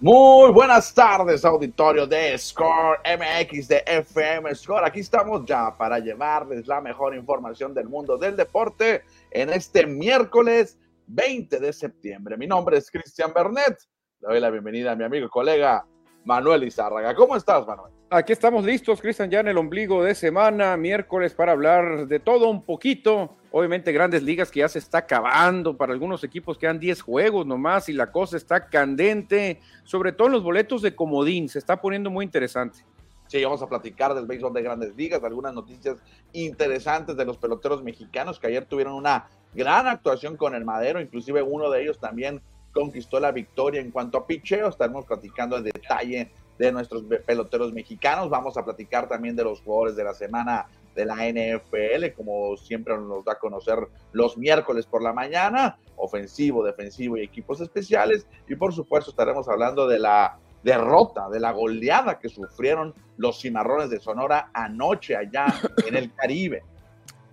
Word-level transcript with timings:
Muy 0.00 0.52
buenas 0.52 0.92
tardes, 0.92 1.44
auditorio 1.44 2.06
de 2.06 2.36
Score 2.36 2.98
MX 3.04 3.68
de 3.68 3.82
FM 3.86 4.54
Score. 4.54 4.84
Aquí 4.84 5.00
estamos 5.00 5.44
ya 5.46 5.76
para 5.76 5.98
llevarles 5.98 6.66
la 6.66 6.80
mejor 6.80 7.14
información 7.14 7.72
del 7.72 7.88
mundo 7.88 8.18
del 8.18 8.36
deporte 8.36 9.02
en 9.30 9.48
este 9.50 9.86
miércoles 9.86 10.78
20 11.06 11.58
de 11.58 11.72
septiembre. 11.72 12.36
Mi 12.36 12.46
nombre 12.46 12.76
es 12.76 12.90
Cristian 12.90 13.32
Bernet. 13.32 13.78
Le 14.20 14.28
doy 14.28 14.40
la 14.40 14.50
bienvenida 14.50 14.92
a 14.92 14.96
mi 14.96 15.04
amigo 15.04 15.26
y 15.26 15.30
colega 15.30 15.86
Manuel 16.24 16.64
Izárraga. 16.64 17.14
¿Cómo 17.14 17.36
estás, 17.36 17.66
Manuel? 17.66 17.92
Aquí 18.10 18.32
estamos 18.32 18.64
listos, 18.64 19.00
Cristian, 19.00 19.30
ya 19.30 19.40
en 19.40 19.48
el 19.48 19.56
ombligo 19.56 20.02
de 20.02 20.14
semana, 20.14 20.76
miércoles, 20.76 21.32
para 21.32 21.52
hablar 21.52 22.08
de 22.08 22.18
todo 22.18 22.50
un 22.50 22.64
poquito. 22.64 23.36
Obviamente, 23.52 23.92
grandes 23.92 24.22
ligas 24.22 24.50
que 24.50 24.60
ya 24.60 24.68
se 24.68 24.80
está 24.80 24.98
acabando. 24.98 25.76
Para 25.76 25.92
algunos 25.92 26.24
equipos 26.24 26.58
quedan 26.58 26.80
10 26.80 27.02
juegos 27.02 27.46
nomás 27.46 27.88
y 27.88 27.92
la 27.92 28.10
cosa 28.10 28.36
está 28.36 28.66
candente. 28.66 29.60
Sobre 29.84 30.12
todo 30.12 30.26
en 30.26 30.32
los 30.32 30.42
boletos 30.42 30.82
de 30.82 30.94
Comodín, 30.94 31.48
se 31.48 31.60
está 31.60 31.80
poniendo 31.80 32.10
muy 32.10 32.24
interesante. 32.24 32.84
Sí, 33.28 33.44
vamos 33.44 33.62
a 33.62 33.68
platicar 33.68 34.12
del 34.12 34.26
béisbol 34.26 34.52
de 34.52 34.62
grandes 34.62 34.96
ligas, 34.96 35.22
algunas 35.22 35.54
noticias 35.54 35.98
interesantes 36.32 37.16
de 37.16 37.24
los 37.24 37.38
peloteros 37.38 37.80
mexicanos 37.80 38.40
que 38.40 38.48
ayer 38.48 38.64
tuvieron 38.64 38.94
una 38.94 39.28
gran 39.54 39.86
actuación 39.86 40.36
con 40.36 40.56
el 40.56 40.64
Madero, 40.64 41.00
inclusive 41.00 41.40
uno 41.40 41.70
de 41.70 41.82
ellos 41.82 42.00
también 42.00 42.42
conquistó 42.72 43.20
la 43.20 43.32
victoria 43.32 43.80
en 43.80 43.90
cuanto 43.90 44.18
a 44.18 44.26
picheo. 44.26 44.68
Estaremos 44.68 45.04
platicando 45.04 45.56
en 45.56 45.64
detalle 45.64 46.30
de 46.58 46.72
nuestros 46.72 47.04
peloteros 47.26 47.72
mexicanos. 47.72 48.28
Vamos 48.28 48.56
a 48.56 48.64
platicar 48.64 49.08
también 49.08 49.36
de 49.36 49.44
los 49.44 49.60
jugadores 49.62 49.96
de 49.96 50.04
la 50.04 50.14
semana 50.14 50.66
de 50.94 51.04
la 51.04 51.16
NFL, 51.16 52.14
como 52.16 52.56
siempre 52.56 52.96
nos 52.98 53.24
da 53.24 53.32
a 53.32 53.38
conocer 53.38 53.78
los 54.12 54.36
miércoles 54.36 54.86
por 54.86 55.02
la 55.02 55.12
mañana, 55.12 55.78
ofensivo, 55.96 56.64
defensivo 56.64 57.16
y 57.16 57.22
equipos 57.22 57.60
especiales. 57.60 58.26
Y 58.48 58.56
por 58.56 58.74
supuesto 58.74 59.10
estaremos 59.10 59.48
hablando 59.48 59.86
de 59.86 59.98
la 59.98 60.38
derrota, 60.62 61.28
de 61.30 61.40
la 61.40 61.52
goleada 61.52 62.18
que 62.18 62.28
sufrieron 62.28 62.94
los 63.16 63.40
cimarrones 63.40 63.90
de 63.90 64.00
Sonora 64.00 64.50
anoche 64.52 65.16
allá 65.16 65.46
en 65.86 65.96
el 65.96 66.12
Caribe. 66.14 66.62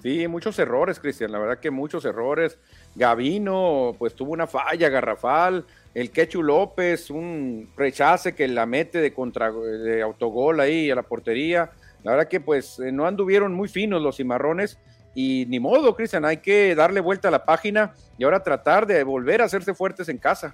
Sí, 0.02 0.28
muchos 0.28 0.58
errores, 0.60 1.00
Cristian, 1.00 1.32
la 1.32 1.40
verdad 1.40 1.60
que 1.60 1.72
muchos 1.72 2.06
errores. 2.06 2.60
Gavino, 2.96 3.96
pues 3.98 4.14
tuvo 4.14 4.32
una 4.32 4.48
falla 4.48 4.90
garrafal, 4.90 5.66
el 5.94 6.12
Quechu 6.12 6.44
López, 6.44 7.10
un 7.10 7.70
rechace 7.76 8.36
que 8.36 8.48
la 8.48 8.66
mete 8.66 9.02
de, 9.02 9.14
contra, 9.14 9.52
de 9.52 10.02
autogol 10.02 10.60
ahí 10.60 10.92
a 10.92 10.96
la 10.96 11.04
portería. 11.04 11.72
La 12.04 12.12
verdad 12.12 12.28
que 12.28 12.40
pues 12.40 12.80
eh, 12.80 12.92
no 12.92 13.08
anduvieron 13.08 13.54
muy 13.54 13.68
finos 13.68 14.02
los 14.02 14.18
cimarrones 14.18 14.78
y 15.16 15.48
ni 15.48 15.60
modo, 15.60 15.96
Cristian, 15.96 16.26
hay 16.26 16.38
que 16.38 16.76
darle 16.76 17.00
vuelta 17.00 17.30
a 17.30 17.32
la 17.32 17.44
página 17.44 17.96
y 18.20 18.24
ahora 18.24 18.44
tratar 18.44 18.86
de 18.86 19.04
volver 19.04 19.42
a 19.42 19.46
hacerse 19.46 19.74
fuertes 19.74 20.10
en 20.10 20.20
casa. 20.20 20.54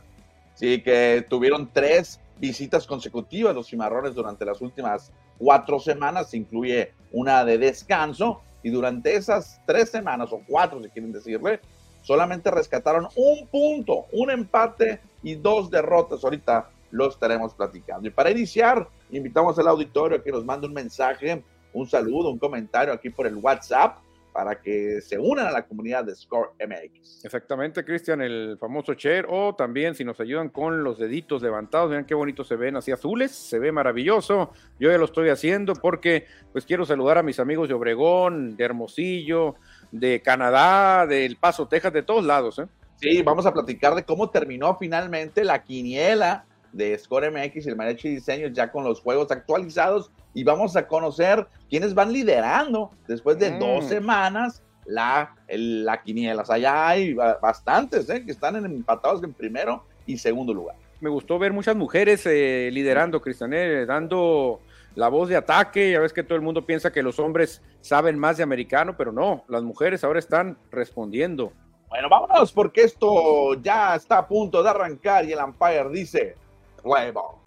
Sí, 0.55 0.81
que 0.81 1.25
tuvieron 1.27 1.69
tres 1.73 2.21
visitas 2.39 2.87
consecutivas 2.87 3.53
los 3.53 3.67
cimarrones 3.67 4.15
durante 4.15 4.45
las 4.45 4.61
últimas 4.61 5.11
cuatro 5.37 5.79
semanas, 5.79 6.33
incluye 6.33 6.93
una 7.11 7.43
de 7.43 7.57
descanso, 7.57 8.41
y 8.63 8.69
durante 8.69 9.15
esas 9.15 9.61
tres 9.67 9.89
semanas 9.89 10.31
o 10.31 10.41
cuatro, 10.47 10.81
si 10.81 10.89
quieren 10.89 11.11
decirle, 11.11 11.59
solamente 12.01 12.49
rescataron 12.49 13.07
un 13.15 13.47
punto, 13.47 14.05
un 14.13 14.31
empate 14.31 15.01
y 15.21 15.35
dos 15.35 15.69
derrotas. 15.69 16.23
Ahorita 16.23 16.69
lo 16.91 17.09
estaremos 17.09 17.53
platicando. 17.53 18.07
Y 18.07 18.11
para 18.11 18.31
iniciar, 18.31 18.87
invitamos 19.11 19.59
al 19.59 19.67
auditorio 19.67 20.17
a 20.17 20.23
que 20.23 20.31
nos 20.31 20.45
mande 20.45 20.67
un 20.67 20.73
mensaje, 20.73 21.43
un 21.73 21.87
saludo, 21.87 22.29
un 22.29 22.39
comentario 22.39 22.93
aquí 22.93 23.09
por 23.09 23.27
el 23.27 23.35
WhatsApp 23.35 23.97
para 24.33 24.59
que 24.59 24.99
se 25.01 25.17
unan 25.17 25.47
a 25.47 25.51
la 25.51 25.65
comunidad 25.65 26.03
de 26.03 26.15
Score 26.15 26.49
MX. 26.59 27.23
Exactamente, 27.23 27.85
Cristian, 27.85 28.21
el 28.21 28.57
famoso 28.59 28.93
share, 28.93 29.27
o 29.29 29.55
también 29.55 29.93
si 29.95 30.03
nos 30.03 30.19
ayudan 30.19 30.49
con 30.49 30.83
los 30.83 30.97
deditos 30.97 31.41
levantados, 31.43 31.91
vean 31.91 32.05
qué 32.05 32.15
bonito 32.15 32.43
se 32.43 32.55
ven 32.55 32.75
así 32.75 32.91
azules, 32.91 33.31
se 33.31 33.59
ve 33.59 33.71
maravilloso. 33.71 34.51
Yo 34.79 34.89
ya 34.89 34.97
lo 34.97 35.05
estoy 35.05 35.29
haciendo 35.29 35.73
porque 35.75 36.25
pues 36.51 36.65
quiero 36.65 36.85
saludar 36.85 37.19
a 37.19 37.23
mis 37.23 37.39
amigos 37.39 37.69
de 37.69 37.75
Obregón, 37.75 38.57
de 38.57 38.63
Hermosillo, 38.65 39.55
de 39.91 40.21
Canadá, 40.21 41.05
del 41.05 41.37
Paso, 41.37 41.67
Texas, 41.67 41.93
de 41.93 42.03
todos 42.03 42.25
lados. 42.25 42.57
¿eh? 42.59 42.65
Sí, 42.95 43.21
vamos 43.21 43.45
a 43.45 43.53
platicar 43.53 43.93
de 43.93 44.03
cómo 44.03 44.31
terminó 44.31 44.75
finalmente 44.77 45.43
la 45.43 45.63
quiniela 45.63 46.45
de 46.73 46.97
Score 46.97 47.31
MX 47.31 47.65
y 47.65 47.69
el 47.69 47.75
Mariachi 47.75 48.09
Diseño 48.09 48.47
ya 48.47 48.71
con 48.71 48.83
los 48.83 48.99
juegos 48.99 49.31
actualizados 49.31 50.11
y 50.33 50.43
vamos 50.43 50.75
a 50.75 50.87
conocer 50.87 51.47
quiénes 51.69 51.93
van 51.93 52.11
liderando 52.11 52.91
después 53.07 53.39
de 53.39 53.57
dos 53.57 53.85
mm. 53.85 53.87
semanas 53.87 54.63
la, 54.85 55.35
la 55.47 56.01
quiniela. 56.01 56.41
O 56.41 56.45
sea, 56.45 56.57
ya 56.57 56.89
hay 56.89 57.13
bastantes 57.13 58.09
¿eh? 58.09 58.25
que 58.25 58.31
están 58.31 58.55
empatados 58.65 59.23
en 59.23 59.33
primero 59.33 59.85
y 60.05 60.17
segundo 60.17 60.53
lugar. 60.53 60.75
Me 60.99 61.09
gustó 61.09 61.37
ver 61.37 61.53
muchas 61.53 61.75
mujeres 61.75 62.25
eh, 62.25 62.69
liderando, 62.71 63.21
Cristian, 63.21 63.53
eh, 63.53 63.85
dando 63.85 64.61
la 64.95 65.09
voz 65.09 65.29
de 65.29 65.35
ataque. 65.35 65.91
Ya 65.91 65.99
ves 65.99 66.13
que 66.13 66.23
todo 66.23 66.35
el 66.35 66.41
mundo 66.41 66.65
piensa 66.65 66.91
que 66.91 67.03
los 67.03 67.19
hombres 67.19 67.61
saben 67.81 68.17
más 68.17 68.37
de 68.37 68.43
americano, 68.43 68.95
pero 68.97 69.11
no, 69.11 69.43
las 69.47 69.63
mujeres 69.63 70.03
ahora 70.03 70.19
están 70.19 70.57
respondiendo. 70.71 71.51
Bueno, 71.89 72.09
vámonos 72.09 72.51
porque 72.51 72.81
esto 72.81 73.53
ya 73.61 73.95
está 73.95 74.19
a 74.19 74.27
punto 74.27 74.63
de 74.63 74.69
arrancar 74.69 75.25
y 75.25 75.33
el 75.33 75.39
umpire 75.39 75.89
dice, 75.91 76.35
huevo. 76.83 77.39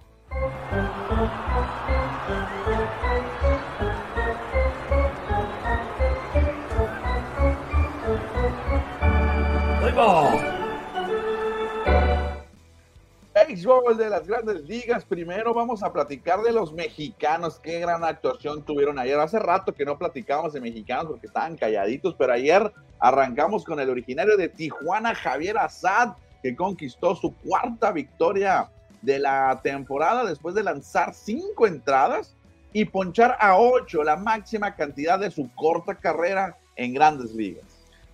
Béisbol 13.34 13.96
de 13.96 14.10
las 14.10 14.26
grandes 14.26 14.62
ligas. 14.64 15.04
Primero 15.04 15.54
vamos 15.54 15.82
a 15.82 15.92
platicar 15.92 16.42
de 16.42 16.52
los 16.52 16.72
mexicanos. 16.72 17.58
Qué 17.60 17.80
gran 17.80 18.04
actuación 18.04 18.62
tuvieron 18.62 18.98
ayer. 18.98 19.18
Hace 19.18 19.38
rato 19.38 19.74
que 19.74 19.84
no 19.84 19.98
platicábamos 19.98 20.52
de 20.52 20.60
mexicanos 20.60 21.06
porque 21.06 21.26
estaban 21.26 21.56
calladitos, 21.56 22.14
pero 22.18 22.32
ayer 22.32 22.72
arrancamos 22.98 23.64
con 23.64 23.80
el 23.80 23.90
originario 23.90 24.36
de 24.36 24.48
Tijuana, 24.48 25.14
Javier 25.14 25.58
Azad, 25.58 26.14
que 26.42 26.56
conquistó 26.56 27.14
su 27.14 27.34
cuarta 27.36 27.92
victoria 27.92 28.70
de 29.06 29.20
la 29.20 29.60
temporada 29.62 30.24
después 30.24 30.54
de 30.54 30.64
lanzar 30.64 31.14
cinco 31.14 31.66
entradas 31.66 32.36
y 32.72 32.84
ponchar 32.84 33.36
a 33.40 33.56
ocho, 33.56 34.02
la 34.02 34.16
máxima 34.16 34.74
cantidad 34.74 35.18
de 35.18 35.30
su 35.30 35.48
corta 35.54 35.94
carrera 35.94 36.58
en 36.74 36.92
grandes 36.92 37.32
ligas. 37.32 37.64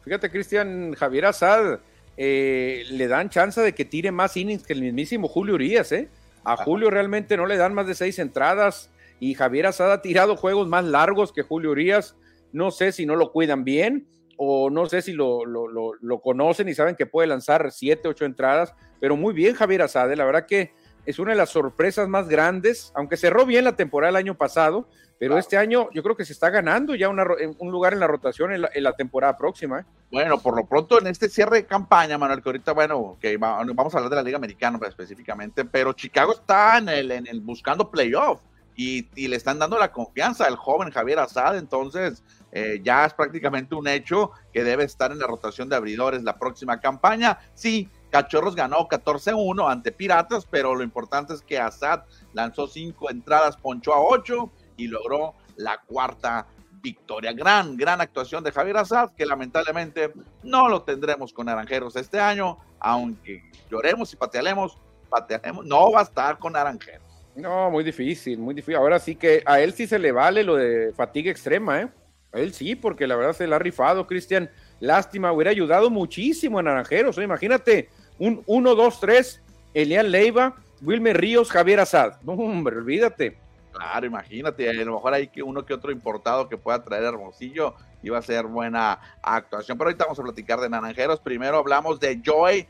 Fíjate, 0.05 0.31
Cristian 0.31 0.94
Javier 0.94 1.27
Azad, 1.27 1.81
eh, 2.17 2.85
le 2.91 3.09
dan 3.09 3.31
chance 3.31 3.61
de 3.61 3.75
que 3.75 3.87
tire 3.87 4.12
más 4.12 4.37
innings 4.37 4.65
que 4.65 4.75
el 4.75 4.83
mismísimo 4.83 5.27
Julio 5.27 5.55
Urias, 5.55 5.91
¿eh? 5.93 6.09
A 6.44 6.56
Julio 6.56 6.91
realmente 6.91 7.37
no 7.37 7.47
le 7.47 7.56
dan 7.56 7.73
más 7.73 7.87
de 7.87 7.94
seis 7.94 8.19
entradas 8.19 8.91
y 9.19 9.35
Javier 9.35 9.67
Azad 9.67 9.93
ha 9.93 10.03
tirado 10.03 10.37
juegos 10.37 10.69
más 10.69 10.85
largos 10.85 11.33
que 11.33 11.43
Julio 11.43 11.71
Urias. 11.71 12.17
No 12.53 12.71
sé 12.71 12.93
si 12.93 13.06
no 13.06 13.17
lo 13.17 13.33
cuidan 13.33 13.65
bien 13.65 14.06
o 14.37 14.69
no 14.69 14.87
sé 14.87 15.03
si 15.03 15.12
lo, 15.12 15.47
lo, 15.47 16.21
conocen 16.21 16.69
y 16.69 16.75
saben 16.75 16.97
que 16.97 17.06
puede 17.06 17.29
lanzar 17.29 17.71
siete, 17.71 18.09
ocho 18.09 18.25
entradas, 18.25 18.75
pero 19.00 19.17
muy 19.17 19.33
bien 19.33 19.55
Javier 19.55 19.83
Azad, 19.83 20.11
¿eh? 20.11 20.17
la 20.17 20.25
verdad 20.25 20.47
que 20.47 20.73
es 21.06 21.19
una 21.19 21.32
de 21.32 21.37
las 21.37 21.50
sorpresas 21.50 22.08
más 22.08 22.28
grandes, 22.28 22.93
aunque 22.94 23.16
cerró 23.16 23.46
bien 23.46 23.64
la 23.64 23.76
temporada 23.76 24.10
el 24.10 24.16
año 24.16 24.34
pasado, 24.37 24.88
pero 25.19 25.38
este 25.38 25.56
año 25.56 25.88
yo 25.93 26.02
creo 26.02 26.16
que 26.16 26.25
se 26.25 26.32
está 26.32 26.50
ganando 26.50 26.96
ya 26.96 27.08
un 27.08 27.70
lugar 27.70 27.93
en 27.93 28.00
la 28.00 28.08
rotación 28.08 28.52
en 28.52 28.82
la, 28.82 28.93
temporada 28.94 29.37
próxima. 29.37 29.81
¿eh? 29.81 29.84
Bueno, 30.10 30.40
por 30.40 30.56
lo 30.56 30.66
pronto 30.66 30.99
en 31.00 31.06
este 31.06 31.28
cierre 31.28 31.58
de 31.58 31.66
campaña, 31.66 32.19
Manuel, 32.19 32.43
que 32.43 32.49
ahorita, 32.49 32.72
bueno, 32.72 33.16
que 33.20 33.37
vamos 33.37 33.94
a 33.94 33.99
hablar 33.99 34.10
de 34.10 34.16
la 34.16 34.22
Liga 34.22 34.37
Americana 34.37 34.81
específicamente, 34.87 35.64
pero 35.64 35.93
Chicago 35.93 36.32
está 36.32 36.78
en 36.78 36.88
el, 36.88 37.12
en 37.12 37.26
el 37.28 37.40
buscando 37.40 37.88
playoff 37.88 38.40
y, 38.75 39.28
le 39.28 39.37
están 39.37 39.58
dando 39.58 39.78
la 39.78 39.93
confianza 39.93 40.44
al 40.44 40.56
joven 40.56 40.90
Javier 40.90 41.19
Azad, 41.19 41.56
entonces 41.56 42.22
eh, 42.52 42.81
ya 42.82 43.05
es 43.05 43.14
prácticamente 43.14 43.75
un 43.75 43.87
hecho 43.88 44.32
que 44.52 44.64
debe 44.64 44.84
estar 44.84 45.12
en 45.12 45.19
la 45.19 45.26
rotación 45.26 45.69
de 45.69 45.76
abridores 45.76 46.22
la 46.22 46.37
próxima 46.37 46.81
campaña. 46.81 47.38
Sí, 47.55 47.88
Cachorros 48.12 48.55
ganó 48.55 48.87
14-1 48.88 49.70
ante 49.70 49.91
Piratas, 49.91 50.47
pero 50.49 50.75
lo 50.75 50.85
importante 50.85 51.32
es 51.32 51.41
que 51.41 51.59
Azad 51.59 52.03
lanzó 52.35 52.69
cinco 52.69 53.11
entradas, 53.11 53.56
ponchó 53.56 53.94
a 53.94 54.03
ocho 54.03 54.53
y 54.76 54.87
logró 54.87 55.35
la 55.56 55.79
cuarta 55.79 56.47
victoria. 56.82 57.32
Gran, 57.32 57.75
gran 57.75 58.03
actuación 58.03 58.44
de 58.44 58.53
Javier 58.53 58.76
Azad, 58.76 59.12
que 59.12 59.25
lamentablemente 59.25 60.12
no 60.43 60.69
lo 60.69 60.82
tendremos 60.82 61.32
con 61.32 61.47
Naranjeros 61.47 61.97
este 61.97 62.20
año, 62.20 62.59
aunque 62.81 63.50
lloremos 63.70 64.12
y 64.12 64.17
patealemos, 64.17 64.76
patearemos, 65.08 65.65
no 65.65 65.91
va 65.91 66.00
a 66.00 66.05
estar 66.05 66.38
con 66.38 66.53
Naranjeros. 66.53 67.06
No, 67.35 67.70
muy 67.70 67.82
difícil, 67.82 68.38
muy 68.38 68.53
difícil. 68.53 68.76
Ahora 68.76 68.99
sí 68.99 69.15
que 69.15 69.43
a 69.47 69.58
él 69.61 69.73
sí 69.73 69.87
se 69.87 69.99
le 69.99 70.12
vale 70.12 70.44
lo 70.44 70.56
de 70.56 70.93
fatiga 70.93 71.31
extrema, 71.31 71.81
¿eh? 71.81 71.88
A 72.35 72.41
él 72.41 72.53
sí, 72.53 72.75
porque 72.75 73.06
la 73.06 73.17
verdad 73.17 73.32
se 73.32 73.47
le 73.47 73.55
ha 73.55 73.58
rifado, 73.58 74.06
Cristian. 74.06 74.50
Lástima, 74.81 75.32
hubiera 75.32 75.50
ayudado 75.50 75.88
muchísimo 75.88 76.58
a 76.58 76.62
Naranjeros. 76.62 77.17
Imagínate, 77.19 77.88
un 78.19 78.43
1, 78.47 78.75
2, 78.75 79.00
3, 79.00 79.43
Elian 79.75 80.11
Leiva, 80.11 80.56
Wilmer 80.82 81.17
Ríos, 81.17 81.50
Javier 81.50 81.81
Azad. 81.81 82.20
No, 82.23 82.32
hombre, 82.32 82.76
olvídate. 82.76 83.38
Claro, 83.73 84.06
imagínate, 84.06 84.69
a 84.69 84.73
lo 84.73 84.94
mejor 84.94 85.14
hay 85.14 85.29
que 85.29 85.43
uno 85.43 85.64
que 85.64 85.73
otro 85.73 85.91
importado 85.91 86.49
que 86.49 86.59
pueda 86.59 86.85
traer 86.85 87.05
Hermosillo 87.05 87.75
va 88.11 88.19
a 88.19 88.23
ser 88.23 88.47
buena 88.47 88.99
actuación. 89.23 89.79
Pero 89.79 89.88
ahorita 89.88 90.05
vamos 90.05 90.19
a 90.19 90.23
platicar 90.23 90.61
de 90.61 90.69
Naranjeros. 90.69 91.20
Primero 91.20 91.59
hablamos 91.59 92.00
de 92.00 92.20
Joy 92.23 92.67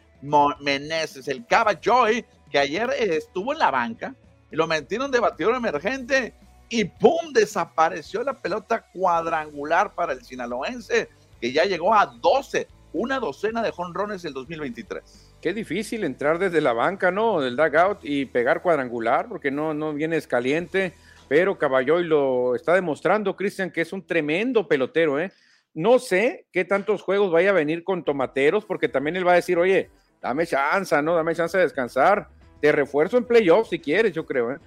Meneses, 0.60 1.28
el 1.28 1.46
Cava 1.46 1.78
Joy, 1.80 2.24
que 2.50 2.58
ayer 2.58 2.90
estuvo 2.98 3.52
en 3.52 3.58
la 3.58 3.70
banca 3.70 4.14
y 4.50 4.56
lo 4.56 4.66
metieron 4.66 5.10
de 5.10 5.20
batidor 5.20 5.54
emergente 5.54 6.34
y 6.68 6.84
¡pum! 6.84 7.32
desapareció 7.32 8.22
la 8.22 8.34
pelota 8.34 8.86
cuadrangular 8.92 9.94
para 9.94 10.12
el 10.12 10.24
sinaloense, 10.24 11.08
que 11.40 11.52
ya 11.52 11.64
llegó 11.64 11.94
a 11.94 12.06
12, 12.06 12.66
una 12.92 13.18
docena 13.18 13.62
de 13.62 13.70
jonrones 13.70 14.24
el 14.24 14.32
2023. 14.32 15.31
Qué 15.42 15.52
difícil 15.52 16.04
entrar 16.04 16.38
desde 16.38 16.60
la 16.60 16.72
banca, 16.72 17.10
¿no? 17.10 17.40
Del 17.40 17.56
dugout 17.56 17.98
y 18.04 18.26
pegar 18.26 18.62
cuadrangular, 18.62 19.28
porque 19.28 19.50
no, 19.50 19.74
no 19.74 19.92
vienes 19.92 20.28
caliente, 20.28 20.94
pero 21.26 21.58
Caballoy 21.58 22.04
lo 22.04 22.54
está 22.54 22.74
demostrando, 22.74 23.34
Cristian, 23.34 23.72
que 23.72 23.80
es 23.80 23.92
un 23.92 24.06
tremendo 24.06 24.68
pelotero, 24.68 25.18
¿eh? 25.18 25.32
No 25.74 25.98
sé 25.98 26.46
qué 26.52 26.64
tantos 26.64 27.02
juegos 27.02 27.32
vaya 27.32 27.50
a 27.50 27.54
venir 27.54 27.82
con 27.82 28.04
tomateros, 28.04 28.64
porque 28.64 28.88
también 28.88 29.16
él 29.16 29.26
va 29.26 29.32
a 29.32 29.36
decir, 29.36 29.58
oye, 29.58 29.90
dame 30.20 30.46
chance, 30.46 31.02
¿no? 31.02 31.16
Dame 31.16 31.34
chance 31.34 31.58
de 31.58 31.64
descansar. 31.64 32.28
Te 32.60 32.70
refuerzo 32.70 33.18
en 33.18 33.24
playoffs 33.24 33.70
si 33.70 33.80
quieres, 33.80 34.12
yo 34.12 34.24
creo, 34.24 34.52
¿eh? 34.52 34.58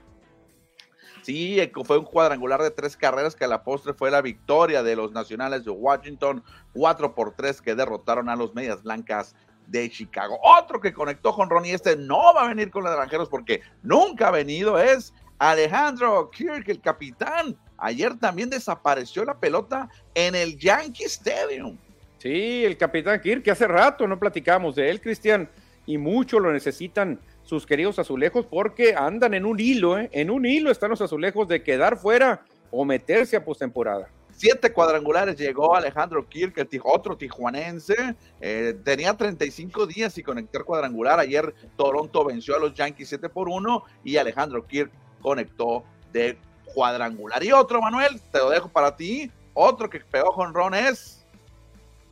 Sí, 1.21 1.57
fue 1.85 1.97
un 1.97 2.05
cuadrangular 2.05 2.61
de 2.61 2.69
tres 2.69 2.97
carreras 2.97 3.33
que 3.33 3.45
a 3.45 3.47
la 3.47 3.63
postre 3.63 3.93
fue 3.93 4.11
la 4.11 4.21
victoria 4.21 4.83
de 4.83 4.97
los 4.97 5.13
Nacionales 5.13 5.63
de 5.63 5.71
Washington, 5.71 6.43
cuatro 6.73 7.15
por 7.15 7.33
tres 7.33 7.61
que 7.61 7.75
derrotaron 7.75 8.27
a 8.27 8.35
los 8.35 8.53
Medias 8.53 8.83
Blancas 8.83 9.35
de 9.67 9.89
Chicago. 9.89 10.39
Otro 10.43 10.79
que 10.79 10.93
conectó 10.93 11.33
con 11.33 11.49
Ronnie, 11.49 11.73
este 11.73 11.95
no 11.95 12.33
va 12.33 12.45
a 12.45 12.47
venir 12.47 12.69
con 12.69 12.83
los 12.83 12.91
Naranjeros 12.91 13.29
porque 13.29 13.61
nunca 13.83 14.27
ha 14.27 14.31
venido, 14.31 14.79
es 14.79 15.13
Alejandro 15.39 16.29
Kirk, 16.31 16.67
el 16.69 16.81
capitán. 16.81 17.57
Ayer 17.77 18.17
también 18.17 18.49
desapareció 18.49 19.25
la 19.25 19.37
pelota 19.37 19.89
en 20.13 20.35
el 20.35 20.57
Yankee 20.57 21.03
Stadium. 21.05 21.77
Sí, 22.17 22.63
el 22.65 22.77
capitán 22.77 23.19
Kirk, 23.21 23.43
que 23.43 23.51
hace 23.51 23.67
rato 23.67 24.07
no 24.07 24.17
platicamos 24.17 24.75
de 24.75 24.89
él, 24.89 25.01
Cristian, 25.01 25.49
y 25.85 25.97
mucho 25.97 26.39
lo 26.39 26.51
necesitan 26.51 27.19
sus 27.43 27.65
queridos 27.65 27.99
azulejos 27.99 28.45
porque 28.45 28.95
andan 28.95 29.33
en 29.35 29.45
un 29.45 29.59
hilo, 29.59 29.99
¿eh? 29.99 30.09
en 30.11 30.31
un 30.31 30.45
hilo 30.45 30.71
están 30.71 30.89
los 30.89 31.01
azulejos 31.01 31.47
de 31.47 31.61
quedar 31.61 31.97
fuera 31.97 32.43
o 32.71 32.83
meterse 32.83 33.35
a 33.35 33.45
postemporada. 33.45 34.09
Siete 34.37 34.73
cuadrangulares 34.73 35.37
llegó 35.37 35.75
Alejandro 35.75 36.27
Kirk, 36.27 36.55
otro 36.83 37.15
tijuanense. 37.17 38.15
Eh, 38.41 38.75
tenía 38.83 39.13
35 39.13 39.87
días 39.87 40.17
y 40.17 40.23
conectar 40.23 40.63
cuadrangular. 40.65 41.19
Ayer 41.19 41.55
Toronto 41.77 42.25
venció 42.25 42.55
a 42.55 42.59
los 42.59 42.73
Yankees 42.73 43.09
7 43.09 43.29
por 43.29 43.47
1 43.47 43.83
y 44.03 44.17
Alejandro 44.17 44.67
Kirk 44.67 44.91
conectó 45.21 45.85
de 46.11 46.37
cuadrangular. 46.73 47.43
Y 47.43 47.53
otro, 47.53 47.81
Manuel, 47.81 48.19
te 48.31 48.39
lo 48.39 48.49
dejo 48.49 48.67
para 48.67 48.95
ti. 48.95 49.31
Otro 49.53 49.89
que 49.89 50.01
pegó 50.01 50.33
con 50.33 50.53
Ron 50.53 50.73
es 50.73 51.25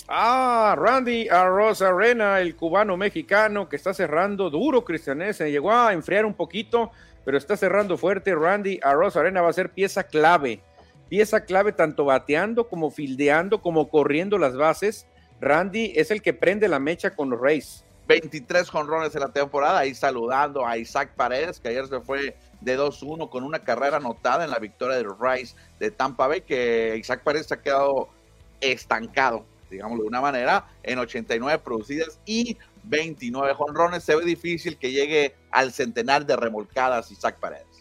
Ah, 0.08 0.76
Randy 0.78 1.30
Arroz 1.30 1.82
Arena, 1.82 2.42
el 2.42 2.56
cubano 2.56 2.98
mexicano 2.98 3.70
que 3.70 3.78
está 3.78 3.94
cerrando 3.94 4.50
duro, 4.50 4.84
Cristianese. 4.84 5.50
Llegó 5.50 5.72
a 5.72 5.94
enfriar 5.94 6.26
un 6.26 6.34
poquito, 6.34 6.92
pero 7.24 7.38
está 7.38 7.56
cerrando 7.56 7.98
fuerte. 7.98 8.36
Randy 8.36 8.80
Arroz 8.84 9.16
Arena 9.16 9.42
va 9.42 9.50
a 9.50 9.54
ser 9.54 9.70
pieza 9.70 10.04
clave. 10.04 10.62
Pieza 11.14 11.46
clave 11.46 11.74
tanto 11.74 12.06
bateando 12.06 12.68
como 12.68 12.90
fildeando, 12.90 13.62
como 13.62 13.88
corriendo 13.88 14.40
las 14.40 14.58
bases. 14.58 15.06
Randy 15.42 15.94
es 15.96 16.10
el 16.10 16.24
que 16.24 16.34
prende 16.34 16.68
la 16.68 16.80
mecha 16.80 17.12
con 17.12 17.30
los 17.30 17.40
Rays. 17.40 17.86
23 18.08 18.68
jonrones 18.68 19.14
en 19.14 19.22
la 19.22 19.32
temporada, 19.32 19.78
ahí 19.78 19.94
saludando 19.94 20.66
a 20.66 20.76
Isaac 20.76 21.12
Paredes, 21.16 21.60
que 21.60 21.68
ayer 21.68 21.86
se 21.86 22.00
fue 22.00 22.36
de 22.62 22.80
2-1 22.80 23.30
con 23.30 23.44
una 23.44 23.60
carrera 23.60 23.98
anotada 23.98 24.44
en 24.44 24.50
la 24.50 24.58
victoria 24.58 24.98
de 24.98 25.04
los 25.04 25.20
Rays 25.20 25.56
de 25.80 25.92
Tampa 25.92 26.26
Bay, 26.26 26.42
que 26.42 26.98
Isaac 26.98 27.22
Paredes 27.24 27.46
se 27.46 27.54
ha 27.54 27.62
quedado 27.62 28.10
estancado 28.60 29.46
digámoslo 29.70 30.06
de 30.06 30.10
una 30.10 30.22
manera, 30.22 30.66
en 30.82 30.98
89 30.98 31.62
producidas 31.64 32.20
y 32.26 32.58
29 32.86 33.54
jonrones. 33.54 34.04
Se 34.04 34.16
ve 34.16 34.26
difícil 34.26 34.78
que 34.78 34.92
llegue 34.92 35.36
al 35.52 35.72
centenar 35.72 36.26
de 36.26 36.36
remolcadas 36.36 37.12
Isaac 37.12 37.38
Paredes. 37.40 37.73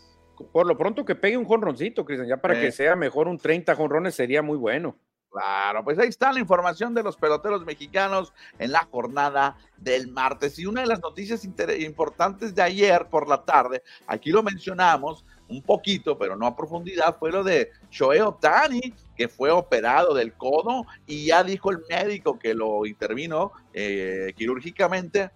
Por 0.51 0.67
lo 0.67 0.77
pronto 0.77 1.05
que 1.05 1.15
pegue 1.15 1.37
un 1.37 1.45
jonroncito, 1.45 2.05
Cristian, 2.05 2.29
ya 2.29 2.37
para 2.39 2.61
que 2.61 2.73
sea 2.73 2.97
mejor 2.97 3.29
un 3.29 3.39
30 3.39 3.75
jonrones 3.75 4.15
sería 4.15 4.43
muy 4.43 4.57
bueno. 4.57 4.97
Claro, 5.33 5.83
pues 5.83 5.99
ahí 5.99 6.09
está 6.09 6.31
la 6.31 6.41
información 6.41 6.93
de 6.93 7.03
los 7.03 7.17
peloteros 7.17 7.65
mexicanos 7.65 8.35
en 8.59 8.71
la 8.71 8.87
jornada 8.91 9.57
del 9.79 10.09
martes. 10.09 10.59
Y 10.59 10.67
una 10.67 10.83
de 10.83 10.87
las 10.87 11.01
noticias 11.01 11.43
importantes 11.45 12.55
de 12.55 12.61
ayer 12.61 13.07
por 13.07 13.27
la 13.27 13.43
tarde, 13.43 13.83
aquí 14.07 14.31
lo 14.31 14.43
mencionamos 14.43 15.25
un 15.49 15.63
poquito, 15.63 16.19
pero 16.19 16.37
no 16.37 16.47
a 16.47 16.55
profundidad, 16.55 17.17
fue 17.19 17.33
lo 17.33 17.43
de 17.43 17.71
Shohei 17.91 18.21
Otani, 18.21 18.93
que 19.17 19.27
fue 19.27 19.51
operado 19.51 20.13
del 20.13 20.35
codo 20.35 20.85
y 21.07 21.27
ya 21.27 21.43
dijo 21.43 21.71
el 21.71 21.79
médico 21.89 22.39
que 22.39 22.53
lo 22.53 22.85
intervino 22.85 23.53
eh, 23.73 24.35
quirúrgicamente. 24.37 25.31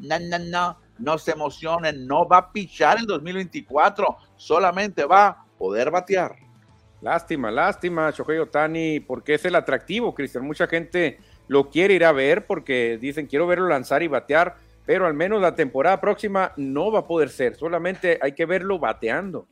No, 0.00 0.18
no, 0.18 0.38
no, 0.40 0.78
no 0.98 1.18
se 1.18 1.32
emocionen, 1.32 2.06
no 2.06 2.26
va 2.26 2.38
a 2.38 2.52
pichar 2.52 2.98
en 2.98 3.06
2024, 3.06 4.16
solamente 4.36 5.04
va 5.04 5.26
a 5.26 5.44
poder 5.58 5.90
batear. 5.90 6.36
Lástima, 7.00 7.50
lástima, 7.50 8.10
Shohei 8.10 8.38
Otani, 8.38 9.00
porque 9.00 9.34
es 9.34 9.44
el 9.44 9.54
atractivo, 9.54 10.14
Cristian. 10.14 10.44
Mucha 10.44 10.66
gente 10.66 11.18
lo 11.48 11.70
quiere 11.70 11.94
ir 11.94 12.04
a 12.04 12.12
ver 12.12 12.46
porque 12.46 12.98
dicen 13.00 13.26
quiero 13.26 13.46
verlo 13.46 13.68
lanzar 13.68 14.02
y 14.02 14.08
batear, 14.08 14.56
pero 14.84 15.06
al 15.06 15.14
menos 15.14 15.40
la 15.40 15.54
temporada 15.54 16.00
próxima 16.00 16.52
no 16.56 16.90
va 16.90 17.00
a 17.00 17.06
poder 17.06 17.28
ser, 17.28 17.56
solamente 17.56 18.18
hay 18.22 18.32
que 18.32 18.46
verlo 18.46 18.78
bateando. 18.78 19.46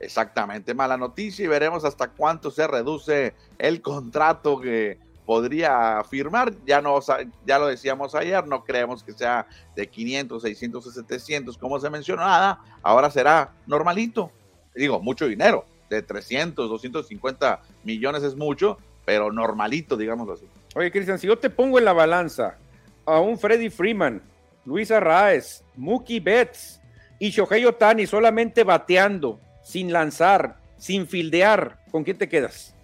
Exactamente, 0.00 0.74
mala 0.74 0.96
noticia 0.96 1.44
y 1.44 1.48
veremos 1.48 1.84
hasta 1.84 2.08
cuánto 2.08 2.50
se 2.50 2.66
reduce 2.66 3.34
el 3.58 3.82
contrato 3.82 4.60
que 4.60 4.98
podría 5.28 6.02
firmar. 6.08 6.54
Ya, 6.64 6.80
no, 6.80 6.98
ya 7.44 7.58
lo 7.58 7.66
decíamos 7.66 8.14
ayer, 8.14 8.46
no 8.46 8.64
creemos 8.64 9.04
que 9.04 9.12
sea 9.12 9.46
de 9.76 9.86
500, 9.86 10.40
600 10.40 10.86
o 10.86 10.90
700 10.90 11.58
como 11.58 11.78
se 11.78 11.90
mencionó 11.90 12.22
nada. 12.22 12.60
Ahora 12.82 13.10
será 13.10 13.52
normalito. 13.66 14.32
Digo, 14.74 15.00
mucho 15.00 15.26
dinero, 15.26 15.66
de 15.90 16.00
300, 16.00 16.70
250 16.70 17.60
millones 17.84 18.22
es 18.22 18.36
mucho, 18.36 18.78
pero 19.04 19.30
normalito, 19.30 19.98
digámoslo 19.98 20.32
así. 20.32 20.48
Oye, 20.74 20.90
Cristian, 20.90 21.18
si 21.18 21.26
yo 21.26 21.36
te 21.36 21.50
pongo 21.50 21.78
en 21.78 21.84
la 21.84 21.92
balanza 21.92 22.56
a 23.04 23.20
un 23.20 23.38
Freddy 23.38 23.68
Freeman, 23.68 24.22
Luis 24.64 24.90
Arraez, 24.90 25.62
Mookie 25.76 26.20
Betts 26.20 26.80
y 27.18 27.28
Shohei 27.28 27.66
Otani 27.66 28.06
solamente 28.06 28.64
bateando, 28.64 29.38
sin 29.62 29.92
lanzar, 29.92 30.56
sin 30.78 31.06
fildear, 31.06 31.80
¿con 31.90 32.02
quién 32.02 32.16
te 32.16 32.30
quedas? 32.30 32.74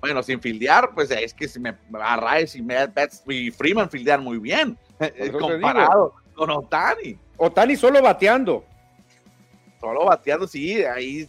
Bueno, 0.00 0.22
sin 0.22 0.40
fildear, 0.40 0.90
pues 0.94 1.10
es 1.10 1.32
que 1.34 1.48
si 1.48 1.58
me 1.58 1.74
Arraez 1.94 2.54
y, 2.54 2.60
Betts 2.60 3.22
y 3.26 3.50
Freeman 3.50 3.90
fildean 3.90 4.22
muy 4.22 4.38
bien, 4.38 4.78
comparado 5.40 6.14
con 6.34 6.50
Otani. 6.50 7.18
Otani 7.36 7.76
solo 7.76 8.02
bateando. 8.02 8.64
Solo 9.80 10.04
bateando, 10.04 10.46
sí, 10.46 10.84
ahí 10.84 11.28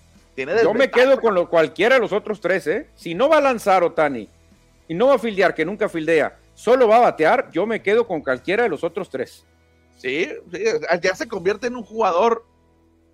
yo 0.61 0.73
me 0.73 0.91
quedo 0.91 1.19
con 1.19 1.33
lo, 1.33 1.49
cualquiera 1.49 1.95
de 1.95 2.01
los 2.01 2.13
otros 2.13 2.39
tres, 2.39 2.67
¿eh? 2.67 2.89
Si 2.93 3.15
no 3.15 3.27
va 3.27 3.37
a 3.37 3.41
lanzar 3.41 3.83
Otani 3.83 4.29
y 4.87 4.93
no 4.93 5.07
va 5.07 5.15
a 5.15 5.19
fildear, 5.19 5.55
que 5.55 5.65
nunca 5.65 5.89
fildea, 5.89 6.37
solo 6.53 6.87
va 6.87 6.97
a 6.97 7.01
batear, 7.01 7.49
yo 7.51 7.65
me 7.65 7.81
quedo 7.81 8.05
con 8.05 8.21
cualquiera 8.21 8.63
de 8.63 8.69
los 8.69 8.83
otros 8.83 9.09
tres. 9.09 9.45
Sí, 9.95 10.29
ya 11.01 11.15
se 11.15 11.27
convierte 11.27 11.67
en 11.67 11.75
un 11.75 11.83
jugador 11.83 12.45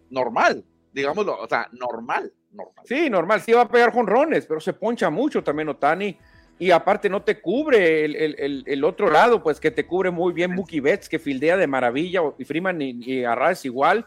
normal, 0.09 0.65
digámoslo, 0.91 1.39
o 1.39 1.47
sea, 1.47 1.69
normal, 1.71 2.33
normal. 2.53 2.85
Sí, 2.85 3.09
normal, 3.09 3.41
sí 3.41 3.51
va 3.51 3.61
a 3.61 3.69
pegar 3.69 3.91
jonrones, 3.91 4.45
pero 4.45 4.59
se 4.59 4.73
poncha 4.73 5.09
mucho 5.09 5.43
también 5.43 5.69
Otani. 5.69 6.17
Y 6.59 6.71
aparte 6.71 7.09
no 7.09 7.23
te 7.23 7.41
cubre 7.41 8.05
el, 8.05 8.83
otro 8.83 9.09
lado, 9.09 9.41
pues 9.41 9.59
que 9.59 9.71
te 9.71 9.85
cubre 9.85 10.11
muy 10.11 10.33
bien 10.33 10.53
Mookie 10.53 10.79
Betts, 10.79 11.09
que 11.09 11.19
fildea 11.19 11.57
de 11.57 11.67
maravilla, 11.67 12.21
y 12.37 12.45
Freeman 12.45 12.81
y, 12.81 12.91
y 13.03 13.23
Arraes 13.25 13.65
igual 13.65 14.05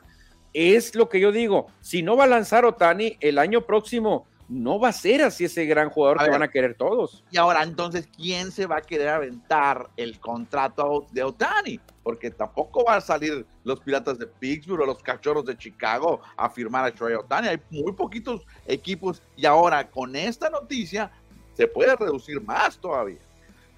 es 0.57 0.95
lo 0.95 1.09
que 1.09 1.21
yo 1.21 1.33
digo. 1.33 1.67
Si 1.81 2.03
no 2.03 2.17
va 2.17 2.25
a 2.25 2.29
lanzar 2.29 2.65
Otani 2.65 3.19
el 3.21 3.39
año 3.39 3.67
próximo, 3.67 4.27
no 4.49 4.79
va 4.79 4.89
a 4.89 4.93
ser 4.93 5.23
así 5.23 5.45
ese 5.45 5.65
gran 5.67 5.91
jugador 5.91 6.23
que 6.23 6.31
van 6.31 6.43
a 6.43 6.49
querer 6.49 6.75
todos. 6.75 7.25
Y 7.31 7.37
ahora, 7.37 7.63
entonces, 7.63 8.09
¿quién 8.15 8.53
se 8.53 8.67
va 8.67 8.79
a 8.79 8.81
querer 8.81 9.09
aventar 9.09 9.91
el 9.97 10.21
contrato 10.21 11.07
de 11.11 11.25
Otani? 11.25 11.81
Porque 12.03 12.31
tampoco 12.31 12.85
van 12.85 12.99
a 12.99 13.01
salir 13.01 13.45
los 13.65 13.81
Piratas 13.81 14.19
de 14.19 14.27
Pittsburgh 14.27 14.83
o 14.83 14.87
los 14.87 15.03
Cachorros 15.03 15.45
de 15.45 15.57
Chicago 15.57 16.21
a 16.37 16.49
firmar 16.49 16.85
a 16.85 16.93
Troy 16.93 17.15
Otani. 17.15 17.49
Hay 17.49 17.61
muy 17.71 17.93
poquitos 17.93 18.47
equipos 18.67 19.21
y 19.37 19.47
ahora 19.47 19.89
con 19.91 20.15
esta 20.15 20.49
noticia 20.49 21.11
se 21.55 21.67
puede 21.67 21.97
reducir 21.97 22.41
más 22.41 22.79
todavía. 22.79 23.19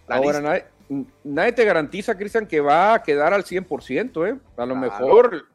ahora, 0.07 0.67
nadie, 1.25 1.53
te 1.53 1.65
garantiza, 1.65 2.17
Cristian, 2.17 2.47
que 2.47 2.61
va 2.61 2.95
a 2.95 3.03
quedar 3.03 3.33
al 3.33 3.45
100%, 3.45 4.29
¿eh? 4.29 4.39
A 4.57 4.67
lo 4.67 4.77
mejor 4.77 5.47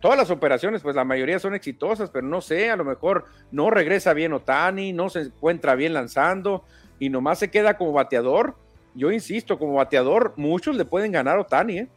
todas 0.00 0.18
las 0.18 0.30
operaciones, 0.30 0.82
pues 0.82 0.96
la 0.96 1.04
mayoría 1.04 1.38
son 1.38 1.54
exitosas, 1.54 2.10
pero 2.10 2.26
no 2.26 2.40
sé, 2.40 2.70
a 2.70 2.76
lo 2.76 2.84
mejor 2.84 3.26
no 3.50 3.70
regresa 3.70 4.12
bien 4.12 4.32
Otani, 4.32 4.92
no 4.92 5.10
se 5.10 5.20
encuentra 5.20 5.74
bien 5.74 5.92
lanzando 5.92 6.64
y 6.98 7.10
nomás 7.10 7.38
se 7.38 7.50
queda 7.50 7.76
como 7.76 7.92
bateador. 7.92 8.56
Yo 8.94 9.10
insisto, 9.10 9.58
como 9.58 9.74
bateador, 9.74 10.34
muchos 10.36 10.76
le 10.76 10.84
pueden 10.84 11.12
ganar 11.12 11.38
a 11.38 11.40
Otani, 11.42 11.78
¿eh? 11.78 11.88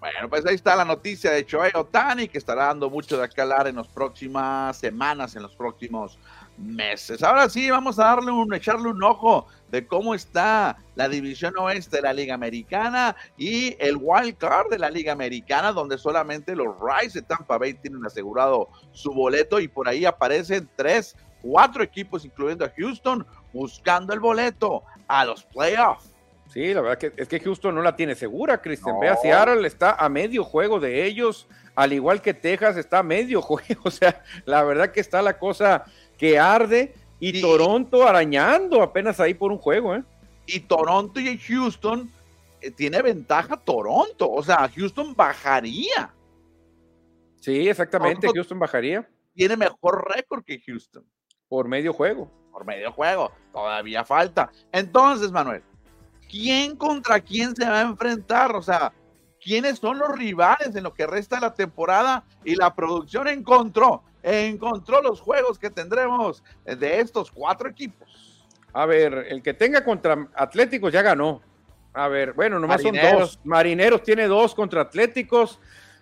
Bueno, 0.00 0.30
pues 0.30 0.46
ahí 0.46 0.54
está 0.54 0.74
la 0.76 0.86
noticia 0.86 1.30
de 1.30 1.44
Choei 1.44 1.70
Otani, 1.74 2.26
que 2.26 2.38
estará 2.38 2.66
dando 2.66 2.88
mucho 2.88 3.18
de 3.18 3.24
acalar 3.24 3.66
en 3.66 3.76
las 3.76 3.86
próximas 3.86 4.78
semanas, 4.78 5.36
en 5.36 5.42
los 5.42 5.54
próximos 5.54 6.18
meses. 6.56 7.22
Ahora 7.22 7.50
sí, 7.50 7.70
vamos 7.70 7.98
a 7.98 8.04
darle 8.04 8.30
un, 8.30 8.52
echarle 8.54 8.88
un 8.88 9.02
ojo 9.02 9.46
de 9.70 9.86
cómo 9.86 10.14
está 10.14 10.78
la 10.94 11.08
división 11.08 11.54
oeste 11.58 11.96
de 11.96 12.02
la 12.02 12.12
Liga 12.12 12.34
Americana 12.34 13.16
y 13.36 13.76
el 13.78 13.96
wild 14.00 14.36
card 14.36 14.68
de 14.70 14.78
la 14.78 14.90
Liga 14.90 15.12
Americana, 15.12 15.72
donde 15.72 15.98
solamente 15.98 16.56
los 16.56 16.78
Rays 16.80 17.14
de 17.14 17.22
Tampa 17.22 17.58
Bay 17.58 17.74
tienen 17.74 18.04
asegurado 18.04 18.68
su 18.92 19.12
boleto 19.12 19.60
y 19.60 19.68
por 19.68 19.88
ahí 19.88 20.04
aparecen 20.04 20.68
tres, 20.76 21.16
cuatro 21.40 21.82
equipos, 21.82 22.24
incluyendo 22.24 22.64
a 22.64 22.72
Houston, 22.76 23.26
buscando 23.52 24.12
el 24.12 24.20
boleto 24.20 24.82
a 25.06 25.24
los 25.24 25.44
playoffs. 25.44 26.10
Sí, 26.52 26.74
la 26.74 26.80
verdad 26.80 26.98
que 26.98 27.12
es 27.16 27.28
que 27.28 27.38
Houston 27.38 27.74
no 27.74 27.82
la 27.82 27.94
tiene 27.94 28.16
segura, 28.16 28.60
Cristian. 28.60 28.98
Vea, 28.98 29.16
Seattle 29.16 29.66
está 29.66 29.92
a 29.92 30.08
medio 30.08 30.42
juego 30.42 30.80
de 30.80 31.06
ellos, 31.06 31.46
al 31.76 31.92
igual 31.92 32.20
que 32.20 32.34
Texas 32.34 32.76
está 32.76 32.98
a 32.98 33.02
medio 33.04 33.40
juego. 33.42 33.82
O 33.84 33.90
sea, 33.90 34.22
la 34.46 34.64
verdad 34.64 34.90
que 34.90 35.00
está 35.00 35.22
la 35.22 35.38
cosa 35.38 35.84
que 36.18 36.38
arde 36.38 36.94
y, 37.20 37.40
Toronto 37.40 38.06
arañando 38.06 38.82
apenas 38.82 39.20
ahí 39.20 39.34
por 39.34 39.52
un 39.52 39.58
juego, 39.58 39.94
¿eh? 39.94 40.02
Y 40.46 40.60
Toronto 40.60 41.20
y 41.20 41.38
Houston 41.38 42.10
eh, 42.60 42.70
tiene 42.70 43.02
ventaja 43.02 43.56
Toronto, 43.58 44.30
o 44.30 44.42
sea, 44.42 44.68
Houston 44.74 45.14
bajaría. 45.14 46.12
Sí, 47.36 47.68
exactamente, 47.68 48.28
Houston 48.34 48.58
bajaría. 48.58 49.08
Tiene 49.34 49.56
mejor 49.56 50.10
récord 50.14 50.44
que 50.44 50.60
Houston. 50.66 51.04
Por 51.48 51.68
medio 51.68 51.92
juego. 51.92 52.30
Por 52.52 52.64
medio 52.64 52.90
juego, 52.92 53.32
todavía 53.52 54.04
falta. 54.04 54.50
Entonces, 54.72 55.30
Manuel, 55.30 55.62
¿quién 56.28 56.76
contra 56.76 57.20
quién 57.20 57.54
se 57.54 57.64
va 57.64 57.80
a 57.80 57.82
enfrentar? 57.82 58.56
O 58.56 58.62
sea, 58.62 58.92
¿quiénes 59.40 59.78
son 59.78 59.98
los 59.98 60.16
rivales 60.16 60.74
en 60.74 60.82
lo 60.82 60.92
que 60.92 61.06
resta 61.06 61.36
de 61.36 61.42
la 61.42 61.54
temporada? 61.54 62.24
Y 62.44 62.56
la 62.56 62.74
producción 62.74 63.28
encontró 63.28 64.02
encontró 64.22 65.02
los 65.02 65.20
juegos 65.20 65.58
que 65.58 65.70
tendremos 65.70 66.42
de 66.64 67.00
estos 67.00 67.30
cuatro 67.30 67.68
equipos. 67.68 68.46
A 68.72 68.86
ver, 68.86 69.26
el 69.28 69.42
que 69.42 69.54
tenga 69.54 69.84
contra 69.84 70.28
Atléticos 70.34 70.92
ya 70.92 71.02
ganó. 71.02 71.42
A 71.92 72.08
ver, 72.08 72.32
bueno, 72.34 72.58
nomás 72.58 72.82
son 72.82 72.94
dos. 72.94 73.40
Marineros 73.44 74.02
tiene 74.02 74.26
dos 74.26 74.54
contra 74.54 74.82
Atléticos. 74.82 75.58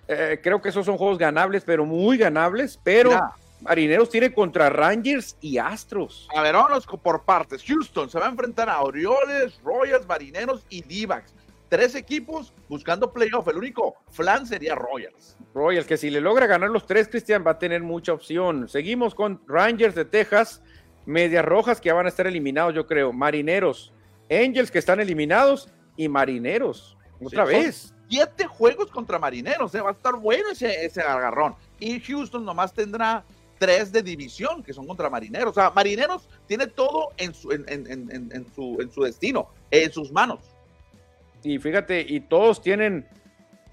Eh, 0.06 0.40
creo 0.42 0.60
que 0.60 0.68
esos 0.68 0.84
son 0.84 0.98
juegos 0.98 1.18
ganables, 1.18 1.64
pero 1.64 1.86
muy 1.86 2.18
ganables. 2.18 2.78
Pero 2.82 3.18
Marineros 3.62 4.10
tiene 4.10 4.32
contra 4.32 4.68
Rangers 4.68 5.36
y 5.40 5.58
Astros. 5.58 6.28
A 6.36 6.42
ver, 6.42 6.54
vámonos 6.54 6.86
por 6.86 7.22
partes. 7.22 7.64
Houston 7.64 8.10
se 8.10 8.18
va 8.18 8.26
a 8.26 8.30
enfrentar 8.30 8.68
a 8.68 8.82
Orioles, 8.82 9.58
Royals, 9.64 10.06
Marineros 10.06 10.66
y 10.68 10.82
Divacs 10.82 11.34
tres 11.68 11.94
equipos 11.94 12.52
buscando 12.68 13.12
playoff. 13.12 13.48
El 13.48 13.58
único 13.58 13.96
flan 14.10 14.46
sería 14.46 14.74
Royals. 14.74 15.36
Royals, 15.58 15.86
que 15.86 15.96
si 15.96 16.08
le 16.08 16.20
logra 16.20 16.46
ganar 16.46 16.70
los 16.70 16.86
tres, 16.86 17.08
Cristian, 17.08 17.44
va 17.46 17.52
a 17.52 17.58
tener 17.58 17.82
mucha 17.82 18.12
opción. 18.12 18.68
Seguimos 18.68 19.14
con 19.14 19.40
Rangers 19.46 19.94
de 19.94 20.04
Texas, 20.04 20.62
Medias 21.04 21.44
Rojas, 21.44 21.80
que 21.80 21.88
ya 21.88 21.94
van 21.94 22.06
a 22.06 22.10
estar 22.10 22.26
eliminados, 22.26 22.74
yo 22.74 22.86
creo. 22.86 23.12
Marineros, 23.12 23.92
Angels, 24.30 24.70
que 24.70 24.78
están 24.78 25.00
eliminados, 25.00 25.68
y 25.96 26.08
Marineros. 26.08 26.96
Otra 27.22 27.44
vez. 27.44 27.92
Siete 28.08 28.46
juegos 28.46 28.90
contra 28.90 29.18
Marineros, 29.18 29.74
¿eh? 29.74 29.82
va 29.82 29.90
a 29.90 29.92
estar 29.92 30.14
bueno 30.16 30.48
ese, 30.50 30.86
ese 30.86 31.02
agarrón. 31.02 31.54
Y 31.78 32.00
Houston 32.00 32.42
nomás 32.42 32.72
tendrá 32.72 33.22
tres 33.58 33.92
de 33.92 34.02
división 34.02 34.62
que 34.62 34.72
son 34.72 34.86
contra 34.86 35.10
Marineros. 35.10 35.50
O 35.50 35.54
sea, 35.54 35.70
Marineros 35.70 36.26
tiene 36.46 36.68
todo 36.68 37.10
en 37.18 37.34
su, 37.34 37.52
en 37.52 38.46
su, 38.54 38.78
en 38.80 38.92
su 38.92 39.02
destino, 39.02 39.48
en 39.70 39.92
sus 39.92 40.10
manos. 40.10 40.40
Y 41.42 41.58
fíjate, 41.58 42.00
y 42.08 42.20
todos 42.20 42.62
tienen 42.62 43.06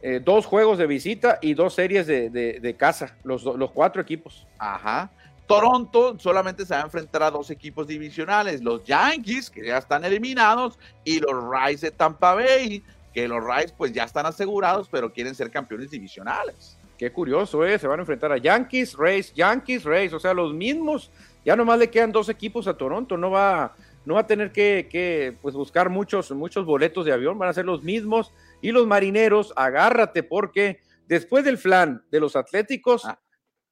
eh, 0.07 0.21
dos 0.24 0.45
juegos 0.45 0.77
de 0.77 0.85
visita 0.85 1.39
y 1.41 1.55
dos 1.55 1.74
series 1.74 2.05
de, 2.05 2.75
casa, 2.77 3.15
los, 3.24 3.43
los 3.43 3.71
cuatro 3.71 4.00
equipos. 4.00 4.45
Ajá. 4.59 5.09
Toronto 5.47 6.15
solamente 6.19 6.63
se 6.63 6.75
va 6.75 6.81
a 6.81 6.83
enfrentar 6.83 7.24
a 7.24 7.31
dos 7.31 7.50
equipos 7.50 7.88
divisionales, 7.88 8.62
los 8.62 8.83
Yankees, 8.83 9.50
que 9.50 9.65
ya 9.65 9.79
están 9.79 10.05
eliminados, 10.05 10.77
y 11.03 11.19
los 11.19 11.43
Rays 11.50 11.81
de 11.81 11.89
Tampa 11.89 12.35
Bay, 12.35 12.83
que 13.15 13.27
los 13.27 13.43
Rays 13.43 13.71
pues 13.71 13.93
ya 13.93 14.03
están 14.03 14.27
asegurados, 14.27 14.88
pero 14.91 15.12
quieren 15.12 15.33
ser 15.33 15.50
campeones 15.50 15.89
divisionales. 15.89 16.77
Qué 17.00 17.12
curioso, 17.12 17.65
¿eh? 17.65 17.79
Se 17.79 17.88
van 17.88 17.97
a 17.97 18.03
enfrentar 18.03 18.31
a 18.31 18.38
Yankees, 18.38 18.93
Rays, 18.93 19.33
Yankees, 19.33 19.85
Rays, 19.85 20.13
o 20.13 20.19
sea, 20.19 20.35
los 20.35 20.53
mismos. 20.53 21.09
Ya 21.43 21.55
nomás 21.55 21.79
le 21.79 21.89
quedan 21.89 22.12
dos 22.12 22.29
equipos 22.29 22.67
a 22.67 22.77
Toronto, 22.77 23.17
no 23.17 23.31
va, 23.31 23.74
no 24.05 24.15
va 24.15 24.21
a 24.21 24.27
tener 24.27 24.51
que, 24.51 25.38
pues, 25.41 25.55
buscar 25.55 25.89
muchos, 25.89 26.31
muchos 26.31 26.65
boletos 26.65 27.05
de 27.05 27.13
avión, 27.13 27.38
van 27.38 27.50
a 27.50 27.53
ser 27.53 27.65
los 27.65 27.83
mismos. 27.83 28.31
Y 28.62 28.71
los 28.71 28.88
marineros, 28.88 29.53
agárrate, 29.55 30.24
porque 30.24 30.79
después 31.07 31.43
del 31.43 31.57
flan 31.57 32.03
de 32.12 32.19
los 32.19 32.35
Atléticos 32.35 33.05
ah. 33.05 33.19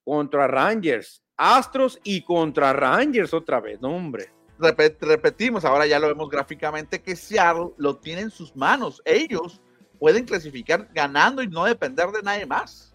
contra 0.04 0.48
Rangers, 0.48 1.24
Astros 1.38 2.00
y 2.04 2.24
contra 2.24 2.74
Rangers 2.74 3.34
otra 3.34 3.60
vez, 3.60 3.82
no, 3.82 3.96
hombre. 3.96 4.32
repetimos, 5.02 5.66
ahora 5.66 5.88
ya 5.88 6.00
lo 6.00 6.08
vemos 6.08 6.30
gráficamente 6.30 7.02
que 7.02 7.16
Seattle 7.16 7.72
lo 7.78 7.98
tiene 7.98 8.22
en 8.22 8.30
sus 8.30 8.56
manos. 8.56 9.02
Ellos 9.06 9.62
pueden 10.00 10.26
clasificar 10.26 10.90
ganando 10.94 11.42
y 11.42 11.48
no 11.48 11.66
depender 11.66 12.10
de 12.10 12.22
nadie 12.22 12.46
más. 12.46 12.94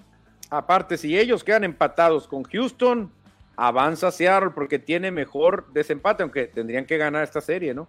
Aparte, 0.51 0.97
si 0.97 1.19
ellos 1.19 1.45
quedan 1.45 1.65
empatados 1.65 2.27
con 2.27 2.43
Houston, 2.45 3.13
avanza 3.59 4.13
Seattle 4.13 4.51
porque 4.51 4.79
tiene 4.79 5.11
mejor 5.11 5.67
desempate, 5.73 6.23
aunque 6.23 6.47
tendrían 6.47 6.87
que 6.87 6.97
ganar 6.97 7.25
esta 7.25 7.41
serie, 7.41 7.75
¿no? 7.75 7.89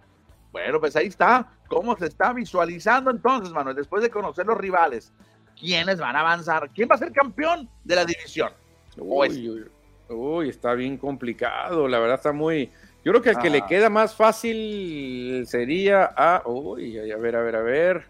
Bueno, 0.50 0.80
pues 0.80 0.96
ahí 0.96 1.06
está, 1.06 1.48
cómo 1.68 1.96
se 1.96 2.06
está 2.06 2.32
visualizando 2.32 3.08
entonces, 3.08 3.52
Manuel, 3.52 3.76
después 3.76 4.02
de 4.02 4.10
conocer 4.10 4.46
los 4.46 4.58
rivales, 4.58 5.12
quiénes 5.58 6.00
van 6.00 6.16
a 6.16 6.20
avanzar, 6.20 6.70
quién 6.74 6.88
va 6.90 6.96
a 6.96 6.98
ser 6.98 7.12
campeón 7.12 7.68
de 7.84 7.94
la 7.94 8.04
división. 8.04 8.52
Uy, 8.98 9.64
uy, 10.08 10.48
está 10.48 10.74
bien 10.74 10.98
complicado, 10.98 11.86
la 11.86 12.00
verdad 12.00 12.16
está 12.16 12.32
muy... 12.32 12.68
Yo 13.04 13.12
creo 13.12 13.22
que 13.22 13.30
el 13.30 13.38
que 13.38 13.50
le 13.50 13.58
ah. 13.58 13.66
queda 13.68 13.88
más 13.88 14.16
fácil 14.16 15.44
sería 15.46 16.04
a... 16.16 16.42
Uy, 16.46 16.98
a 16.98 17.16
ver, 17.16 17.36
a 17.36 17.42
ver, 17.42 17.56
a 17.56 17.62
ver. 17.62 18.06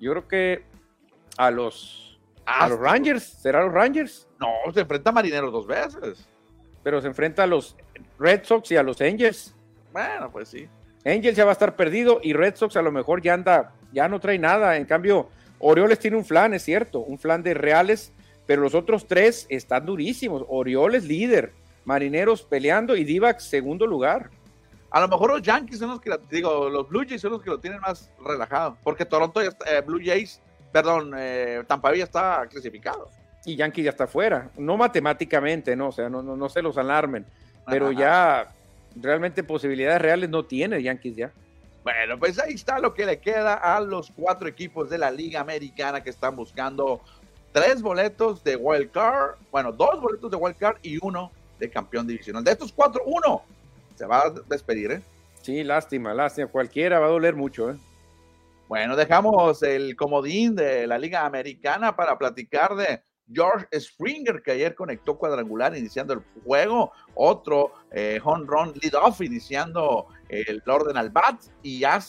Yo 0.00 0.10
creo 0.10 0.28
que 0.28 0.64
a 1.38 1.52
los... 1.52 2.18
A 2.44 2.68
los 2.68 2.78
Rangers, 2.78 3.22
¿será 3.22 3.64
los 3.64 3.72
Rangers? 3.72 4.28
No, 4.38 4.48
se 4.74 4.80
enfrenta 4.80 5.10
a 5.10 5.12
Marineros 5.12 5.52
dos 5.52 5.66
veces 5.66 6.28
pero 6.86 7.00
se 7.00 7.08
enfrenta 7.08 7.42
a 7.42 7.46
los 7.48 7.74
Red 8.16 8.44
Sox 8.44 8.70
y 8.70 8.76
a 8.76 8.82
los 8.84 9.00
Angels. 9.00 9.52
Bueno, 9.92 10.30
pues 10.30 10.50
sí. 10.50 10.68
Angels 11.04 11.36
ya 11.36 11.44
va 11.44 11.50
a 11.50 11.52
estar 11.54 11.74
perdido 11.74 12.20
y 12.22 12.32
Red 12.32 12.54
Sox 12.54 12.76
a 12.76 12.82
lo 12.82 12.92
mejor 12.92 13.22
ya 13.22 13.34
anda, 13.34 13.72
ya 13.92 14.06
no 14.06 14.20
trae 14.20 14.38
nada. 14.38 14.76
En 14.76 14.84
cambio, 14.84 15.28
Orioles 15.58 15.98
tiene 15.98 16.16
un 16.16 16.24
flan, 16.24 16.54
es 16.54 16.62
cierto, 16.62 17.00
un 17.00 17.18
flan 17.18 17.42
de 17.42 17.54
Reales, 17.54 18.12
pero 18.46 18.62
los 18.62 18.76
otros 18.76 19.08
tres 19.08 19.46
están 19.48 19.84
durísimos. 19.84 20.44
Orioles 20.46 21.02
líder, 21.02 21.54
Marineros 21.84 22.42
peleando 22.44 22.94
y 22.94 23.02
Divac 23.02 23.40
segundo 23.40 23.84
lugar. 23.84 24.30
A 24.92 25.00
lo 25.00 25.08
mejor 25.08 25.32
los 25.32 25.42
Yankees 25.42 25.80
son 25.80 25.90
los 25.90 26.00
que, 26.00 26.16
digo, 26.30 26.70
los 26.70 26.88
Blue 26.88 27.04
Jays 27.04 27.20
son 27.20 27.32
los 27.32 27.42
que 27.42 27.50
lo 27.50 27.58
tienen 27.58 27.80
más 27.80 28.12
relajado, 28.24 28.78
porque 28.84 29.04
Toronto 29.04 29.42
ya 29.42 29.48
está, 29.48 29.76
eh, 29.76 29.80
Blue 29.80 30.00
Jays, 30.00 30.40
perdón, 30.70 31.14
eh, 31.18 31.64
Tampa 31.66 31.88
Bay 31.88 31.98
ya 31.98 32.04
está 32.04 32.46
clasificado 32.48 33.10
y 33.46 33.56
Yankee 33.56 33.82
ya 33.82 33.90
está 33.90 34.06
fuera. 34.06 34.50
No 34.58 34.76
matemáticamente, 34.76 35.74
no, 35.76 35.88
o 35.88 35.92
sea, 35.92 36.10
no, 36.10 36.20
no, 36.22 36.48
se 36.50 36.60
los 36.60 36.76
alarmen, 36.76 37.24
pero 37.66 37.92
ya 37.92 38.52
realmente 38.96 39.42
posibilidades 39.44 40.02
reales 40.02 40.28
no 40.28 40.44
tiene 40.44 40.82
Yankees 40.82 41.16
ya. 41.16 41.32
Bueno, 41.84 42.18
pues 42.18 42.38
ahí 42.40 42.54
está 42.54 42.80
lo 42.80 42.92
que 42.92 43.06
le 43.06 43.20
queda 43.20 43.54
a 43.54 43.80
los 43.80 44.10
cuatro 44.10 44.48
equipos 44.48 44.90
de 44.90 44.98
la 44.98 45.10
Liga 45.10 45.40
Americana 45.40 46.02
que 46.02 46.10
están 46.10 46.34
buscando 46.34 47.00
tres 47.52 47.80
boletos 47.80 48.42
de 48.42 48.56
Wild 48.56 48.90
Card, 48.90 49.36
bueno, 49.52 49.70
dos 49.70 50.00
boletos 50.00 50.30
de 50.30 50.36
Wild 50.36 50.56
Card 50.56 50.78
y 50.82 50.98
uno 51.00 51.30
de 51.60 51.70
campeón 51.70 52.08
divisional. 52.08 52.42
De 52.42 52.50
estos 52.50 52.72
cuatro, 52.72 53.02
uno 53.06 53.42
se 53.94 54.04
va 54.04 54.22
a 54.22 54.30
despedir, 54.48 54.90
¿eh? 54.90 55.02
Sí, 55.42 55.62
lástima, 55.62 56.12
lástima. 56.12 56.48
Cualquiera 56.48 56.98
va 56.98 57.06
a 57.06 57.10
doler 57.10 57.36
mucho, 57.36 57.70
¿eh? 57.70 57.76
Bueno, 58.68 58.96
dejamos 58.96 59.62
el 59.62 59.94
comodín 59.94 60.56
de 60.56 60.88
la 60.88 60.98
Liga 60.98 61.24
Americana 61.24 61.94
para 61.94 62.18
platicar 62.18 62.74
de 62.74 63.00
George 63.32 63.66
Springer, 63.78 64.42
que 64.42 64.52
ayer 64.52 64.74
conectó 64.74 65.16
cuadrangular 65.16 65.76
iniciando 65.76 66.14
el 66.14 66.22
juego, 66.44 66.92
otro 67.14 67.72
eh, 67.90 68.20
home 68.22 68.44
run 68.46 68.72
lead 68.82 68.94
off 68.94 69.20
iniciando 69.20 70.06
el 70.28 70.62
orden 70.66 70.96
al 70.96 71.10
bat, 71.10 71.40
y 71.62 71.80
ya 71.80 72.00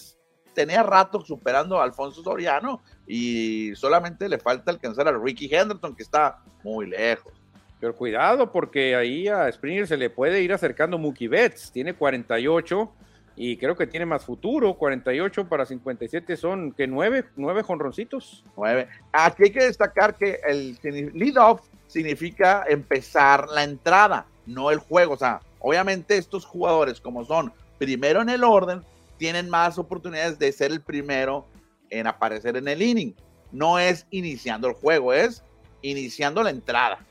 tenía 0.54 0.84
rato 0.84 1.22
superando 1.24 1.80
a 1.80 1.84
Alfonso 1.84 2.24
Soriano, 2.24 2.82
y 3.08 3.74
solamente 3.76 4.28
le 4.30 4.38
falta 4.38 4.72
alcanzar 4.72 5.08
a 5.08 5.18
Ricky 5.18 5.54
Henderson, 5.54 5.96
que 5.96 6.04
está 6.04 6.44
muy 6.64 6.88
lejos. 6.88 7.34
Pero 7.80 7.96
cuidado, 7.96 8.52
porque 8.52 8.96
ahí 8.96 9.28
a 9.28 9.52
Springer 9.52 9.88
se 9.88 9.98
le 9.98 10.10
puede 10.10 10.42
ir 10.42 10.52
acercando 10.52 10.98
Mookie 10.98 11.28
Betts, 11.28 11.72
tiene 11.72 11.94
48 11.94 12.92
y 13.40 13.56
creo 13.58 13.76
que 13.76 13.86
tiene 13.86 14.08
más 14.08 14.26
futuro. 14.26 14.74
48 14.74 15.48
para 15.48 15.66
57 15.66 16.36
son 16.36 16.72
que 16.72 16.88
9, 16.88 17.26
9 17.36 17.62
jonroncitos. 17.62 18.44
9. 18.58 18.90
Aquí 19.14 19.44
hay 19.44 19.52
que 19.52 19.64
destacar 19.64 20.18
que 20.18 20.40
el 20.46 20.78
lead 21.14 21.38
off 21.38 21.62
significa 21.86 22.66
empezar 22.68 23.48
la 23.48 23.64
entrada, 23.64 24.26
no 24.48 24.72
el 24.72 24.80
juego. 24.80 25.14
O 25.14 25.18
sea, 25.18 25.40
obviamente 25.60 26.18
estos 26.18 26.46
jugadores, 26.46 27.00
como 27.00 27.24
son 27.26 27.54
primero 27.78 28.24
en 28.24 28.30
el 28.30 28.44
orden, 28.44 28.84
tienen 29.18 29.50
más 29.50 29.78
oportunidades 29.78 30.40
de 30.40 30.52
ser 30.52 30.72
el 30.72 30.82
primero 30.82 31.46
en 31.92 32.08
aparecer 32.08 32.58
en 32.58 32.68
el 32.68 32.82
inning. 32.82 33.14
No 33.52 33.78
es 33.78 34.08
iniciando 34.10 34.68
el 34.68 34.74
juego, 34.74 35.14
es 35.14 35.44
iniciando 35.84 36.42
la 36.42 36.50
entrada. 36.50 37.06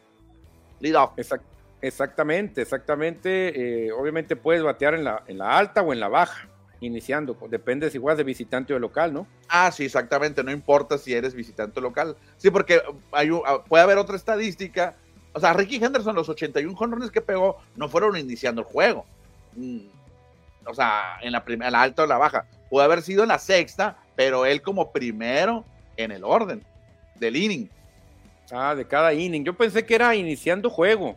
Lead 0.81 0.97
off. 0.97 1.13
Exactamente, 1.83 2.63
exactamente. 2.63 3.87
Eh, 3.87 3.93
obviamente 3.93 4.37
puedes 4.37 4.63
batear 4.63 4.95
en 4.95 5.05
la, 5.05 5.23
en 5.27 5.39
la 5.39 5.57
alta 5.57 5.83
o 5.83 5.93
en 5.93 6.01
la 6.01 6.09
baja, 6.09 6.49
iniciando. 6.81 7.37
Depende 7.49 7.91
si 7.91 7.99
juegas 7.99 8.19
de 8.19 8.25
visitante 8.25 8.73
o 8.73 8.77
de 8.77 8.81
local, 8.81 9.13
¿no? 9.13 9.27
Ah, 9.49 9.71
sí, 9.71 9.85
exactamente. 9.85 10.43
No 10.43 10.51
importa 10.51 10.99
si 10.99 11.13
eres 11.13 11.35
visitante 11.35 11.79
o 11.81 11.83
local. 11.83 12.17
Sí, 12.37 12.51
porque 12.51 12.81
hay, 13.13 13.31
ah, 13.47 13.63
puede 13.65 13.85
haber 13.85 13.99
otra 13.99 14.17
estadística. 14.17 14.97
O 15.33 15.41
sea, 15.41 15.53
Ricky 15.53 15.77
Henderson, 15.77 16.15
los 16.15 16.29
81 16.29 16.75
jonrones 16.75 17.11
que 17.11 17.21
pegó, 17.21 17.59
no 17.77 17.89
fueron 17.89 18.17
iniciando 18.17 18.63
el 18.63 18.67
juego. 18.67 19.05
Mm, 19.55 19.81
o 20.67 20.75
sea, 20.75 21.19
en 21.23 21.33
la, 21.33 21.45
primera, 21.45 21.71
la 21.71 21.83
alta 21.83 22.05
o 22.05 22.07
la 22.07 22.19
baja. 22.19 22.47
Puede 22.71 22.87
haber 22.87 23.03
sido 23.03 23.23
en 23.23 23.29
la 23.29 23.39
sexta, 23.39 23.99
pero 24.17 24.47
él 24.47 24.63
como 24.63 24.91
primero 24.91 25.65
en 25.97 26.11
el 26.11 26.25
orden 26.25 26.65
del 27.15 27.37
inning. 27.37 27.69
Ah, 28.51 28.75
de 28.75 28.87
cada 28.87 29.13
inning. 29.13 29.45
Yo 29.45 29.55
pensé 29.55 29.85
que 29.85 29.95
era 29.95 30.15
iniciando 30.15 30.71
juego. 30.71 31.17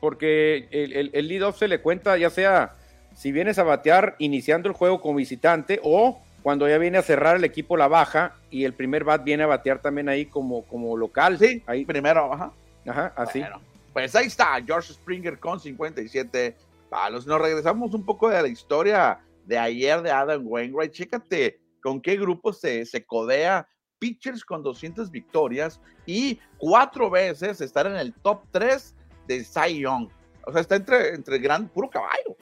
Porque 0.00 0.68
el, 0.70 1.10
el, 1.12 1.28
lead-off 1.28 1.58
se 1.58 1.68
le 1.68 1.80
cuenta 1.80 2.16
ya 2.16 2.30
sea 2.30 2.74
si 3.14 3.32
vienes 3.32 3.58
a 3.58 3.64
batear 3.64 4.16
iniciando 4.18 4.68
el 4.68 4.74
juego 4.74 5.00
como 5.00 5.16
visitante 5.16 5.78
o 5.82 6.20
cuando 6.42 6.68
ya 6.68 6.78
viene 6.78 6.98
a 6.98 7.02
cerrar 7.02 7.36
el 7.36 7.44
equipo 7.44 7.76
la 7.76 7.88
baja 7.88 8.36
y 8.50 8.64
el 8.64 8.72
primer 8.72 9.04
bat 9.04 9.22
viene 9.22 9.42
a 9.42 9.46
batear 9.46 9.82
también 9.82 10.08
ahí 10.08 10.26
como, 10.26 10.64
como 10.64 10.96
local. 10.96 11.38
Sí, 11.38 11.62
ahí. 11.66 11.84
primero, 11.84 12.32
ajá. 12.32 12.52
Ajá, 12.86 13.12
así. 13.14 13.44
pues 13.92 14.16
ahí 14.16 14.26
está, 14.26 14.58
George 14.66 14.94
Springer 14.94 15.38
con 15.38 15.60
57 15.60 16.56
palos. 16.88 17.26
Nos 17.26 17.40
regresamos 17.40 17.92
un 17.92 18.04
poco 18.06 18.30
de 18.30 18.40
la 18.40 18.48
historia 18.48 19.20
de 19.44 19.58
ayer 19.58 20.00
de 20.00 20.10
Adam 20.10 20.42
Wainwright. 20.46 20.92
Chécate 20.92 21.60
con 21.82 22.00
qué 22.00 22.16
grupo 22.16 22.52
se, 22.54 22.86
se 22.86 23.04
codea 23.04 23.68
pitchers 23.98 24.44
con 24.44 24.62
200 24.62 25.10
victorias 25.10 25.80
y 26.06 26.40
cuatro 26.56 27.10
veces 27.10 27.60
estar 27.60 27.86
en 27.86 27.96
el 27.96 28.14
top 28.14 28.42
3 28.50 28.94
de 29.30 29.44
Cy 29.44 29.80
Young. 29.80 30.08
O 30.44 30.52
sea, 30.52 30.60
está 30.60 30.76
entre, 30.76 31.14
entre 31.14 31.38
gran 31.38 31.68
puro 31.68 31.88
caballo. 31.88 32.36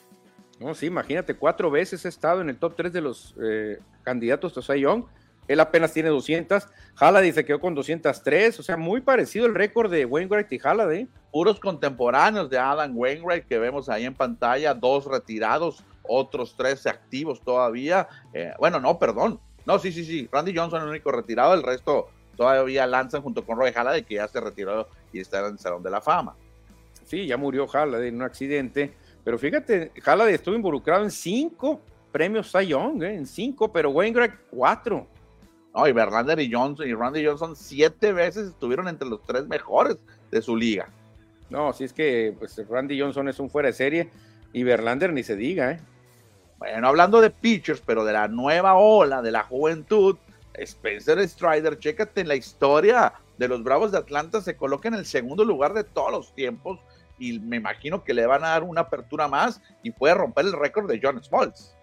No, 0.58 0.74
sí, 0.74 0.86
imagínate, 0.86 1.34
cuatro 1.34 1.70
veces 1.70 2.04
ha 2.04 2.08
estado 2.08 2.40
en 2.40 2.48
el 2.48 2.58
top 2.58 2.74
3 2.76 2.92
de 2.92 3.00
los 3.00 3.34
eh, 3.40 3.78
candidatos 4.02 4.56
a 4.58 4.62
Cy 4.62 4.80
Young. 4.80 5.04
Él 5.46 5.60
apenas 5.60 5.92
tiene 5.92 6.08
200. 6.10 6.66
Halliday 6.96 7.32
se 7.32 7.44
quedó 7.44 7.60
con 7.60 7.74
203. 7.74 8.58
O 8.58 8.62
sea, 8.62 8.76
muy 8.76 9.00
parecido 9.00 9.46
el 9.46 9.54
récord 9.54 9.90
de 9.90 10.04
Wainwright 10.04 10.52
y 10.52 10.58
Halliday. 10.58 11.08
Puros 11.32 11.58
contemporáneos 11.58 12.50
de 12.50 12.58
Adam 12.58 12.96
Wainwright 12.96 13.46
que 13.46 13.58
vemos 13.58 13.88
ahí 13.88 14.04
en 14.04 14.14
pantalla. 14.14 14.74
Dos 14.74 15.06
retirados, 15.06 15.84
otros 16.02 16.54
tres 16.56 16.86
activos 16.86 17.40
todavía. 17.42 18.08
Eh, 18.34 18.52
bueno, 18.58 18.78
no, 18.78 18.98
perdón. 18.98 19.40
No, 19.64 19.78
sí, 19.78 19.90
sí, 19.90 20.04
sí. 20.04 20.28
Randy 20.30 20.54
Johnson 20.54 20.82
el 20.82 20.88
único 20.88 21.12
retirado. 21.12 21.54
El 21.54 21.62
resto 21.62 22.08
todavía 22.36 22.86
lanzan 22.86 23.22
junto 23.22 23.44
con 23.46 23.58
Roy 23.58 23.72
Halladay, 23.72 24.04
que 24.04 24.16
ya 24.16 24.28
se 24.28 24.40
retiró 24.40 24.88
y 25.12 25.20
está 25.20 25.40
en 25.40 25.52
el 25.52 25.58
Salón 25.58 25.82
de 25.82 25.90
la 25.90 26.02
Fama. 26.02 26.36
Sí, 27.08 27.26
ya 27.26 27.38
murió 27.38 27.66
Halliday 27.66 28.08
en 28.08 28.16
un 28.16 28.22
accidente. 28.22 28.92
Pero 29.24 29.38
fíjate, 29.38 29.92
Halliday 30.04 30.34
estuvo 30.34 30.54
involucrado 30.54 31.04
en 31.04 31.10
cinco 31.10 31.80
premios 32.12 32.52
Cy 32.52 32.66
Young, 32.66 33.02
¿eh? 33.02 33.14
en 33.14 33.26
cinco, 33.26 33.72
pero 33.72 33.88
Wainwright 33.90 34.34
cuatro. 34.50 35.06
No, 35.74 35.88
y 35.88 35.92
Verlander 35.92 36.38
y 36.38 36.52
Johnson 36.52 36.86
y 36.86 36.92
Randy 36.92 37.24
Johnson 37.24 37.56
siete 37.56 38.12
veces 38.12 38.48
estuvieron 38.48 38.88
entre 38.88 39.08
los 39.08 39.22
tres 39.22 39.46
mejores 39.46 39.96
de 40.30 40.42
su 40.42 40.54
liga. 40.54 40.90
No, 41.48 41.72
si 41.72 41.84
es 41.84 41.94
que 41.94 42.34
pues, 42.38 42.60
Randy 42.68 43.00
Johnson 43.00 43.28
es 43.28 43.38
un 43.38 43.48
fuera 43.48 43.68
de 43.68 43.72
serie 43.72 44.10
y 44.52 44.62
Verlander 44.62 45.10
ni 45.14 45.22
se 45.22 45.34
diga, 45.34 45.72
¿eh? 45.72 45.80
Bueno, 46.58 46.88
hablando 46.88 47.22
de 47.22 47.30
pitchers, 47.30 47.80
pero 47.80 48.04
de 48.04 48.12
la 48.12 48.28
nueva 48.28 48.74
ola, 48.74 49.22
de 49.22 49.30
la 49.30 49.44
juventud, 49.44 50.16
Spencer 50.52 51.26
Strider, 51.26 51.78
chécate 51.78 52.20
en 52.20 52.28
la 52.28 52.34
historia 52.34 53.14
de 53.38 53.48
los 53.48 53.62
Bravos 53.62 53.92
de 53.92 53.98
Atlanta, 53.98 54.42
se 54.42 54.56
coloca 54.56 54.88
en 54.88 54.94
el 54.94 55.06
segundo 55.06 55.44
lugar 55.44 55.72
de 55.72 55.84
todos 55.84 56.10
los 56.10 56.34
tiempos 56.34 56.80
y 57.18 57.38
me 57.38 57.56
imagino 57.56 58.04
que 58.04 58.12
le 58.14 58.26
van 58.26 58.44
a 58.44 58.48
dar 58.48 58.62
una 58.62 58.82
apertura 58.82 59.26
más 59.28 59.62
y 59.82 59.90
puede 59.90 60.12
romper 60.14 60.44
el 60.46 60.52
récord 60.52 60.90
de 60.90 61.00
John 61.02 61.22
Smoltz. 61.22 61.74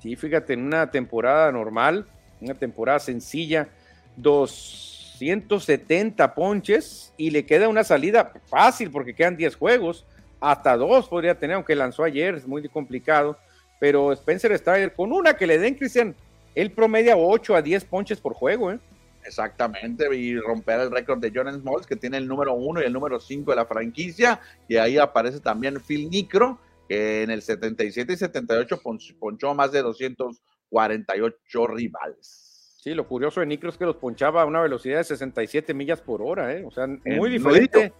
Sí, 0.00 0.16
fíjate, 0.16 0.52
en 0.52 0.64
una 0.64 0.90
temporada 0.90 1.50
normal, 1.52 2.06
una 2.40 2.54
temporada 2.54 2.98
sencilla, 2.98 3.68
270 4.16 6.34
ponches 6.34 7.12
y 7.16 7.30
le 7.30 7.46
queda 7.46 7.68
una 7.68 7.84
salida 7.84 8.32
fácil 8.46 8.90
porque 8.90 9.14
quedan 9.14 9.36
10 9.36 9.54
juegos, 9.56 10.04
hasta 10.40 10.76
dos 10.76 11.08
podría 11.08 11.38
tener, 11.38 11.56
aunque 11.56 11.74
lanzó 11.74 12.04
ayer, 12.04 12.34
es 12.34 12.46
muy 12.46 12.66
complicado, 12.68 13.38
pero 13.80 14.12
Spencer 14.12 14.54
Strider 14.56 14.94
con 14.94 15.12
una 15.12 15.34
que 15.34 15.46
le 15.46 15.58
den, 15.58 15.74
Cristian, 15.74 16.14
él 16.54 16.70
promedia 16.70 17.16
8 17.16 17.56
a 17.56 17.62
10 17.62 17.84
ponches 17.84 18.20
por 18.20 18.34
juego, 18.34 18.72
¿eh? 18.72 18.78
Exactamente, 19.26 20.14
y 20.14 20.38
romper 20.38 20.80
el 20.80 20.90
récord 20.90 21.18
de 21.18 21.32
John 21.34 21.52
Smalls, 21.52 21.86
que 21.86 21.96
tiene 21.96 22.16
el 22.18 22.28
número 22.28 22.54
1 22.54 22.82
y 22.82 22.84
el 22.84 22.92
número 22.92 23.18
5 23.18 23.50
de 23.50 23.56
la 23.56 23.66
franquicia, 23.66 24.40
y 24.68 24.76
ahí 24.76 24.98
aparece 24.98 25.40
también 25.40 25.80
Phil 25.80 26.08
Nicro, 26.08 26.60
que 26.88 27.22
en 27.22 27.30
el 27.30 27.42
77 27.42 28.12
y 28.12 28.16
78 28.16 28.80
ponchó 29.18 29.54
más 29.54 29.72
de 29.72 29.82
248 29.82 31.66
rivales. 31.66 32.78
Sí, 32.78 32.94
lo 32.94 33.08
curioso 33.08 33.40
de 33.40 33.46
Nicro 33.46 33.68
es 33.68 33.76
que 33.76 33.84
los 33.84 33.96
ponchaba 33.96 34.42
a 34.42 34.46
una 34.46 34.60
velocidad 34.60 34.98
de 34.98 35.04
67 35.04 35.74
millas 35.74 36.00
por 36.00 36.22
hora, 36.22 36.54
¿eh? 36.54 36.64
o 36.64 36.70
sea, 36.70 36.86
muy 36.86 37.28
diferente, 37.28 37.92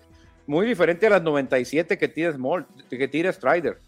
muy 0.46 0.64
diferente 0.64 1.08
a 1.08 1.10
las 1.10 1.22
97 1.22 1.98
que 1.98 2.06
tira 2.06 2.32
Small, 2.32 2.66
que 2.88 3.08
tira 3.08 3.32
Strider 3.32 3.80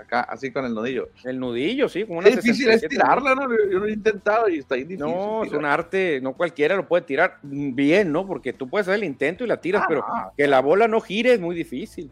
acá, 0.00 0.20
así 0.22 0.50
con 0.50 0.64
el 0.64 0.74
nudillo. 0.74 1.08
El 1.24 1.38
nudillo, 1.38 1.88
sí. 1.88 2.04
Una 2.08 2.28
es 2.28 2.36
difícil 2.36 2.68
es 2.70 2.86
tirarla, 2.86 3.34
¿no? 3.34 3.48
Yo, 3.70 3.78
lo 3.78 3.86
he 3.86 3.92
intentado 3.92 4.48
y 4.48 4.58
está 4.58 4.74
difícil. 4.74 4.98
No, 5.00 5.44
es 5.44 5.52
un 5.52 5.64
arte, 5.64 6.20
no 6.20 6.34
cualquiera 6.34 6.76
lo 6.76 6.86
puede 6.86 7.02
tirar 7.02 7.38
bien, 7.42 8.12
¿no? 8.12 8.26
Porque 8.26 8.52
tú 8.52 8.68
puedes 8.68 8.86
hacer 8.86 8.98
el 8.98 9.04
intento 9.04 9.44
y 9.44 9.46
la 9.46 9.60
tiras, 9.60 9.82
ah, 9.84 9.86
pero 9.88 10.04
que 10.36 10.46
la 10.46 10.60
bola 10.60 10.88
no 10.88 11.00
gire 11.00 11.34
es 11.34 11.40
muy 11.40 11.54
difícil. 11.54 12.10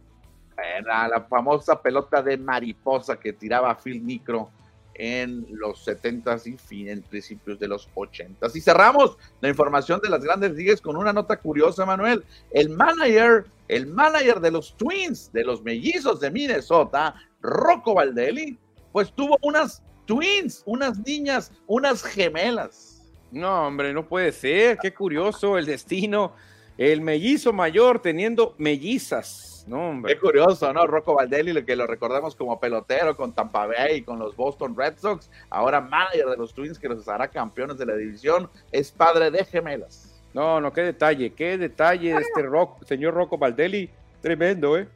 Era 0.78 1.06
la 1.08 1.20
famosa 1.22 1.80
pelota 1.80 2.22
de 2.22 2.36
mariposa 2.38 3.18
que 3.18 3.32
tiraba 3.32 3.76
Phil 3.76 4.00
Micro 4.00 4.50
en 4.98 5.46
los 5.50 5.86
70s 5.86 6.46
y 6.46 6.56
fin, 6.56 6.88
en 6.88 7.02
principios 7.02 7.58
de 7.58 7.68
los 7.68 7.88
80s. 7.94 8.54
Y 8.54 8.60
cerramos 8.60 9.18
la 9.40 9.48
información 9.48 10.00
de 10.00 10.08
las 10.08 10.22
grandes 10.22 10.52
ligas 10.52 10.80
con 10.80 10.96
una 10.96 11.12
nota 11.12 11.36
curiosa, 11.36 11.84
Manuel. 11.84 12.24
El 12.50 12.70
manager, 12.70 13.44
el 13.68 13.86
manager 13.86 14.40
de 14.40 14.50
los 14.50 14.76
Twins, 14.76 15.32
de 15.32 15.44
los 15.44 15.62
mellizos 15.62 16.20
de 16.20 16.30
Minnesota, 16.30 17.14
Rocco 17.40 17.94
Valdelli, 17.94 18.58
pues 18.92 19.12
tuvo 19.12 19.38
unas 19.42 19.82
twins, 20.06 20.62
unas 20.66 20.98
niñas, 20.98 21.52
unas 21.66 22.02
gemelas. 22.02 23.12
No, 23.30 23.66
hombre, 23.66 23.92
no 23.92 24.08
puede 24.08 24.32
ser. 24.32 24.78
Qué 24.78 24.94
curioso 24.94 25.58
el 25.58 25.66
destino. 25.66 26.32
El 26.78 27.00
mellizo 27.00 27.52
mayor 27.52 28.00
teniendo 28.00 28.54
mellizas. 28.58 29.64
No, 29.66 29.90
hombre. 29.90 30.14
Qué 30.14 30.20
curioso, 30.20 30.72
¿no? 30.72 30.86
Rocco 30.86 31.14
Valdelli, 31.14 31.64
que 31.64 31.74
lo 31.74 31.86
recordamos 31.86 32.36
como 32.36 32.60
pelotero 32.60 33.16
con 33.16 33.34
Tampa 33.34 33.66
Bay 33.66 33.96
y 33.96 34.02
con 34.02 34.18
los 34.18 34.36
Boston 34.36 34.76
Red 34.76 34.98
Sox, 34.98 35.28
ahora 35.50 35.80
manager 35.80 36.26
de 36.26 36.36
los 36.36 36.54
Twins 36.54 36.78
que 36.78 36.88
los 36.88 37.08
hará 37.08 37.28
campeones 37.28 37.78
de 37.78 37.86
la 37.86 37.96
división, 37.96 38.48
es 38.70 38.92
padre 38.92 39.30
de 39.30 39.44
gemelas. 39.44 40.15
No, 40.36 40.60
no, 40.60 40.70
qué 40.70 40.82
detalle, 40.82 41.32
qué 41.32 41.56
detalle 41.56 42.12
de 42.12 42.20
este 42.20 42.42
rock, 42.42 42.84
señor 42.84 43.14
Rocco 43.14 43.38
Valdelli. 43.38 43.88
Tremendo, 44.20 44.76
¿eh? 44.76 44.86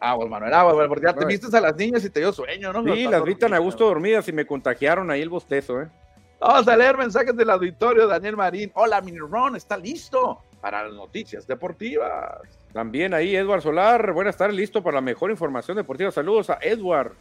Ah, 0.00 0.16
pues 0.16 0.30
Manuel, 0.30 0.54
ah, 0.54 0.64
bueno, 0.72 0.88
porque 0.88 1.04
ya 1.04 1.12
te 1.12 1.26
viste 1.26 1.54
a 1.54 1.60
las 1.60 1.76
niñas 1.76 2.02
y 2.02 2.08
te 2.08 2.20
dio 2.20 2.32
sueño, 2.32 2.72
¿no? 2.72 2.82
Sí, 2.82 3.06
las 3.06 3.22
vi 3.24 3.34
tan 3.34 3.52
a 3.52 3.58
gusto 3.58 3.84
dormidas 3.84 4.26
y 4.26 4.32
me 4.32 4.46
contagiaron 4.46 5.10
ahí 5.10 5.20
el 5.20 5.28
bostezo, 5.28 5.82
¿eh? 5.82 5.88
Vamos 6.40 6.66
a 6.66 6.74
leer 6.78 6.96
mensajes 6.96 7.36
del 7.36 7.50
auditorio, 7.50 8.06
Daniel 8.06 8.38
Marín. 8.38 8.72
Hola, 8.72 9.02
mi 9.02 9.18
Ron, 9.18 9.54
está 9.54 9.76
listo 9.76 10.38
para 10.62 10.84
las 10.84 10.94
noticias 10.94 11.46
deportivas. 11.46 12.40
También 12.72 13.12
ahí, 13.12 13.36
Edward 13.36 13.60
Solar, 13.60 14.14
buenas 14.14 14.38
tardes, 14.38 14.56
listo 14.56 14.82
para 14.82 14.94
la 14.94 15.02
mejor 15.02 15.30
información 15.30 15.76
deportiva. 15.76 16.10
Saludos 16.10 16.48
a 16.48 16.58
Edward. 16.62 17.12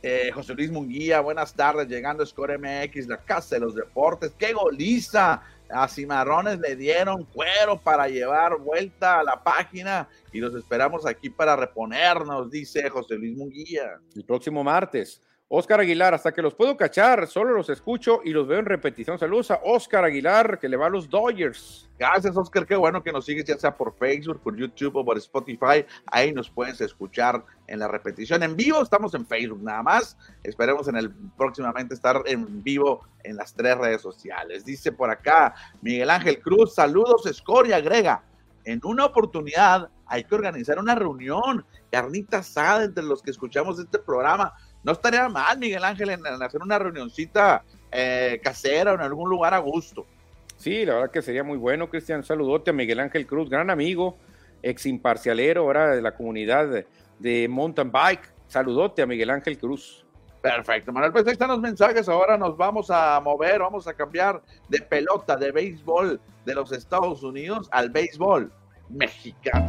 Eh, 0.00 0.30
José 0.32 0.54
Luis 0.54 0.70
Munguía, 0.70 1.18
buenas 1.18 1.54
tardes, 1.54 1.88
llegando 1.88 2.22
a 2.22 2.26
Score 2.26 2.56
MX, 2.56 3.08
la 3.08 3.16
casa 3.16 3.56
de 3.56 3.62
los 3.62 3.74
deportes. 3.74 4.32
¡Qué 4.38 4.52
goliza! 4.52 5.42
A 5.70 5.88
Cimarrones 5.88 6.58
le 6.58 6.76
dieron 6.76 7.24
cuero 7.24 7.80
para 7.80 8.08
llevar 8.08 8.58
vuelta 8.58 9.20
a 9.20 9.22
la 9.22 9.42
página 9.42 10.08
y 10.32 10.38
los 10.38 10.54
esperamos 10.54 11.06
aquí 11.06 11.30
para 11.30 11.56
reponernos, 11.56 12.50
dice 12.50 12.88
José 12.88 13.16
Luis 13.16 13.36
Munguía. 13.36 14.00
El 14.14 14.24
próximo 14.24 14.64
martes. 14.64 15.22
Oscar 15.50 15.80
Aguilar, 15.80 16.12
hasta 16.12 16.32
que 16.32 16.42
los 16.42 16.54
puedo 16.54 16.76
cachar, 16.76 17.26
solo 17.26 17.54
los 17.54 17.70
escucho 17.70 18.20
y 18.22 18.32
los 18.32 18.46
veo 18.46 18.58
en 18.58 18.66
repetición. 18.66 19.18
Saludos 19.18 19.50
a 19.50 19.60
Oscar 19.64 20.04
Aguilar, 20.04 20.58
que 20.58 20.68
le 20.68 20.76
va 20.76 20.88
a 20.88 20.90
los 20.90 21.08
Dodgers. 21.08 21.88
Gracias, 21.98 22.36
Oscar. 22.36 22.66
Qué 22.66 22.76
bueno 22.76 23.02
que 23.02 23.10
nos 23.12 23.24
sigues, 23.24 23.46
ya 23.46 23.56
sea 23.56 23.74
por 23.74 23.96
Facebook, 23.96 24.40
por 24.42 24.54
YouTube 24.54 24.96
o 24.96 25.04
por 25.06 25.16
Spotify. 25.16 25.86
Ahí 26.04 26.32
nos 26.34 26.50
puedes 26.50 26.82
escuchar 26.82 27.42
en 27.66 27.78
la 27.78 27.88
repetición. 27.88 28.42
En 28.42 28.56
vivo 28.56 28.82
estamos 28.82 29.14
en 29.14 29.24
Facebook 29.24 29.62
nada 29.62 29.82
más. 29.82 30.18
Esperemos 30.42 30.86
en 30.86 30.96
el 30.96 31.10
próximamente 31.38 31.94
estar 31.94 32.20
en 32.26 32.62
vivo 32.62 33.06
en 33.24 33.36
las 33.36 33.54
tres 33.54 33.78
redes 33.78 34.02
sociales. 34.02 34.66
Dice 34.66 34.92
por 34.92 35.08
acá 35.08 35.54
Miguel 35.80 36.10
Ángel 36.10 36.40
Cruz, 36.40 36.74
saludos, 36.74 37.22
Score 37.32 37.68
y 37.68 37.72
agrega. 37.72 38.22
En 38.66 38.80
una 38.84 39.06
oportunidad 39.06 39.88
hay 40.04 40.24
que 40.24 40.34
organizar 40.34 40.78
una 40.78 40.94
reunión, 40.94 41.64
carnita 41.90 42.38
asada 42.38 42.84
entre 42.84 43.02
los 43.04 43.22
que 43.22 43.30
escuchamos 43.30 43.78
este 43.78 43.98
programa 43.98 44.52
no 44.84 44.92
estaría 44.92 45.28
mal, 45.28 45.58
Miguel 45.58 45.84
Ángel, 45.84 46.10
en, 46.10 46.26
hacer 46.26 46.62
una 46.62 46.78
reunioncita 46.78 47.62
eh, 47.90 48.40
casera 48.42 48.92
o 48.92 48.94
en 48.94 49.00
algún 49.00 49.28
lugar 49.28 49.54
a 49.54 49.58
gusto. 49.58 50.06
Sí, 50.56 50.84
la 50.84 50.94
verdad 50.94 51.10
que 51.10 51.22
sería 51.22 51.44
muy 51.44 51.56
bueno, 51.56 51.88
Cristian. 51.88 52.24
Saludote 52.24 52.70
a 52.70 52.72
Miguel 52.72 53.00
Ángel 53.00 53.26
Cruz, 53.26 53.48
gran 53.48 53.70
amigo. 53.70 54.16
ex 54.62 54.86
imparcialero 54.86 55.62
ahora 55.62 55.94
de 55.94 56.02
la 56.02 56.14
comunidad 56.14 56.66
de, 56.68 56.86
de 57.18 57.48
mountain 57.48 57.92
bike. 57.92 58.28
Saludote 58.48 59.02
a 59.02 59.06
Miguel 59.06 59.30
Ángel 59.30 59.58
Cruz. 59.58 60.04
Perfecto, 60.40 60.92
Manuel. 60.92 61.12
Pues 61.12 61.26
ahí 61.26 61.32
están 61.32 61.48
los 61.48 61.60
mensajes. 61.60 62.08
Ahora 62.08 62.36
nos 62.36 62.56
vamos 62.56 62.90
a 62.90 63.20
mover, 63.20 63.60
vamos 63.60 63.86
a 63.86 63.94
cambiar 63.94 64.42
de 64.68 64.80
pelota 64.80 65.36
de 65.36 65.52
béisbol 65.52 66.20
de 66.44 66.54
los 66.54 66.72
Estados 66.72 67.22
Unidos 67.22 67.68
al 67.70 67.90
béisbol 67.90 68.52
mexicano. 68.88 69.66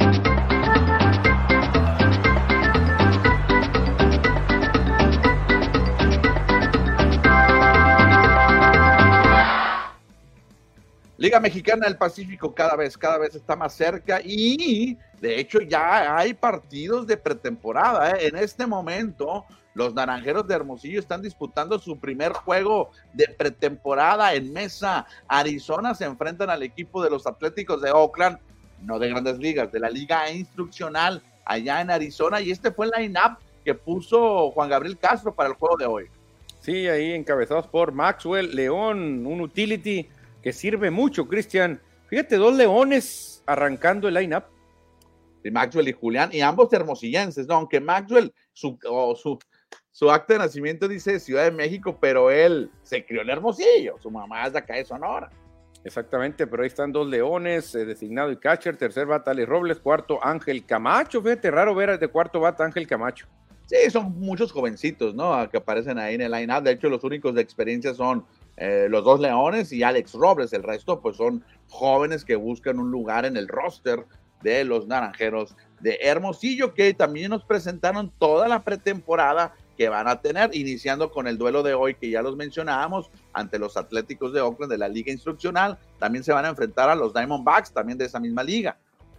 Liga 11.20 11.38
Mexicana 11.38 11.86
del 11.86 11.98
Pacífico 11.98 12.54
cada 12.54 12.74
vez, 12.76 12.96
cada 12.96 13.18
vez 13.18 13.34
está 13.34 13.54
más 13.54 13.74
cerca 13.74 14.22
y 14.24 14.96
de 15.20 15.38
hecho 15.38 15.60
ya 15.60 16.16
hay 16.16 16.32
partidos 16.32 17.06
de 17.06 17.18
pretemporada. 17.18 18.12
¿eh? 18.12 18.28
En 18.28 18.36
este 18.36 18.66
momento 18.66 19.44
los 19.74 19.92
Naranjeros 19.92 20.48
de 20.48 20.54
Hermosillo 20.54 20.98
están 20.98 21.20
disputando 21.20 21.78
su 21.78 21.98
primer 21.98 22.32
juego 22.32 22.90
de 23.12 23.28
pretemporada 23.28 24.32
en 24.32 24.50
mesa. 24.50 25.06
Arizona 25.28 25.94
se 25.94 26.06
enfrentan 26.06 26.48
al 26.48 26.62
equipo 26.62 27.04
de 27.04 27.10
los 27.10 27.26
Atléticos 27.26 27.82
de 27.82 27.90
Oakland, 27.90 28.38
no 28.80 28.98
de 28.98 29.10
grandes 29.10 29.38
ligas, 29.38 29.70
de 29.70 29.78
la 29.78 29.90
Liga 29.90 30.30
Instruccional 30.30 31.22
allá 31.44 31.82
en 31.82 31.90
Arizona. 31.90 32.40
Y 32.40 32.50
este 32.50 32.70
fue 32.70 32.86
el 32.86 32.92
line-up 32.96 33.36
que 33.62 33.74
puso 33.74 34.50
Juan 34.52 34.70
Gabriel 34.70 34.96
Castro 34.96 35.34
para 35.34 35.50
el 35.50 35.54
juego 35.56 35.76
de 35.76 35.84
hoy. 35.84 36.06
Sí, 36.62 36.88
ahí 36.88 37.12
encabezados 37.12 37.66
por 37.66 37.92
Maxwell 37.92 38.56
León, 38.56 39.26
un 39.26 39.42
utility 39.42 40.08
que 40.42 40.52
sirve 40.52 40.90
mucho, 40.90 41.26
Cristian. 41.28 41.80
Fíjate, 42.08 42.36
dos 42.36 42.54
leones 42.54 43.42
arrancando 43.46 44.08
el 44.08 44.14
line-up. 44.14 44.44
Maxwell 45.50 45.88
y 45.88 45.92
Julián, 45.92 46.28
y 46.32 46.42
ambos 46.42 46.70
hermosillenses, 46.72 47.46
¿no? 47.46 47.54
Aunque 47.54 47.80
Maxwell, 47.80 48.30
su, 48.52 48.78
su, 49.16 49.38
su 49.90 50.10
acta 50.10 50.34
de 50.34 50.40
nacimiento 50.40 50.86
dice 50.86 51.18
Ciudad 51.18 51.44
de 51.44 51.50
México, 51.50 51.96
pero 51.98 52.30
él 52.30 52.70
se 52.82 53.06
crió 53.06 53.22
en 53.22 53.30
Hermosillo, 53.30 53.96
su 53.98 54.10
mamá 54.10 54.46
es 54.46 54.52
de 54.52 54.58
acá 54.58 54.74
de 54.74 54.84
Sonora. 54.84 55.30
Exactamente, 55.82 56.46
pero 56.46 56.62
ahí 56.62 56.66
están 56.66 56.92
dos 56.92 57.08
leones, 57.08 57.74
eh, 57.74 57.86
designado 57.86 58.30
y 58.30 58.36
catcher, 58.36 58.76
tercer 58.76 59.06
bata 59.06 59.30
Ale 59.30 59.46
Robles, 59.46 59.80
cuarto 59.80 60.22
Ángel 60.22 60.66
Camacho, 60.66 61.22
fíjate, 61.22 61.50
raro 61.50 61.74
ver 61.74 61.98
de 61.98 62.08
cuarto 62.08 62.38
bata 62.38 62.64
Ángel 62.64 62.86
Camacho. 62.86 63.26
Sí, 63.64 63.88
son 63.88 64.18
muchos 64.18 64.52
jovencitos, 64.52 65.14
¿no? 65.14 65.48
Que 65.48 65.56
aparecen 65.56 65.96
ahí 65.98 66.16
en 66.16 66.22
el 66.22 66.32
line-up. 66.32 66.64
De 66.64 66.72
hecho, 66.72 66.88
los 66.88 67.04
únicos 67.04 67.34
de 67.36 67.40
experiencia 67.40 67.94
son 67.94 68.26
eh, 68.60 68.88
los 68.90 69.02
dos 69.04 69.18
Leones 69.18 69.72
y 69.72 69.82
Alex 69.82 70.12
Robles. 70.12 70.52
El 70.52 70.62
resto, 70.62 71.00
pues 71.00 71.16
son 71.16 71.42
jóvenes 71.68 72.24
que 72.24 72.36
buscan 72.36 72.78
un 72.78 72.90
lugar 72.90 73.24
en 73.24 73.36
el 73.36 73.48
roster 73.48 74.04
de 74.42 74.64
los 74.64 74.86
Naranjeros 74.86 75.56
de 75.80 75.98
Hermosillo, 76.02 76.74
que 76.74 76.92
también 76.92 77.30
nos 77.30 77.42
presentaron 77.42 78.12
toda 78.18 78.48
la 78.48 78.62
pretemporada 78.62 79.54
que 79.78 79.88
van 79.88 80.08
a 80.08 80.20
tener, 80.20 80.54
iniciando 80.54 81.10
con 81.10 81.26
el 81.26 81.38
duelo 81.38 81.62
de 81.62 81.72
hoy 81.72 81.94
que 81.94 82.10
ya 82.10 82.20
los 82.20 82.36
mencionábamos 82.36 83.10
ante 83.32 83.58
los 83.58 83.78
Atléticos 83.78 84.34
de 84.34 84.42
Oakland 84.42 84.70
de 84.70 84.76
la 84.76 84.88
Liga 84.88 85.10
Instruccional. 85.10 85.78
También 85.98 86.22
se 86.22 86.32
van 86.32 86.44
a 86.44 86.50
enfrentar 86.50 86.90
a 86.90 86.94
los 86.94 87.14
Diamondbacks, 87.14 87.72
también 87.72 87.96
de 87.96 88.04
esa 88.04 88.20
misma 88.20 88.42
liga. 88.42 88.76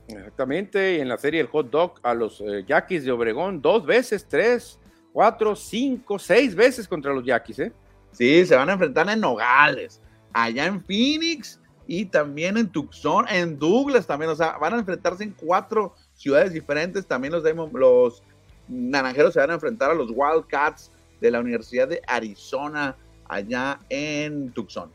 Exactamente, 0.08 0.97
y 0.97 0.99
en 0.99 1.10
la 1.10 1.17
serie 1.17 1.41
el 1.41 1.47
hot 1.47 1.71
dog 1.71 1.93
a 2.04 2.13
los 2.13 2.41
eh, 2.41 2.63
de 2.63 3.12
Obregón 3.12 3.60
dos 3.60 3.86
veces, 3.86 4.27
tres, 4.27 4.77
cuatro, 5.12 5.56
cinco, 5.56 6.19
seis 6.19 6.54
veces 6.54 6.88
contra 6.88 7.12
los 7.12 7.25
Yaquis, 7.25 7.60
¿eh? 7.60 7.73
Sí, 8.12 8.45
se 8.45 8.56
van 8.56 8.69
a 8.69 8.74
enfrentar 8.74 9.10
en 9.10 9.19
Nogales, 9.19 10.02
allá 10.34 10.65
en 10.65 10.84
Phoenix 10.84 11.60
y 11.88 12.06
también 12.06 12.58
en 12.58 12.69
Tucson, 12.69 13.26
en 13.30 13.58
Douglas 13.58 14.08
también, 14.08 14.32
o 14.32 14.36
sea, 14.36 14.58
van 14.58 14.74
a 14.74 14.80
enfrentarse 14.80 15.24
en 15.24 15.32
cuatro 15.32 15.95
ciudades 16.13 16.54
diferentes, 16.54 17.06
también 17.06 17.34
los, 17.34 17.43
los 17.74 18.24
Naranjeros 18.67 19.34
se 19.34 19.39
van 19.39 19.52
a 19.52 19.56
enfrentar 19.56 19.91
a 19.91 19.93
los 19.93 20.12
Wildcats 20.13 20.91
de 21.19 21.32
la 21.32 21.39
Universidad 21.39 21.88
de 21.88 22.02
Arizona 22.08 22.95
allá 23.28 23.80
en 23.89 24.52
Tucson. 24.52 24.91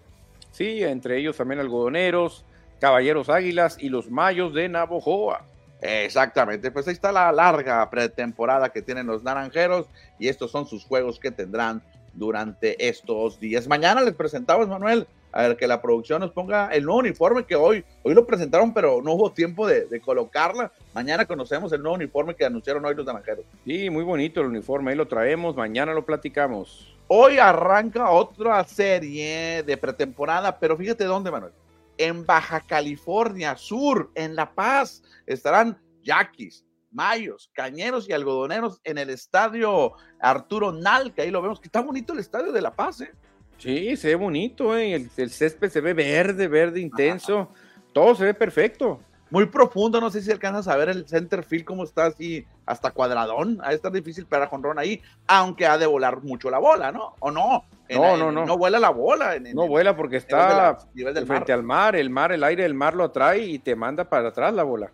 Sí, 0.52 0.82
entre 0.82 1.18
ellos 1.18 1.36
también 1.36 1.60
algodoneros, 1.60 2.44
caballeros 2.80 3.28
águilas 3.28 3.76
y 3.78 3.88
los 3.88 4.10
mayos 4.10 4.54
de 4.54 4.68
Navojoa. 4.68 5.44
Exactamente, 5.82 6.70
pues 6.70 6.88
ahí 6.88 6.94
está 6.94 7.12
la 7.12 7.30
larga 7.30 7.88
pretemporada 7.90 8.70
que 8.70 8.80
tienen 8.80 9.06
los 9.06 9.22
naranjeros 9.22 9.86
y 10.18 10.28
estos 10.28 10.50
son 10.50 10.66
sus 10.66 10.84
juegos 10.84 11.20
que 11.20 11.30
tendrán 11.30 11.82
durante 12.16 12.88
estos 12.88 13.38
días. 13.38 13.68
Mañana 13.68 14.02
les 14.02 14.14
presentamos, 14.14 14.68
Manuel, 14.68 15.06
a 15.32 15.42
ver 15.42 15.56
que 15.56 15.66
la 15.66 15.82
producción 15.82 16.20
nos 16.20 16.32
ponga 16.32 16.68
el 16.68 16.84
nuevo 16.84 17.00
uniforme 17.00 17.44
que 17.44 17.56
hoy, 17.56 17.84
hoy 18.02 18.14
lo 18.14 18.26
presentaron, 18.26 18.72
pero 18.72 19.02
no 19.02 19.12
hubo 19.12 19.32
tiempo 19.32 19.66
de, 19.66 19.84
de 19.86 20.00
colocarla. 20.00 20.72
Mañana 20.94 21.26
conocemos 21.26 21.72
el 21.72 21.82
nuevo 21.82 21.96
uniforme 21.96 22.34
que 22.34 22.44
anunciaron 22.44 22.84
hoy 22.84 22.94
los 22.94 23.04
naranjeros. 23.04 23.44
Sí, 23.64 23.90
muy 23.90 24.02
bonito 24.02 24.40
el 24.40 24.46
uniforme, 24.46 24.90
ahí 24.90 24.96
lo 24.96 25.06
traemos, 25.06 25.54
mañana 25.54 25.92
lo 25.92 26.04
platicamos. 26.04 26.96
Hoy 27.08 27.38
arranca 27.38 28.10
otra 28.10 28.64
serie 28.64 29.62
de 29.62 29.76
pretemporada, 29.76 30.58
pero 30.58 30.76
fíjate 30.76 31.04
dónde, 31.04 31.30
Manuel. 31.30 31.52
En 31.98 32.26
Baja 32.26 32.60
California 32.60 33.56
Sur, 33.56 34.10
en 34.14 34.34
La 34.34 34.52
Paz, 34.52 35.02
estarán 35.26 35.78
Yaquis, 36.02 36.64
Mayos, 36.90 37.50
Cañeros 37.52 38.08
y 38.08 38.12
Algodoneros 38.12 38.80
en 38.84 38.98
el 38.98 39.10
estadio 39.10 39.92
Arturo 40.20 40.72
Nalca. 40.72 41.22
Ahí 41.22 41.30
lo 41.30 41.42
vemos, 41.42 41.60
que 41.60 41.68
está 41.68 41.80
bonito 41.80 42.12
el 42.12 42.20
estadio 42.20 42.52
de 42.52 42.62
La 42.62 42.74
Paz, 42.74 43.00
¿eh? 43.00 43.12
Sí, 43.58 43.96
se 43.96 44.08
ve 44.08 44.14
bonito, 44.16 44.76
¿eh? 44.76 44.94
el, 44.94 45.10
el, 45.16 45.30
césped 45.30 45.70
se 45.70 45.80
ve 45.80 45.94
verde, 45.94 46.46
verde 46.46 46.80
intenso, 46.80 47.48
todo 47.92 48.14
se 48.14 48.24
ve 48.24 48.34
perfecto. 48.34 49.00
Muy 49.30 49.46
profundo, 49.46 50.00
no 50.00 50.10
sé 50.10 50.22
si 50.22 50.30
alcanzas 50.30 50.68
a 50.68 50.76
ver 50.76 50.88
el 50.88 51.08
center 51.08 51.42
field 51.42 51.64
cómo 51.64 51.82
está 51.82 52.06
así, 52.06 52.46
hasta 52.64 52.92
cuadradón, 52.92 53.58
a 53.64 53.72
estar 53.72 53.90
difícil 53.90 54.24
para 54.26 54.46
jonrón 54.46 54.78
ahí, 54.78 55.02
aunque 55.26 55.66
ha 55.66 55.78
de 55.78 55.86
volar 55.86 56.22
mucho 56.22 56.48
la 56.48 56.58
bola, 56.58 56.92
¿no? 56.92 57.14
¿O 57.18 57.32
no? 57.32 57.64
En, 57.88 58.00
no, 58.00 58.16
no, 58.16 58.30
no. 58.30 58.46
No 58.46 58.56
vuela 58.56 58.78
la 58.78 58.90
bola. 58.90 59.34
En, 59.34 59.52
no 59.52 59.66
vuela 59.66 59.96
porque 59.96 60.16
está 60.16 60.78
nivel 60.94 61.14
del 61.14 61.26
frente 61.26 61.52
mar. 61.52 61.58
al 61.58 61.64
mar, 61.64 61.96
el 61.96 62.10
mar, 62.10 62.32
el 62.32 62.44
aire 62.44 62.62
del 62.62 62.74
mar 62.74 62.94
lo 62.94 63.04
atrae 63.04 63.40
y 63.40 63.58
te 63.58 63.74
manda 63.74 64.04
para 64.08 64.28
atrás 64.28 64.54
la 64.54 64.62
bola. 64.62 64.92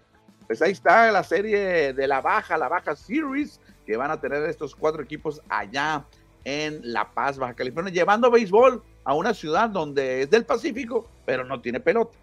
Pues 0.53 0.61
ahí 0.61 0.73
está 0.73 1.11
la 1.11 1.25
serie 1.25 1.95
de 1.95 2.07
la 2.07 2.21
baja, 2.21 2.59
la 2.59 2.69
baja 2.69 2.95
series, 2.95 3.59
que 3.87 3.97
van 3.97 4.11
a 4.11 4.21
tener 4.21 4.43
estos 4.43 4.77
cuatro 4.77 5.03
equipos 5.03 5.41
allá 5.49 6.05
en 6.45 6.93
La 6.93 7.11
Paz, 7.11 7.39
Baja 7.39 7.55
California, 7.55 7.91
llevando 7.91 8.31
béisbol 8.31 8.83
a 9.03 9.15
una 9.15 9.33
ciudad 9.33 9.71
donde 9.71 10.21
es 10.21 10.29
del 10.29 10.45
Pacífico, 10.45 11.09
pero 11.25 11.43
no 11.43 11.63
tiene 11.63 11.81
pelota. 11.81 12.19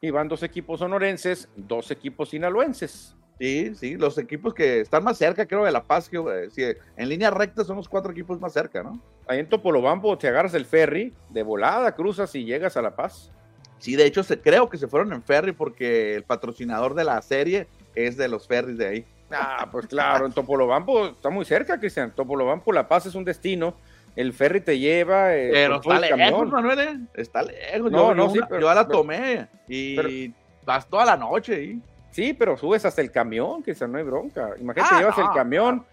Y 0.00 0.10
van 0.10 0.26
dos 0.26 0.42
equipos 0.42 0.80
sonorenses, 0.80 1.48
dos 1.54 1.92
equipos 1.92 2.30
sinaloenses. 2.30 3.14
Sí, 3.38 3.72
sí, 3.76 3.94
los 3.94 4.18
equipos 4.18 4.54
que 4.54 4.80
están 4.80 5.04
más 5.04 5.16
cerca, 5.16 5.46
creo, 5.46 5.64
de 5.64 5.70
La 5.70 5.84
Paz, 5.84 6.08
que 6.08 6.16
eh, 6.16 6.50
si 6.50 6.64
en 6.64 7.08
línea 7.08 7.30
recta 7.30 7.62
son 7.62 7.76
los 7.76 7.88
cuatro 7.88 8.10
equipos 8.10 8.40
más 8.40 8.54
cerca, 8.54 8.82
¿no? 8.82 9.00
Ahí 9.28 9.38
en 9.38 9.48
Topolobampo 9.48 10.18
te 10.18 10.26
agarras 10.26 10.54
el 10.54 10.66
ferry, 10.66 11.14
de 11.28 11.44
volada 11.44 11.94
cruzas 11.94 12.34
y 12.34 12.44
llegas 12.44 12.76
a 12.76 12.82
La 12.82 12.96
Paz. 12.96 13.30
Sí, 13.78 13.96
de 13.96 14.06
hecho, 14.06 14.22
se, 14.22 14.40
creo 14.40 14.68
que 14.68 14.78
se 14.78 14.88
fueron 14.88 15.12
en 15.12 15.22
ferry 15.22 15.52
porque 15.52 16.16
el 16.16 16.24
patrocinador 16.24 16.94
de 16.94 17.04
la 17.04 17.20
serie 17.22 17.66
es 17.94 18.16
de 18.16 18.28
los 18.28 18.46
ferries 18.46 18.78
de 18.78 18.86
ahí. 18.86 19.04
Ah, 19.30 19.68
pues 19.70 19.86
claro, 19.86 20.26
en 20.26 20.32
Topolobampo 20.32 21.08
está 21.08 21.30
muy 21.30 21.44
cerca, 21.44 21.78
Cristian. 21.78 22.12
Topolobampo, 22.14 22.72
La 22.72 22.88
Paz 22.88 23.06
es 23.06 23.14
un 23.14 23.24
destino. 23.24 23.74
El 24.16 24.32
ferry 24.32 24.60
te 24.60 24.78
lleva. 24.78 25.36
Eh, 25.36 25.50
pero 25.52 25.76
está 25.76 26.00
lejos, 26.00 26.18
camión. 26.18 26.50
Manuel. 26.50 26.78
¿eh? 26.80 26.98
Está 27.14 27.42
lejos. 27.42 27.92
No, 27.92 28.08
yo, 28.08 28.14
no, 28.14 28.26
yo, 28.26 28.32
sí. 28.32 28.40
Pero, 28.48 28.60
yo 28.60 28.74
la 28.74 28.88
tomé 28.88 29.48
y 29.68 29.96
pero, 29.96 30.34
vas 30.64 30.88
toda 30.88 31.04
la 31.04 31.16
noche 31.16 31.54
ahí. 31.54 31.82
Sí, 32.10 32.32
pero 32.32 32.56
subes 32.56 32.84
hasta 32.84 33.00
el 33.00 33.12
camión, 33.12 33.62
Cristian, 33.62 33.92
no 33.92 33.98
hay 33.98 34.04
bronca. 34.04 34.50
Imagínate, 34.58 34.94
ah, 34.94 34.98
llevas 34.98 35.18
no, 35.18 35.28
el 35.28 35.36
camión, 35.36 35.76
no. 35.76 35.84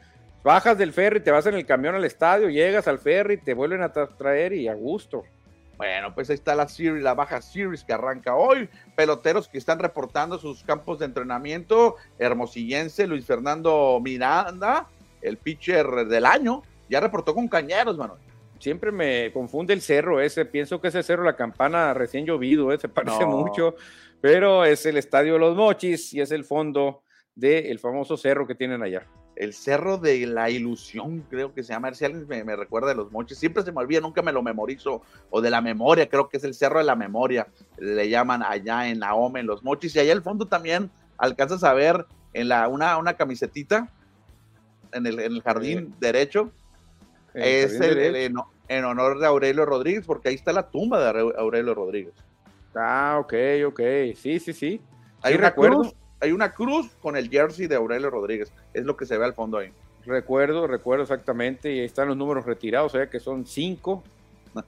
bajas 0.43 0.77
del 0.77 0.93
ferry, 0.93 1.19
te 1.19 1.29
vas 1.29 1.45
en 1.45 1.55
el 1.55 1.65
camión 1.65 1.93
al 1.93 2.05
estadio, 2.05 2.49
llegas 2.49 2.87
al 2.87 2.99
ferry, 2.99 3.37
te 3.37 3.53
vuelven 3.53 3.83
a 3.83 3.91
tra 3.91 4.07
traer 4.07 4.53
y 4.53 4.67
a 4.67 4.73
gusto. 4.73 5.23
Bueno, 5.77 6.13
pues 6.13 6.29
ahí 6.29 6.35
está 6.35 6.55
la 6.55 6.67
series, 6.67 7.03
la 7.03 7.13
baja 7.13 7.41
series 7.41 7.83
que 7.83 7.93
arranca 7.93 8.35
hoy. 8.35 8.69
Peloteros 8.95 9.47
que 9.47 9.57
están 9.57 9.79
reportando 9.79 10.37
sus 10.37 10.63
campos 10.63 10.99
de 10.99 11.05
entrenamiento. 11.05 11.95
Hermosillense, 12.17 13.07
Luis 13.07 13.25
Fernando 13.25 13.99
Miranda, 14.01 14.87
el 15.21 15.37
pitcher 15.37 15.87
del 16.07 16.25
año, 16.25 16.63
ya 16.89 16.99
reportó 16.99 17.33
con 17.33 17.47
Cañeros, 17.47 17.97
Manuel. 17.97 18.21
Siempre 18.59 18.91
me 18.91 19.31
confunde 19.33 19.73
el 19.73 19.81
cerro 19.81 20.21
ese. 20.21 20.45
Pienso 20.45 20.79
que 20.79 20.87
ese 20.87 21.03
cerro, 21.03 21.23
la 21.23 21.35
campana 21.35 21.93
recién 21.93 22.25
llovido, 22.25 22.71
¿eh? 22.71 22.79
se 22.79 22.87
parece 22.87 23.21
no. 23.21 23.37
mucho, 23.37 23.75
pero 24.21 24.63
es 24.63 24.85
el 24.85 24.97
estadio 24.97 25.33
de 25.33 25.39
los 25.39 25.55
Mochis 25.55 26.13
y 26.13 26.21
es 26.21 26.31
el 26.31 26.45
fondo 26.45 27.01
del 27.35 27.65
el 27.65 27.79
famoso 27.79 28.15
cerro 28.15 28.47
que 28.47 28.55
tienen 28.55 28.81
allá 28.81 29.05
el 29.35 29.53
Cerro 29.53 29.97
de 29.97 30.25
la 30.25 30.49
Ilusión, 30.49 31.25
creo 31.29 31.53
que 31.53 31.63
se 31.63 31.73
llama, 31.73 31.93
si 31.93 32.05
alguien 32.05 32.27
me, 32.27 32.43
me, 32.43 32.55
recuerda 32.55 32.89
de 32.89 32.95
los 32.95 33.11
moches, 33.11 33.37
siempre 33.37 33.63
se 33.63 33.71
me 33.71 33.79
olvida, 33.79 33.99
nunca 33.99 34.21
me 34.21 34.31
lo 34.31 34.41
memorizo, 34.41 35.01
o 35.29 35.41
de 35.41 35.49
la 35.49 35.61
memoria, 35.61 36.07
creo 36.07 36.29
que 36.29 36.37
es 36.37 36.43
el 36.43 36.53
Cerro 36.53 36.79
de 36.79 36.85
la 36.85 36.95
Memoria, 36.95 37.47
le 37.77 38.09
llaman 38.09 38.43
allá 38.43 38.87
en 38.87 38.99
Naome, 38.99 39.41
en 39.41 39.47
los 39.47 39.63
mochis, 39.63 39.95
y 39.95 39.99
allá 39.99 40.13
al 40.13 40.23
fondo 40.23 40.47
también 40.47 40.89
alcanzas 41.17 41.63
a 41.63 41.73
ver 41.73 42.05
en 42.33 42.49
la, 42.49 42.67
una, 42.67 42.97
una 42.97 43.13
camisetita 43.15 43.89
en 44.91 45.05
el, 45.05 45.19
en 45.19 45.33
el 45.33 45.41
jardín 45.41 45.87
sí. 45.87 45.95
derecho, 45.99 46.51
el 47.33 47.43
es 47.43 47.73
jardín 47.73 47.89
el, 47.89 47.95
derecho. 47.95 48.47
En, 48.67 48.77
en, 48.77 48.85
honor 48.85 49.19
de 49.19 49.27
Aurelio 49.27 49.65
Rodríguez, 49.65 50.05
porque 50.05 50.29
ahí 50.29 50.35
está 50.35 50.53
la 50.53 50.69
tumba 50.69 50.99
de 50.99 51.33
Aurelio 51.37 51.73
Rodríguez. 51.75 52.13
Ah, 52.73 53.17
ok, 53.19 53.33
ok, 53.67 53.81
sí, 54.15 54.39
sí, 54.39 54.53
sí. 54.53 54.81
Hay 55.21 55.33
sí, 55.33 55.39
una 55.39 55.49
recuerdo. 55.49 55.81
cruz 55.81 55.95
hay 56.19 56.31
una 56.31 56.53
cruz 56.53 56.91
con 57.01 57.17
el 57.17 57.29
jersey 57.29 57.67
de 57.67 57.75
Aurelio 57.75 58.09
Rodríguez. 58.09 58.51
Es 58.73 58.85
lo 58.85 58.95
que 58.95 59.05
se 59.05 59.17
ve 59.17 59.25
al 59.25 59.33
fondo 59.33 59.57
ahí. 59.57 59.71
Recuerdo, 60.05 60.67
recuerdo 60.67 61.03
exactamente, 61.03 61.73
y 61.73 61.79
ahí 61.79 61.85
están 61.85 62.07
los 62.07 62.17
números 62.17 62.45
retirados, 62.45 62.93
o 62.93 62.97
sea 62.97 63.09
que 63.09 63.19
son 63.19 63.45
cinco, 63.45 64.03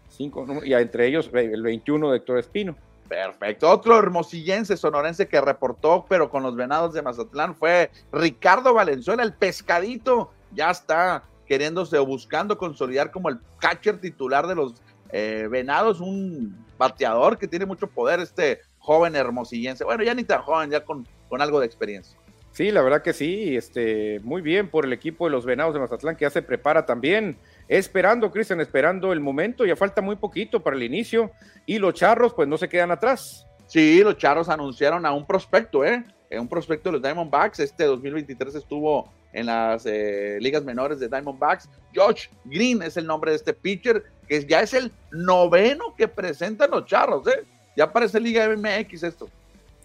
cinco 0.09 0.47
y 0.63 0.73
entre 0.73 1.07
ellos 1.07 1.29
el 1.31 1.61
21 1.61 2.11
de 2.11 2.17
Héctor 2.17 2.39
Espino. 2.39 2.75
Perfecto. 3.07 3.69
Otro 3.69 3.97
hermosillense 3.97 4.75
sonorense 4.75 5.27
que 5.27 5.39
reportó, 5.39 6.05
pero 6.09 6.29
con 6.29 6.43
los 6.43 6.55
venados 6.55 6.93
de 6.93 7.01
Mazatlán, 7.01 7.55
fue 7.55 7.89
Ricardo 8.11 8.73
Valenzuela, 8.73 9.23
el 9.23 9.33
pescadito. 9.33 10.31
Ya 10.53 10.71
está 10.71 11.23
queriéndose 11.45 11.97
o 11.97 12.05
buscando 12.05 12.57
consolidar 12.57 13.11
como 13.11 13.29
el 13.29 13.39
catcher 13.59 14.01
titular 14.01 14.47
de 14.47 14.55
los 14.55 14.73
eh, 15.11 15.47
venados, 15.49 16.01
un 16.01 16.65
bateador 16.77 17.37
que 17.37 17.47
tiene 17.47 17.65
mucho 17.65 17.87
poder, 17.87 18.19
este 18.19 18.59
joven 18.79 19.15
hermosillense. 19.15 19.85
Bueno, 19.85 20.03
ya 20.03 20.13
ni 20.13 20.23
tan 20.23 20.41
joven, 20.41 20.69
ya 20.69 20.83
con, 20.83 21.07
con 21.29 21.41
algo 21.41 21.59
de 21.59 21.65
experiencia. 21.65 22.17
Sí, 22.51 22.71
la 22.71 22.81
verdad 22.81 23.03
que 23.03 23.13
sí, 23.13 23.55
este, 23.55 24.19
muy 24.23 24.41
bien 24.41 24.67
por 24.67 24.83
el 24.83 24.91
equipo 24.91 25.25
de 25.25 25.31
los 25.31 25.45
Venados 25.45 25.75
de 25.75 25.79
Mazatlán 25.79 26.15
que 26.15 26.23
ya 26.25 26.31
se 26.31 26.41
prepara 26.41 26.87
también, 26.87 27.37
esperando, 27.67 28.31
Cristian, 28.31 28.59
esperando 28.61 29.13
el 29.13 29.19
momento, 29.19 29.63
ya 29.63 29.75
falta 29.75 30.01
muy 30.01 30.15
poquito 30.15 30.63
para 30.63 30.75
el 30.75 30.81
inicio 30.81 31.29
y 31.67 31.77
los 31.77 31.93
charros 31.93 32.33
pues 32.33 32.47
no 32.47 32.57
se 32.57 32.67
quedan 32.67 32.89
atrás. 32.89 33.45
Sí, 33.67 34.01
los 34.01 34.17
charros 34.17 34.49
anunciaron 34.49 35.05
a 35.05 35.13
un 35.13 35.27
prospecto, 35.27 35.85
¿eh? 35.85 36.03
Un 36.31 36.47
prospecto 36.47 36.89
de 36.89 36.93
los 36.93 37.01
Diamondbacks, 37.03 37.59
este 37.59 37.83
2023 37.83 38.55
estuvo 38.55 39.13
en 39.33 39.45
las 39.45 39.85
eh, 39.85 40.39
ligas 40.41 40.63
menores 40.63 40.99
de 40.99 41.07
Diamondbacks. 41.07 41.69
Josh 41.95 42.27
Green 42.45 42.81
es 42.81 42.97
el 42.97 43.05
nombre 43.05 43.31
de 43.31 43.37
este 43.37 43.53
pitcher, 43.53 44.03
que 44.27 44.43
ya 44.45 44.61
es 44.61 44.73
el 44.73 44.91
noveno 45.11 45.93
que 45.95 46.07
presentan 46.07 46.71
los 46.71 46.85
charros, 46.85 47.27
¿eh? 47.27 47.45
Ya 47.75 47.93
parece 47.93 48.19
Liga 48.19 48.47
MX 48.49 49.03
esto. 49.03 49.29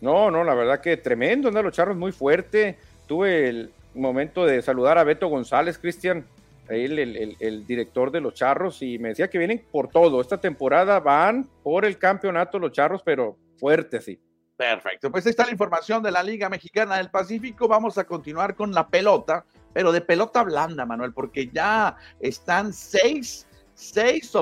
No, 0.03 0.33
no, 0.33 0.43
la 0.43 0.55
verdad 0.55 0.81
que 0.81 0.97
tremendo, 0.97 1.47
anda 1.47 1.63
los 1.63 1.73
charros 1.73 1.97
muy 1.97 2.11
fuerte. 2.11 2.77
Tuve 3.07 3.49
el 3.49 3.73
momento 3.95 4.45
de 4.45 4.61
saludar 4.61 4.99
a 4.99 5.05
Beto 5.05 5.29
González, 5.29 5.79
Cristian, 5.79 6.27
el, 6.69 6.99
el, 7.39 7.67
director 7.69 8.11
de 8.11 8.21
los 8.21 8.35
charros, 8.35 8.83
y 8.83 8.99
me 8.99 9.11
decía 9.11 9.31
que 9.31 9.39
vienen 9.39 9.65
por 9.71 9.89
todo. 9.89 10.21
Esta 10.21 10.41
temporada 10.41 10.99
van 10.99 11.49
por 11.63 11.85
el 11.85 11.99
campeonato 11.99 12.59
los 12.59 12.73
charros, 12.73 13.01
pero 13.05 13.37
fuerte, 13.59 14.01
sí. 14.01 14.19
Perfecto, 14.57 15.13
pues 15.13 15.25
ahí 15.25 15.31
está 15.31 15.45
la 15.45 15.53
información 15.53 16.03
de 16.03 16.11
la 16.11 16.25
Liga 16.25 16.49
Mexicana 16.49 16.97
del 16.97 17.11
Pacífico. 17.11 17.69
Vamos 17.69 17.97
a 17.97 18.03
continuar 18.03 18.57
con 18.57 18.73
la 18.73 18.89
pelota, 18.89 19.45
pero 19.73 19.93
de 19.93 20.01
pelota 20.01 20.43
blanda, 20.43 20.85
Manuel, 20.85 21.13
porque 21.13 21.49
ya 21.49 21.97
están 22.19 22.73
seis, 22.73 23.47
seis 23.75 24.33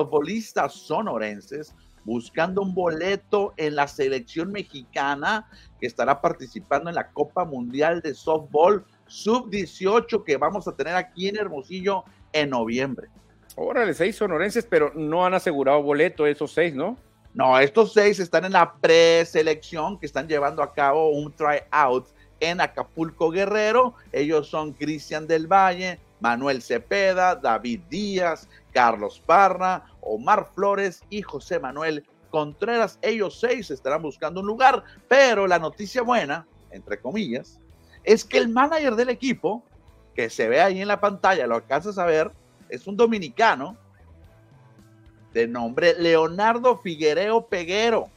sonorenses 0.69 1.75
buscando 2.03 2.61
un 2.61 2.73
boleto 2.73 3.53
en 3.57 3.75
la 3.75 3.87
selección 3.87 4.51
mexicana 4.51 5.47
que 5.79 5.87
estará 5.87 6.21
participando 6.21 6.89
en 6.89 6.95
la 6.95 7.09
Copa 7.11 7.45
Mundial 7.45 8.01
de 8.01 8.13
Softball 8.13 8.85
Sub-18 9.07 10.23
que 10.23 10.37
vamos 10.37 10.67
a 10.67 10.75
tener 10.75 10.95
aquí 10.95 11.27
en 11.27 11.37
Hermosillo 11.37 12.03
en 12.33 12.49
noviembre. 12.49 13.09
Órale, 13.55 13.93
seis 13.93 14.15
sonorenses, 14.15 14.65
pero 14.65 14.91
no 14.95 15.25
han 15.25 15.33
asegurado 15.33 15.81
boleto 15.83 16.25
esos 16.25 16.53
seis, 16.53 16.73
¿no? 16.73 16.97
No, 17.33 17.57
estos 17.59 17.93
seis 17.93 18.19
están 18.19 18.45
en 18.45 18.53
la 18.53 18.73
preselección 18.73 19.99
que 19.99 20.05
están 20.05 20.27
llevando 20.27 20.63
a 20.63 20.73
cabo 20.73 21.09
un 21.09 21.33
tryout 21.33 22.07
en 22.39 22.59
Acapulco 22.59 23.29
Guerrero. 23.29 23.95
Ellos 24.11 24.49
son 24.49 24.73
Cristian 24.73 25.27
del 25.27 25.47
Valle, 25.47 25.99
Manuel 26.19 26.61
Cepeda, 26.61 27.35
David 27.35 27.81
Díaz, 27.89 28.49
Carlos 28.73 29.21
Parra, 29.25 29.85
Omar 30.01 30.49
Flores 30.53 31.03
y 31.09 31.21
José 31.21 31.59
Manuel 31.59 32.05
Contreras. 32.29 32.97
Ellos 33.01 33.39
seis 33.39 33.71
estarán 33.71 34.01
buscando 34.01 34.41
un 34.41 34.47
lugar, 34.47 34.83
pero 35.07 35.47
la 35.47 35.59
noticia 35.59 36.01
buena, 36.01 36.47
entre 36.71 36.99
comillas, 36.99 37.59
es 38.03 38.23
que 38.23 38.37
el 38.37 38.49
manager 38.49 38.95
del 38.95 39.09
equipo, 39.09 39.63
que 40.15 40.29
se 40.29 40.49
ve 40.49 40.61
ahí 40.61 40.81
en 40.81 40.87
la 40.87 40.99
pantalla, 40.99 41.47
lo 41.47 41.55
alcanzas 41.55 41.97
a 41.97 42.05
ver, 42.05 42.31
es 42.69 42.87
un 42.87 42.97
dominicano 42.97 43.77
de 45.33 45.47
nombre 45.47 45.95
Leonardo 45.97 46.77
Figuereo 46.77 47.45
Peguero. 47.45 48.09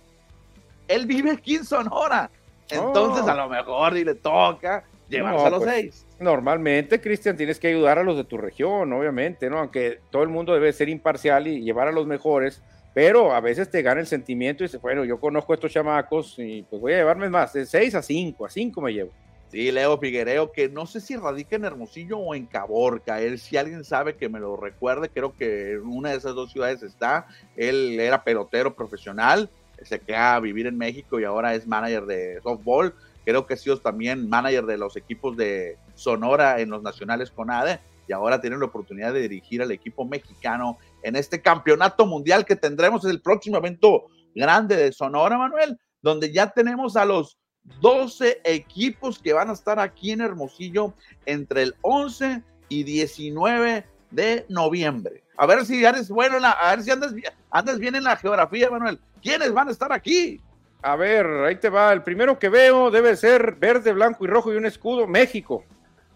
Él 0.88 1.06
vive 1.06 1.32
aquí 1.32 1.56
en 1.56 1.64
Sonora. 1.64 2.30
Entonces, 2.68 3.24
oh. 3.24 3.30
a 3.30 3.34
lo 3.34 3.48
mejor 3.48 3.96
y 3.96 4.04
le 4.04 4.14
toca 4.14 4.84
llevarse 5.08 5.46
a 5.46 5.50
los 5.50 5.62
pues, 5.62 5.74
seis. 5.74 6.06
Normalmente, 6.20 7.00
Cristian, 7.00 7.36
tienes 7.36 7.58
que 7.58 7.68
ayudar 7.68 7.98
a 7.98 8.02
los 8.02 8.16
de 8.16 8.24
tu 8.24 8.38
región, 8.38 8.92
obviamente, 8.92 9.50
¿no? 9.50 9.58
Aunque 9.58 10.00
todo 10.10 10.22
el 10.22 10.28
mundo 10.28 10.54
debe 10.54 10.72
ser 10.72 10.88
imparcial 10.88 11.46
y 11.46 11.62
llevar 11.62 11.88
a 11.88 11.92
los 11.92 12.06
mejores, 12.06 12.62
pero 12.94 13.34
a 13.34 13.40
veces 13.40 13.70
te 13.70 13.82
gana 13.82 14.00
el 14.00 14.06
sentimiento 14.06 14.62
y 14.62 14.66
dices, 14.66 14.80
bueno, 14.80 15.04
yo 15.04 15.18
conozco 15.18 15.52
a 15.52 15.56
estos 15.56 15.72
chamacos 15.72 16.36
y 16.38 16.62
pues 16.62 16.80
voy 16.80 16.92
a 16.92 16.98
llevarme 16.98 17.28
más, 17.28 17.52
de 17.52 17.66
seis 17.66 17.94
a 17.94 18.02
cinco, 18.02 18.46
a 18.46 18.50
cinco 18.50 18.80
me 18.80 18.92
llevo. 18.92 19.10
Sí, 19.54 19.70
Leo 19.70 19.98
Figuereo, 19.98 20.50
que 20.50 20.68
no 20.68 20.84
sé 20.84 21.00
si 21.00 21.14
radica 21.14 21.54
en 21.54 21.64
Hermosillo 21.64 22.18
o 22.18 22.34
en 22.34 22.46
Caborca. 22.46 23.20
Él, 23.20 23.38
si 23.38 23.56
alguien 23.56 23.84
sabe 23.84 24.16
que 24.16 24.28
me 24.28 24.40
lo 24.40 24.56
recuerde, 24.56 25.08
creo 25.08 25.36
que 25.36 25.74
en 25.74 25.86
una 25.86 26.10
de 26.10 26.16
esas 26.16 26.34
dos 26.34 26.50
ciudades 26.50 26.82
está. 26.82 27.28
Él 27.56 28.00
era 28.00 28.24
pelotero 28.24 28.74
profesional, 28.74 29.48
se 29.82 30.00
queda 30.00 30.34
a 30.34 30.40
vivir 30.40 30.66
en 30.66 30.76
México 30.76 31.20
y 31.20 31.24
ahora 31.24 31.54
es 31.54 31.68
manager 31.68 32.04
de 32.06 32.40
softball. 32.42 32.94
Creo 33.24 33.46
que 33.46 33.54
ha 33.54 33.56
sido 33.56 33.78
también 33.78 34.28
manager 34.28 34.66
de 34.66 34.78
los 34.78 34.96
equipos 34.96 35.36
de 35.36 35.78
Sonora 35.94 36.60
en 36.60 36.70
los 36.70 36.82
nacionales 36.82 37.30
con 37.30 37.50
ADE 37.50 37.80
y 38.06 38.12
ahora 38.12 38.40
tiene 38.40 38.58
la 38.58 38.66
oportunidad 38.66 39.12
de 39.12 39.22
dirigir 39.22 39.62
al 39.62 39.70
equipo 39.70 40.04
mexicano 40.04 40.78
en 41.02 41.16
este 41.16 41.40
campeonato 41.40 42.06
mundial 42.06 42.44
que 42.44 42.56
tendremos 42.56 43.04
en 43.04 43.10
el 43.10 43.20
próximo 43.20 43.56
evento 43.56 44.06
grande 44.34 44.76
de 44.76 44.92
Sonora, 44.92 45.38
Manuel, 45.38 45.78
donde 46.02 46.32
ya 46.32 46.50
tenemos 46.50 46.96
a 46.96 47.04
los 47.04 47.38
12 47.80 48.42
equipos 48.44 49.18
que 49.18 49.32
van 49.32 49.48
a 49.48 49.54
estar 49.54 49.78
aquí 49.78 50.10
en 50.10 50.20
Hermosillo 50.20 50.92
entre 51.24 51.62
el 51.62 51.74
11 51.80 52.42
y 52.68 52.82
19 52.82 53.86
de 54.10 54.46
noviembre. 54.48 55.24
A 55.36 55.46
ver 55.46 55.64
si 55.64 55.82
eres 55.84 56.08
bueno, 56.08 56.36
a 56.46 56.70
ver 56.70 56.84
si 56.84 56.90
andas, 56.90 57.14
andas 57.50 57.78
bien 57.78 57.94
en 57.94 58.04
la 58.04 58.16
geografía, 58.16 58.70
Manuel. 58.70 59.00
¿Quiénes 59.22 59.52
van 59.52 59.68
a 59.68 59.72
estar 59.72 59.92
aquí? 59.92 60.40
A 60.84 60.96
ver, 60.96 61.26
ahí 61.46 61.56
te 61.56 61.70
va. 61.70 61.94
El 61.94 62.02
primero 62.02 62.38
que 62.38 62.50
veo 62.50 62.90
debe 62.90 63.16
ser 63.16 63.54
verde, 63.54 63.94
blanco 63.94 64.22
y 64.22 64.28
rojo 64.28 64.52
y 64.52 64.56
un 64.56 64.66
escudo. 64.66 65.06
México. 65.06 65.64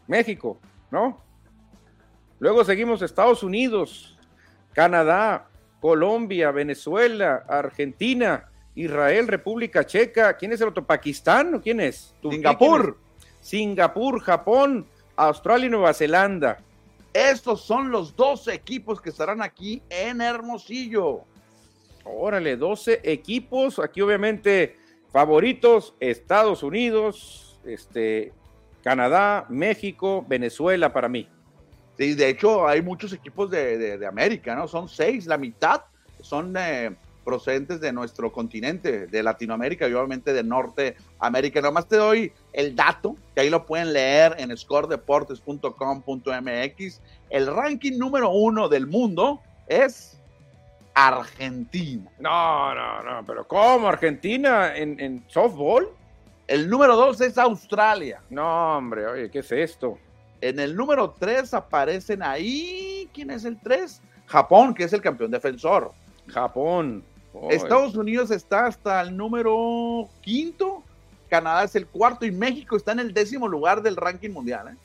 México, 0.07 0.61
¿no? 0.91 1.23
Luego 2.39 2.63
seguimos 2.67 3.01
Estados 3.01 3.43
Unidos, 3.43 4.19
Canadá, 4.75 5.49
Colombia, 5.81 6.51
Venezuela, 6.51 7.47
Argentina, 7.49 8.51
Israel, 8.75 9.27
República 9.27 9.87
Checa. 9.87 10.37
¿Quién 10.37 10.53
es 10.53 10.61
el 10.61 10.69
otro? 10.69 10.85
¿Pakistán 10.85 11.55
o 11.55 11.63
quién 11.63 11.81
es? 11.81 12.15
Singapur. 12.21 12.99
Singapur, 13.41 14.21
Japón, 14.21 14.87
Australia 15.17 15.67
y 15.67 15.71
Nueva 15.71 15.95
Zelanda. 15.95 16.59
Estos 17.15 17.63
son 17.63 17.91
los 17.91 18.15
dos 18.15 18.47
equipos 18.49 19.01
que 19.01 19.09
estarán 19.09 19.41
aquí 19.41 19.83
en 19.89 20.21
Hermosillo. 20.21 21.25
Órale, 22.17 22.57
12 22.57 23.03
equipos. 23.05 23.79
Aquí 23.79 24.01
obviamente 24.01 24.77
favoritos, 25.13 25.95
Estados 26.01 26.63
Unidos, 26.63 27.59
este, 27.65 28.33
Canadá, 28.83 29.47
México, 29.49 30.25
Venezuela 30.29 30.93
para 30.93 31.09
mí. 31.09 31.27
Sí, 31.97 32.13
de 32.15 32.29
hecho 32.29 32.69
hay 32.69 32.83
muchos 32.83 33.13
equipos 33.13 33.51
de, 33.51 33.99
América, 34.07 34.55
¿no? 34.55 34.69
Son 34.69 34.89
seis, 34.89 35.27
la 35.27 35.37
mitad 35.37 35.83
son 36.21 36.55
eh, 36.57 36.95
procedentes 37.25 37.81
de 37.81 37.93
nuestro 37.93 38.33
continente, 38.33 39.07
de 39.07 39.23
Latinoamérica 39.23 39.89
y 39.89 39.93
obviamente 39.93 40.33
de 40.33 40.43
Norteamérica. 40.45 41.61
Nomás 41.61 41.87
te 41.89 41.97
doy 41.97 42.33
el 42.53 42.77
dato, 42.77 43.17
que 43.35 43.41
ahí 43.43 43.51
lo 43.51 43.67
pueden 43.67 43.93
leer 43.93 44.37
en 44.39 44.57
scoredeportes.com.mx. 44.57 47.01
El 47.31 47.47
ranking 47.49 47.99
número 47.99 48.31
uno 48.31 48.69
del 48.69 48.87
mundo 48.87 49.43
es 49.67 50.18
Argentina. 51.07 52.11
No, 52.19 52.75
no, 52.75 53.03
no, 53.03 53.25
pero 53.25 53.47
¿cómo? 53.47 53.87
¿Argentina 53.87 54.77
en, 54.77 54.99
en 54.99 55.25
softball? 55.29 55.89
El 56.49 56.69
número 56.69 56.97
dos 56.97 57.21
es 57.21 57.39
Australia. 57.39 58.21
No, 58.31 58.79
hombre, 58.79 59.07
oye, 59.07 59.31
¿qué 59.31 59.39
es 59.39 59.53
esto? 59.53 59.97
En 60.41 60.59
el 60.59 60.75
número 60.75 61.15
tres 61.17 61.55
aparecen 61.55 62.21
ahí. 62.21 63.09
¿Quién 63.15 63.31
es 63.31 63.45
el 63.45 63.61
tres? 63.61 64.03
Japón, 64.27 64.75
que 64.75 64.85
es 64.85 64.93
el 64.93 65.01
campeón 65.01 65.31
defensor. 65.31 65.93
Japón. 66.27 67.05
Estados 67.49 67.95
Unidos 67.95 68.33
está 68.33 68.67
hasta 68.67 69.01
el 69.01 69.17
número 69.17 70.09
quinto. 70.21 70.83
Canadá 71.29 71.63
es 71.63 71.77
el 71.77 71.87
cuarto 71.87 72.27
y 72.27 72.33
México 72.33 72.77
está 72.77 72.91
en 72.91 72.99
el 72.99 73.15
décimo 73.15 73.47
lugar 73.47 73.83
del 73.83 73.95
ranking 73.95 74.31
mundial. 74.31 74.69
¿eh? 74.69 74.77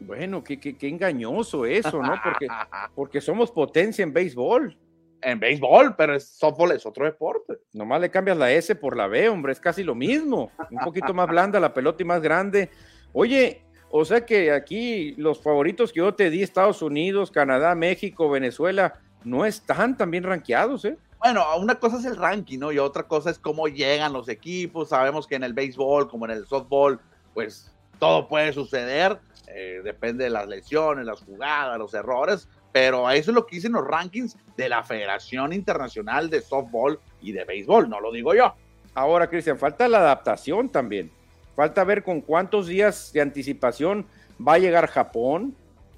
Bueno, 0.00 0.42
qué, 0.42 0.58
qué, 0.58 0.76
qué, 0.76 0.88
engañoso 0.88 1.64
eso, 1.64 2.02
¿no? 2.02 2.14
Porque, 2.24 2.48
porque 2.96 3.20
somos 3.20 3.52
potencia 3.52 4.02
en 4.02 4.12
béisbol 4.12 4.76
en 5.22 5.40
béisbol, 5.40 5.96
pero 5.96 6.14
el 6.14 6.20
softball 6.20 6.72
es 6.72 6.86
otro 6.86 7.04
deporte. 7.04 7.58
Nomás 7.72 8.00
le 8.00 8.10
cambias 8.10 8.36
la 8.36 8.50
S 8.52 8.74
por 8.74 8.96
la 8.96 9.06
B, 9.06 9.28
hombre, 9.28 9.52
es 9.52 9.60
casi 9.60 9.82
lo 9.82 9.94
mismo. 9.94 10.50
Un 10.70 10.78
poquito 10.78 11.14
más 11.14 11.28
blanda 11.28 11.60
la 11.60 11.74
pelota 11.74 12.02
y 12.02 12.06
más 12.06 12.22
grande. 12.22 12.70
Oye, 13.12 13.62
o 13.90 14.04
sea 14.04 14.24
que 14.24 14.52
aquí 14.52 15.14
los 15.16 15.42
favoritos 15.42 15.92
que 15.92 15.98
yo 15.98 16.14
te 16.14 16.30
di, 16.30 16.42
Estados 16.42 16.82
Unidos, 16.82 17.30
Canadá, 17.30 17.74
México, 17.74 18.28
Venezuela, 18.30 19.00
no 19.24 19.44
están 19.44 19.96
tan 19.96 20.10
bien 20.10 20.24
rankeados, 20.24 20.84
¿eh? 20.84 20.96
Bueno, 21.18 21.44
una 21.58 21.74
cosa 21.74 21.98
es 21.98 22.04
el 22.04 22.16
ranking, 22.16 22.58
¿no? 22.58 22.70
Y 22.70 22.78
otra 22.78 23.02
cosa 23.02 23.30
es 23.30 23.38
cómo 23.38 23.66
llegan 23.66 24.12
los 24.12 24.28
equipos. 24.28 24.90
Sabemos 24.90 25.26
que 25.26 25.34
en 25.34 25.42
el 25.42 25.52
béisbol, 25.52 26.08
como 26.08 26.26
en 26.26 26.30
el 26.30 26.46
softball, 26.46 27.00
pues 27.34 27.74
todo 27.98 28.28
puede 28.28 28.52
suceder, 28.52 29.18
eh, 29.48 29.80
depende 29.82 30.24
de 30.24 30.30
las 30.30 30.46
lesiones, 30.46 31.04
las 31.04 31.22
jugadas, 31.22 31.76
los 31.78 31.92
errores, 31.94 32.48
pero 32.80 33.10
eso 33.10 33.32
es 33.32 33.34
lo 33.34 33.44
que 33.44 33.56
dicen 33.56 33.72
los 33.72 33.84
rankings 33.84 34.36
de 34.56 34.68
la 34.68 34.84
Federación 34.84 35.52
Internacional 35.52 36.30
de 36.30 36.40
Softball 36.40 37.00
y 37.20 37.32
de 37.32 37.44
Béisbol, 37.44 37.90
no 37.90 37.98
lo 37.98 38.12
digo 38.12 38.36
yo. 38.36 38.54
Ahora, 38.94 39.28
Cristian, 39.28 39.58
falta 39.58 39.88
la 39.88 39.98
adaptación 39.98 40.68
también. 40.68 41.10
Falta 41.56 41.82
ver 41.82 42.04
con 42.04 42.20
cuántos 42.20 42.68
días 42.68 43.12
de 43.12 43.20
anticipación 43.20 44.06
va 44.40 44.54
a 44.54 44.58
llegar 44.60 44.86
Japón, 44.86 45.56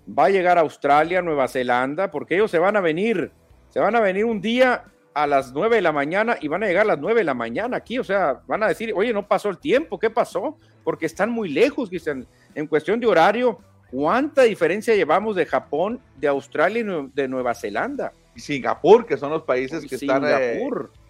va 0.08 0.24
a 0.24 0.30
llegar 0.30 0.56
Australia, 0.56 1.20
Nueva 1.20 1.48
Zelanda, 1.48 2.10
porque 2.10 2.36
ellos 2.36 2.50
se 2.50 2.58
van 2.58 2.78
a 2.78 2.80
venir, 2.80 3.30
se 3.68 3.78
van 3.78 3.94
a 3.94 4.00
venir 4.00 4.24
un 4.24 4.40
día 4.40 4.84
a 5.12 5.26
las 5.26 5.52
9 5.52 5.76
de 5.76 5.82
la 5.82 5.92
mañana 5.92 6.38
y 6.40 6.48
van 6.48 6.62
a 6.62 6.66
llegar 6.66 6.84
a 6.84 6.94
las 6.94 6.98
9 6.98 7.20
de 7.20 7.24
la 7.24 7.34
mañana 7.34 7.76
aquí, 7.76 7.98
o 7.98 8.04
sea, 8.04 8.40
van 8.46 8.62
a 8.62 8.68
decir, 8.68 8.94
oye, 8.96 9.12
no 9.12 9.28
pasó 9.28 9.50
el 9.50 9.58
tiempo, 9.58 9.98
¿qué 9.98 10.08
pasó? 10.08 10.56
Porque 10.82 11.04
están 11.04 11.30
muy 11.30 11.50
lejos, 11.50 11.90
Cristian. 11.90 12.26
En 12.54 12.66
cuestión 12.66 12.98
de 12.98 13.06
horario, 13.06 13.58
¿cuánta 13.90 14.42
diferencia 14.42 14.94
llevamos 14.94 15.36
de 15.36 15.46
Japón, 15.46 16.00
de 16.16 16.28
Australia 16.28 16.80
y 16.80 17.10
de 17.14 17.28
Nueva 17.28 17.54
Zelanda? 17.54 18.12
Y 18.34 18.40
Singapur, 18.40 19.06
que 19.06 19.16
son 19.16 19.30
los 19.30 19.42
países 19.42 19.84
que 19.86 19.96
están 19.96 20.24
eh, 20.24 20.60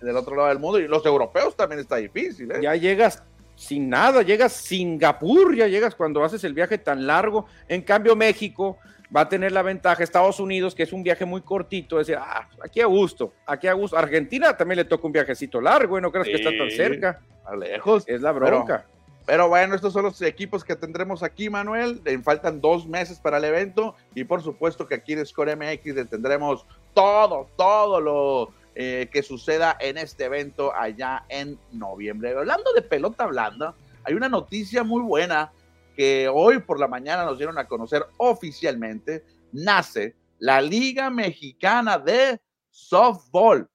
del 0.00 0.16
otro 0.16 0.36
lado 0.36 0.48
del 0.48 0.58
mundo, 0.58 0.78
y 0.78 0.88
los 0.88 1.04
europeos 1.04 1.54
también 1.56 1.80
está 1.80 1.96
difícil. 1.96 2.50
¿eh? 2.52 2.60
Ya 2.62 2.74
llegas 2.76 3.22
sin 3.56 3.90
nada, 3.90 4.22
llegas 4.22 4.52
Singapur, 4.52 5.54
ya 5.54 5.66
llegas 5.66 5.94
cuando 5.94 6.24
haces 6.24 6.42
el 6.44 6.54
viaje 6.54 6.78
tan 6.78 7.06
largo. 7.06 7.46
En 7.68 7.82
cambio, 7.82 8.16
México 8.16 8.78
va 9.14 9.22
a 9.22 9.28
tener 9.28 9.52
la 9.52 9.62
ventaja, 9.62 10.02
Estados 10.02 10.40
Unidos, 10.40 10.74
que 10.74 10.84
es 10.84 10.92
un 10.92 11.02
viaje 11.02 11.26
muy 11.26 11.42
cortito, 11.42 11.98
decir, 11.98 12.16
ah, 12.18 12.48
aquí 12.64 12.80
a 12.80 12.86
gusto, 12.86 13.34
aquí 13.44 13.66
a 13.66 13.74
gusto. 13.74 13.98
Argentina 13.98 14.56
también 14.56 14.78
le 14.78 14.84
toca 14.84 15.06
un 15.06 15.12
viajecito 15.12 15.60
largo, 15.60 15.98
y 15.98 16.00
no 16.00 16.10
creas 16.10 16.28
que 16.28 16.36
está 16.36 16.56
tan 16.56 16.70
cerca. 16.70 17.20
A 17.44 17.54
lejos. 17.56 18.04
Es 18.06 18.22
la 18.22 18.32
bronca. 18.32 18.86
Pero, 18.86 18.99
bueno, 19.26 19.74
estos 19.74 19.92
son 19.92 20.04
los 20.04 20.20
equipos 20.22 20.64
que 20.64 20.76
tendremos 20.76 21.22
aquí, 21.22 21.48
Manuel. 21.48 22.02
Faltan 22.24 22.60
dos 22.60 22.86
meses 22.86 23.18
para 23.18 23.38
el 23.38 23.44
evento 23.44 23.94
y 24.14 24.24
por 24.24 24.42
supuesto 24.42 24.86
que 24.86 24.96
aquí 24.96 25.12
en 25.12 25.24
Score 25.24 25.56
MX 25.56 26.08
tendremos 26.08 26.66
todo, 26.94 27.48
todo 27.56 28.00
lo 28.00 28.52
eh, 28.74 29.08
que 29.12 29.22
suceda 29.22 29.76
en 29.80 29.98
este 29.98 30.24
evento 30.24 30.74
allá 30.74 31.24
en 31.28 31.58
noviembre. 31.72 32.36
Hablando 32.36 32.72
de 32.72 32.82
pelota 32.82 33.26
blanda, 33.26 33.74
hay 34.04 34.14
una 34.14 34.28
noticia 34.28 34.84
muy 34.84 35.02
buena 35.02 35.52
que 35.96 36.28
hoy 36.32 36.60
por 36.60 36.80
la 36.80 36.88
mañana 36.88 37.24
nos 37.24 37.36
dieron 37.36 37.58
a 37.58 37.66
conocer 37.66 38.06
oficialmente. 38.16 39.24
Nace 39.52 40.14
la 40.38 40.60
Liga 40.60 41.10
Mexicana 41.10 41.98
de 41.98 42.40
Softball 42.70 43.68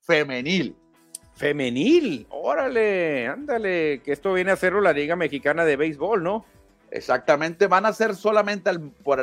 Femenil. 0.00 0.76
Femenil, 1.44 2.26
órale, 2.30 3.26
ándale, 3.26 4.00
que 4.02 4.12
esto 4.12 4.32
viene 4.32 4.50
a 4.50 4.54
hacerlo 4.54 4.80
la 4.80 4.94
Liga 4.94 5.14
Mexicana 5.14 5.66
de 5.66 5.76
Béisbol, 5.76 6.22
¿no? 6.22 6.46
Exactamente, 6.90 7.66
van 7.66 7.84
a 7.84 7.92
ser 7.92 8.14
solamente 8.14 8.70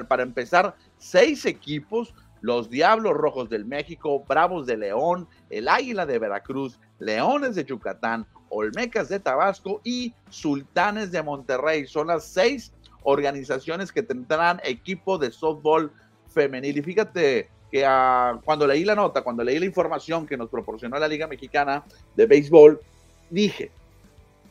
para 0.07 0.21
empezar 0.21 0.75
seis 0.99 1.47
equipos 1.47 2.13
los 2.41 2.69
Diablos 2.69 3.15
Rojos 3.15 3.49
del 3.49 3.65
México, 3.65 4.23
Bravos 4.27 4.67
de 4.67 4.77
León, 4.77 5.27
el 5.49 5.67
Águila 5.67 6.05
de 6.05 6.19
Veracruz, 6.19 6.79
Leones 6.99 7.55
de 7.55 7.65
Yucatán, 7.65 8.27
Olmecas 8.49 9.10
de 9.10 9.19
Tabasco 9.19 9.81
y 9.84 10.13
Sultanes 10.29 11.12
de 11.12 11.23
Monterrey. 11.23 11.88
Son 11.88 12.05
las 12.05 12.25
seis 12.25 12.71
organizaciones 13.01 13.91
que 13.91 14.03
tendrán 14.03 14.62
equipo 14.63 15.17
de 15.17 15.31
softball 15.31 15.91
femenil. 16.27 16.77
Y 16.77 16.84
fíjate 16.84 17.49
que 17.71 17.86
ah, 17.86 18.39
cuando 18.43 18.67
leí 18.67 18.84
la 18.84 18.95
nota, 18.95 19.21
cuando 19.23 19.43
leí 19.43 19.60
la 19.60 19.65
información 19.65 20.27
que 20.27 20.38
nos 20.38 20.49
proporcionó 20.49 20.99
la 20.99 21.07
Liga 21.07 21.27
Mexicana 21.27 21.84
de 22.15 22.25
Béisbol, 22.25 22.79
dije, 23.29 23.71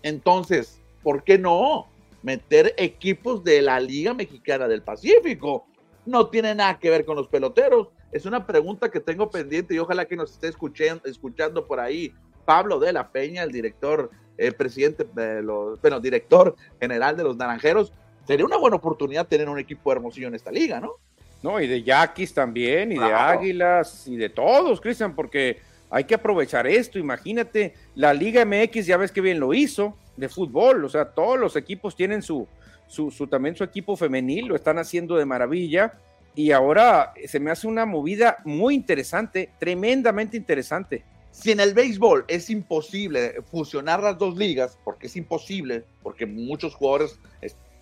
entonces, 0.03 0.81
¿por 1.03 1.23
qué 1.23 1.39
no 1.39 1.87
meter 2.23 2.75
equipos 2.77 3.45
de 3.45 3.63
la 3.63 3.79
Liga 3.81 4.15
Mexicana 4.15 4.67
del 4.67 4.83
Pacífico? 4.83 5.67
no 6.07 6.29
tiene 6.29 6.55
nada 6.55 6.79
que 6.79 6.91
ver 6.91 7.05
con 7.05 7.17
los 7.17 7.29
peloteros. 7.29 7.89
Es 8.13 8.27
una 8.27 8.47
pregunta 8.47 8.91
que 8.91 9.01
tengo 9.01 9.31
pendiente 9.31 9.75
y 9.75 9.79
ojalá 9.79 10.07
que 10.07 10.17
nos 10.17 10.33
esté 10.33 10.49
escuchando, 10.49 11.05
escuchando 11.05 11.67
por 11.67 11.81
ahí 11.81 12.13
Pablo 12.45 12.81
de 12.81 12.93
la 12.93 13.11
Peña, 13.11 13.43
el 13.43 13.53
director, 13.53 14.11
el 14.37 14.55
presidente 14.55 15.05
de 15.15 15.43
los, 15.43 15.81
bueno, 15.81 16.01
director 16.01 16.57
general 16.81 17.17
de 17.17 17.25
los 17.25 17.37
Naranjeros. 17.37 17.93
Sería 18.27 18.45
una 18.45 18.57
buena 18.57 18.77
oportunidad 18.77 19.29
tener 19.29 19.49
un 19.49 19.59
equipo 19.59 19.93
hermosillo 19.93 20.29
en 20.29 20.35
esta 20.35 20.51
liga, 20.51 20.81
¿no? 20.81 20.95
No, 21.43 21.61
y 21.61 21.67
de 21.67 21.83
Yaquis 21.83 22.35
también, 22.35 22.93
y 22.93 22.99
de 22.99 23.13
Águilas, 23.13 24.07
y 24.07 24.17
de 24.17 24.29
todos, 24.29 24.81
Cristian, 24.81 25.15
porque 25.15 25.59
hay 25.89 26.05
que 26.05 26.15
aprovechar 26.15 26.67
esto. 26.67 26.99
Imagínate, 26.99 27.75
la 27.95 28.13
Liga 28.13 28.45
MX, 28.45 28.87
ya 28.87 28.97
ves 28.97 29.11
que 29.11 29.21
bien 29.21 29.41
lo 29.41 29.55
hizo, 29.55 29.97
de 30.17 30.29
fútbol, 30.29 30.85
o 30.85 30.89
sea, 30.89 31.07
todos 31.07 31.39
los 31.39 31.57
equipos 31.57 31.97
tienen 31.97 32.23
su, 32.23 32.47
su, 32.87 33.11
también 33.27 33.57
su 33.57 33.65
equipo 33.65 33.97
femenil, 33.97 34.47
lo 34.47 34.57
están 34.57 34.79
haciendo 34.79 35.17
de 35.17 35.25
maravilla. 35.25 35.95
Y 36.35 36.53
ahora 36.53 37.13
se 37.27 37.41
me 37.41 37.51
hace 37.51 37.67
una 37.67 37.87
movida 37.87 38.39
muy 38.45 38.75
interesante, 38.75 39.51
tremendamente 39.59 40.37
interesante. 40.37 41.05
Si 41.33 41.51
en 41.51 41.61
el 41.61 41.75
béisbol 41.75 42.25
es 42.29 42.51
imposible 42.51 43.43
fusionar 43.51 44.03
las 44.03 44.19
dos 44.19 44.37
ligas, 44.37 44.79
porque 44.85 45.07
es 45.07 45.17
imposible, 45.17 45.85
porque 46.03 46.27
muchos 46.27 46.75
jugadores 46.75 47.19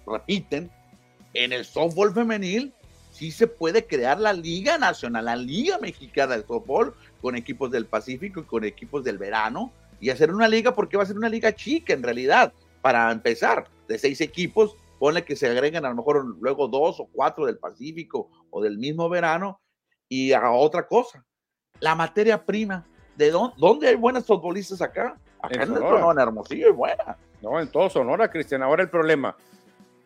repiten, 0.07 0.71
en 1.35 1.53
el 1.53 1.65
softball 1.65 2.15
femenil 2.15 2.73
sí 3.19 3.31
se 3.33 3.47
puede 3.47 3.87
crear 3.87 4.21
la 4.21 4.33
Liga 4.33 4.79
Nacional, 4.79 5.25
la 5.25 5.37
Liga 5.37 5.79
Mexicana 5.79 6.37
de 6.37 6.47
Softball, 6.47 6.95
con 7.21 7.35
equipos 7.35 7.71
del 7.71 7.87
Pacífico 7.87 8.41
y 8.41 8.45
con 8.45 8.65
equipos 8.65 9.03
del 9.03 9.19
verano, 9.19 9.73
y 10.01 10.11
hacer 10.11 10.33
una 10.33 10.47
liga, 10.47 10.75
porque 10.75 10.97
va 10.97 11.03
a 11.03 11.07
ser 11.07 11.17
una 11.17 11.29
liga 11.29 11.53
chica 11.53 11.93
en 11.93 12.05
realidad, 12.05 12.53
para 12.81 13.11
empezar, 13.11 13.67
de 13.89 13.99
seis 13.99 14.21
equipos, 14.21 14.77
Ponle 14.99 15.25
que 15.25 15.37
se 15.37 15.49
agreguen 15.49 15.85
a 15.85 15.91
lo 15.91 15.95
mejor 15.95 16.37
luego 16.41 16.67
dos 16.67 16.99
o 16.99 17.09
cuatro 17.13 17.47
del 17.47 17.59
Pacífico 17.59 18.29
o 18.51 18.61
del 18.61 18.79
mismo 18.79 19.09
verano 19.09 19.61
y 20.09 20.33
a 20.33 20.51
otra 20.51 20.87
cosa. 20.87 21.25
La 21.81 21.95
materia 21.95 22.45
prima. 22.45 22.85
¿De 23.17 23.31
dónde, 23.31 23.89
hay 23.89 23.95
buenas 23.95 24.27
futbolistas 24.27 24.83
acá? 24.83 25.17
Acá 25.41 25.63
en, 25.63 25.69
Sonora. 25.69 26.13
en 26.13 26.19
Hermosillo 26.19 26.71
es 26.71 26.77
buena. 26.77 27.17
No, 27.41 27.61
en 27.61 27.69
todo 27.69 27.89
Sonora, 27.89 28.29
Cristian. 28.31 28.63
Ahora 28.63 28.83
el 28.83 28.91
problema. 28.91 29.37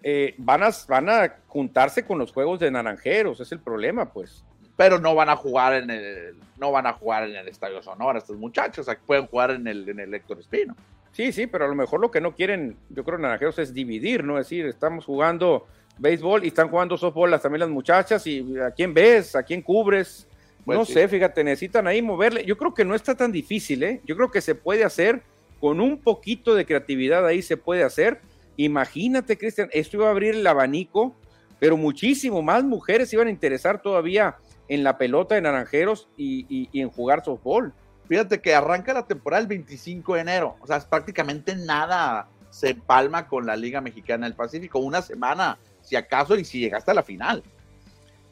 Eh, 0.02 0.34
van, 0.38 0.62
a, 0.62 0.70
van 0.88 1.08
a 1.08 1.36
juntarse 1.46 2.04
con 2.04 2.18
los 2.18 2.32
juegos 2.32 2.60
de 2.60 2.70
naranjeros, 2.70 3.40
es 3.40 3.52
el 3.52 3.60
problema, 3.60 4.12
pues. 4.12 4.44
Pero 4.76 4.98
no 4.98 5.14
van 5.14 5.28
a 5.28 5.36
jugar 5.36 5.74
en 5.74 5.90
el, 5.90 6.36
no 6.58 6.72
van 6.72 6.86
a 6.86 6.92
jugar 6.94 7.28
en 7.28 7.36
el 7.36 7.48
Estadio 7.48 7.82
Sonora, 7.82 8.18
estos 8.18 8.36
muchachos, 8.36 8.86
pueden 9.06 9.26
jugar 9.26 9.52
en 9.52 9.66
el, 9.66 9.88
en 9.88 10.00
el 10.00 10.12
Héctor 10.14 10.40
Espino. 10.40 10.74
Sí, 11.12 11.30
sí, 11.30 11.46
pero 11.46 11.66
a 11.66 11.68
lo 11.68 11.74
mejor 11.74 12.00
lo 12.00 12.10
que 12.10 12.20
no 12.20 12.34
quieren, 12.34 12.76
yo 12.88 13.04
creo, 13.04 13.18
naranjeros 13.18 13.58
es 13.58 13.74
dividir, 13.74 14.24
¿no? 14.24 14.38
Es 14.38 14.46
decir, 14.46 14.66
estamos 14.66 15.04
jugando 15.04 15.66
béisbol 15.98 16.44
y 16.44 16.48
están 16.48 16.68
jugando 16.68 16.96
softball 16.96 17.38
también 17.40 17.60
las 17.60 17.68
muchachas 17.68 18.26
y 18.26 18.58
a 18.58 18.70
quién 18.70 18.94
ves, 18.94 19.36
a 19.36 19.42
quién 19.42 19.62
cubres. 19.62 20.26
Pues 20.64 20.78
no 20.78 20.84
sé, 20.84 21.08
fíjate, 21.08 21.42
necesitan 21.44 21.86
ahí 21.86 22.00
moverle. 22.00 22.44
Yo 22.44 22.56
creo 22.56 22.72
que 22.72 22.84
no 22.84 22.94
está 22.94 23.16
tan 23.16 23.32
difícil, 23.32 23.82
¿eh? 23.82 24.00
Yo 24.04 24.16
creo 24.16 24.30
que 24.30 24.40
se 24.40 24.54
puede 24.54 24.84
hacer 24.84 25.22
con 25.60 25.80
un 25.80 25.98
poquito 25.98 26.54
de 26.54 26.64
creatividad 26.66 27.26
ahí 27.26 27.42
se 27.42 27.56
puede 27.56 27.82
hacer. 27.82 28.20
Imagínate, 28.56 29.38
Cristian, 29.38 29.68
esto 29.72 29.96
iba 29.96 30.08
a 30.08 30.10
abrir 30.10 30.34
el 30.34 30.46
abanico, 30.46 31.16
pero 31.58 31.76
muchísimo 31.76 32.42
más 32.42 32.64
mujeres 32.64 33.12
iban 33.12 33.28
a 33.28 33.30
interesar 33.30 33.80
todavía 33.80 34.36
en 34.68 34.84
la 34.84 34.98
pelota 34.98 35.34
de 35.34 35.42
naranjeros 35.42 36.08
y, 36.16 36.68
y 36.72 36.80
en 36.80 36.90
jugar 36.90 37.24
softball. 37.24 37.72
Fíjate 38.08 38.40
que 38.40 38.54
arranca 38.54 38.92
la 38.92 39.06
temporada 39.06 39.40
el 39.42 39.48
25 39.48 40.14
de 40.14 40.20
enero, 40.20 40.56
o 40.60 40.66
sea, 40.66 40.76
es 40.76 40.84
prácticamente 40.84 41.56
nada 41.56 42.28
se 42.52 42.74
palma 42.74 43.26
con 43.26 43.46
la 43.46 43.56
Liga 43.56 43.80
Mexicana 43.80 44.26
del 44.26 44.34
Pacífico, 44.34 44.78
una 44.78 45.00
semana, 45.00 45.58
si 45.80 45.96
acaso, 45.96 46.36
y 46.36 46.44
si 46.44 46.60
llegaste 46.60 46.90
a 46.90 46.94
la 46.94 47.02
final. 47.02 47.42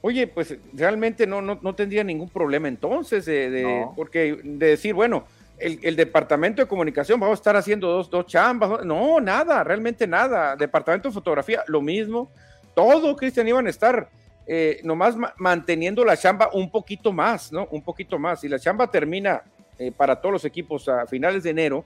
Oye, 0.02 0.26
pues 0.26 0.56
realmente 0.74 1.26
no, 1.26 1.40
no, 1.40 1.74
tendría 1.74 2.04
ningún 2.04 2.28
problema 2.28 2.68
entonces, 2.68 3.24
de, 3.24 3.86
porque 3.96 4.38
de 4.44 4.66
decir, 4.66 4.94
bueno, 4.94 5.24
el, 5.60 5.96
departamento 5.96 6.62
de 6.62 6.68
comunicación 6.68 7.20
vamos 7.20 7.38
a 7.38 7.40
estar 7.40 7.56
haciendo 7.56 7.88
dos, 7.88 8.10
dos 8.10 8.26
chambas, 8.26 8.84
no, 8.84 9.20
nada, 9.20 9.62
realmente 9.62 10.06
nada. 10.06 10.56
Departamento 10.56 11.08
de 11.08 11.14
fotografía, 11.14 11.62
lo 11.66 11.80
mismo. 11.80 12.30
Todo, 12.74 13.14
Cristian, 13.16 13.48
iban 13.48 13.66
a 13.66 13.70
estar 13.70 14.08
eh, 14.46 14.80
nomás 14.82 15.14
manteniendo 15.36 16.04
la 16.04 16.16
chamba 16.16 16.50
un 16.52 16.70
poquito 16.70 17.12
más, 17.12 17.52
¿no? 17.52 17.68
Un 17.70 17.82
poquito 17.82 18.18
más. 18.18 18.40
Si 18.40 18.48
la 18.48 18.58
chamba 18.58 18.90
termina 18.90 19.42
eh, 19.78 19.92
para 19.92 20.16
todos 20.20 20.32
los 20.32 20.44
equipos 20.44 20.88
a 20.88 21.06
finales 21.06 21.42
de 21.42 21.50
enero, 21.50 21.84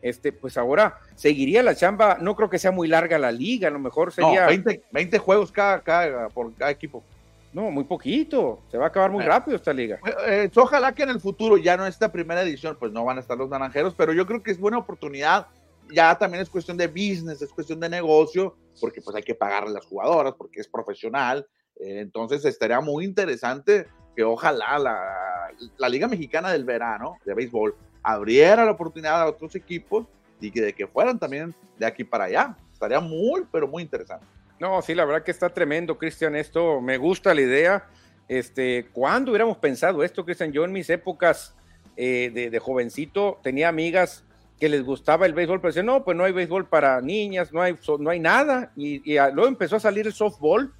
este, 0.00 0.32
pues 0.32 0.56
ahora 0.56 0.98
seguiría 1.16 1.62
la 1.62 1.74
chamba, 1.74 2.18
no 2.20 2.36
creo 2.36 2.48
que 2.48 2.58
sea 2.58 2.70
muy 2.70 2.88
larga 2.88 3.18
la 3.18 3.32
liga, 3.32 3.68
a 3.68 3.70
lo 3.72 3.78
mejor 3.78 4.12
sería... 4.12 4.46
20, 4.46 5.18
juegos 5.18 5.50
cada, 5.50 6.28
por 6.28 6.54
cada 6.54 6.70
equipo. 6.70 7.02
No, 7.52 7.70
muy 7.70 7.84
poquito, 7.84 8.62
se 8.70 8.76
va 8.76 8.84
a 8.84 8.88
acabar 8.88 9.10
muy 9.10 9.24
eh, 9.24 9.26
rápido 9.26 9.56
esta 9.56 9.72
liga. 9.72 9.98
Eh, 10.26 10.50
ojalá 10.56 10.94
que 10.94 11.02
en 11.02 11.10
el 11.10 11.20
futuro, 11.20 11.56
ya 11.56 11.76
no 11.76 11.86
esta 11.86 12.12
primera 12.12 12.42
edición, 12.42 12.76
pues 12.78 12.92
no 12.92 13.04
van 13.04 13.16
a 13.16 13.20
estar 13.20 13.38
los 13.38 13.48
naranjeros, 13.48 13.94
pero 13.94 14.12
yo 14.12 14.26
creo 14.26 14.42
que 14.42 14.50
es 14.50 14.60
buena 14.60 14.78
oportunidad, 14.78 15.46
ya 15.90 16.16
también 16.18 16.42
es 16.42 16.50
cuestión 16.50 16.76
de 16.76 16.86
business, 16.86 17.40
es 17.40 17.52
cuestión 17.52 17.80
de 17.80 17.88
negocio, 17.88 18.54
porque 18.80 19.00
pues 19.00 19.16
hay 19.16 19.22
que 19.22 19.34
pagarle 19.34 19.70
a 19.70 19.74
las 19.74 19.86
jugadoras, 19.86 20.34
porque 20.36 20.60
es 20.60 20.68
profesional, 20.68 21.46
entonces 21.76 22.44
estaría 22.44 22.80
muy 22.80 23.04
interesante 23.04 23.86
que 24.14 24.24
ojalá 24.24 24.78
la, 24.78 25.88
Liga 25.88 26.08
Mexicana 26.08 26.50
del 26.50 26.64
Verano 26.64 27.16
de 27.24 27.34
béisbol 27.34 27.76
abriera 28.02 28.64
la 28.64 28.72
oportunidad 28.72 29.22
a 29.22 29.26
otros 29.28 29.54
equipos 29.54 30.06
y 30.40 30.50
que, 30.50 30.60
de 30.60 30.72
que 30.72 30.86
fueran 30.86 31.18
también 31.18 31.54
de 31.78 31.86
aquí 31.86 32.04
para 32.04 32.24
allá. 32.24 32.56
Estaría 32.72 33.00
muy, 33.00 33.46
pero 33.50 33.68
muy 33.68 33.82
interesante. 33.82 34.26
No, 34.60 34.82
sí, 34.82 34.94
la 34.94 35.04
verdad 35.04 35.22
que 35.22 35.30
está 35.30 35.50
tremendo, 35.50 35.98
Cristian. 35.98 36.34
Esto 36.34 36.80
me 36.80 36.98
gusta 36.98 37.32
la 37.34 37.40
idea. 37.40 37.86
Este, 38.28 38.88
¿cuándo 38.92 39.30
hubiéramos 39.30 39.56
pensado 39.58 40.02
esto, 40.02 40.24
Cristian? 40.24 40.52
Yo 40.52 40.64
en 40.64 40.72
mis 40.72 40.90
épocas 40.90 41.54
eh, 41.96 42.30
de, 42.50 42.58
jovencito 42.58 43.38
tenía 43.42 43.68
amigas 43.68 44.24
que 44.58 44.68
les 44.68 44.82
gustaba 44.82 45.26
el 45.26 45.34
béisbol, 45.34 45.60
pero 45.60 45.70
decían, 45.70 45.86
no, 45.86 46.04
pues 46.04 46.16
no 46.16 46.24
hay 46.24 46.32
béisbol 46.32 46.66
para 46.66 47.00
niñas, 47.00 47.52
no 47.52 47.62
hay, 47.62 47.76
no 48.00 48.10
hay 48.10 48.18
nada. 48.18 48.72
Y, 48.76 49.14
luego 49.14 49.46
empezó 49.46 49.76
a 49.76 49.80
salir 49.80 50.06
el 50.06 50.12
softball 50.12 50.72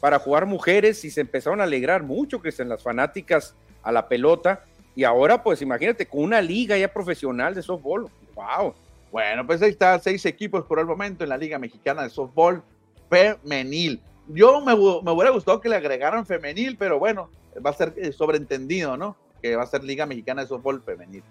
para 0.00 0.20
jugar 0.20 0.46
mujeres 0.46 1.04
y 1.04 1.10
se 1.10 1.22
empezaron 1.22 1.60
a 1.60 1.64
alegrar 1.64 2.04
mucho, 2.04 2.40
Cristian, 2.40 2.68
las 2.68 2.82
fanáticas 2.82 3.56
a 3.82 3.90
la 3.90 4.06
pelota. 4.06 4.64
Y 4.94 5.02
ahora, 5.02 5.42
pues 5.42 5.60
imagínate, 5.60 6.06
con 6.06 6.22
una 6.22 6.40
liga 6.40 6.78
ya 6.78 6.92
profesional 6.92 7.54
de 7.54 7.62
softball. 7.62 8.08
¡Wow! 8.36 8.74
Bueno, 9.10 9.46
pues 9.46 9.60
ahí 9.62 9.70
está, 9.70 9.98
seis 9.98 10.24
equipos 10.26 10.64
por 10.64 10.78
el 10.78 10.86
momento 10.86 11.24
en 11.24 11.30
la 11.30 11.36
Liga 11.36 11.56
Mexicana 11.56 12.02
de 12.02 12.10
Softball 12.10 12.64
femenil. 13.14 14.00
Yo 14.28 14.60
me, 14.60 14.74
me 14.74 15.12
hubiera 15.12 15.30
gustado 15.30 15.60
que 15.60 15.68
le 15.68 15.76
agregaran 15.76 16.26
femenil, 16.26 16.76
pero 16.76 16.98
bueno, 16.98 17.30
va 17.64 17.70
a 17.70 17.74
ser 17.74 17.94
eh, 17.96 18.12
sobreentendido, 18.12 18.96
¿no? 18.96 19.16
Que 19.42 19.56
va 19.56 19.62
a 19.62 19.66
ser 19.66 19.84
Liga 19.84 20.06
Mexicana 20.06 20.42
de 20.42 20.48
Softball 20.48 20.82
femenil. 20.82 21.22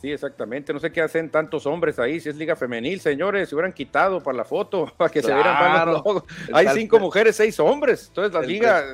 Sí, 0.00 0.12
exactamente. 0.12 0.72
No 0.72 0.78
sé 0.78 0.92
qué 0.92 1.00
hacen 1.00 1.28
tantos 1.28 1.66
hombres 1.66 1.98
ahí. 1.98 2.20
Si 2.20 2.28
es 2.28 2.36
Liga 2.36 2.54
Femenil, 2.54 3.00
señores, 3.00 3.48
se 3.48 3.54
hubieran 3.56 3.72
quitado 3.72 4.20
para 4.20 4.36
la 4.36 4.44
foto, 4.44 4.86
para 4.96 5.10
que 5.10 5.20
se 5.20 5.34
vieran 5.34 5.88
los 5.88 6.22
Hay 6.52 6.68
cinco 6.68 7.00
mujeres, 7.00 7.34
seis 7.34 7.58
hombres. 7.58 8.06
Entonces 8.08 8.32
la 8.32 8.42
Liga. 8.42 8.84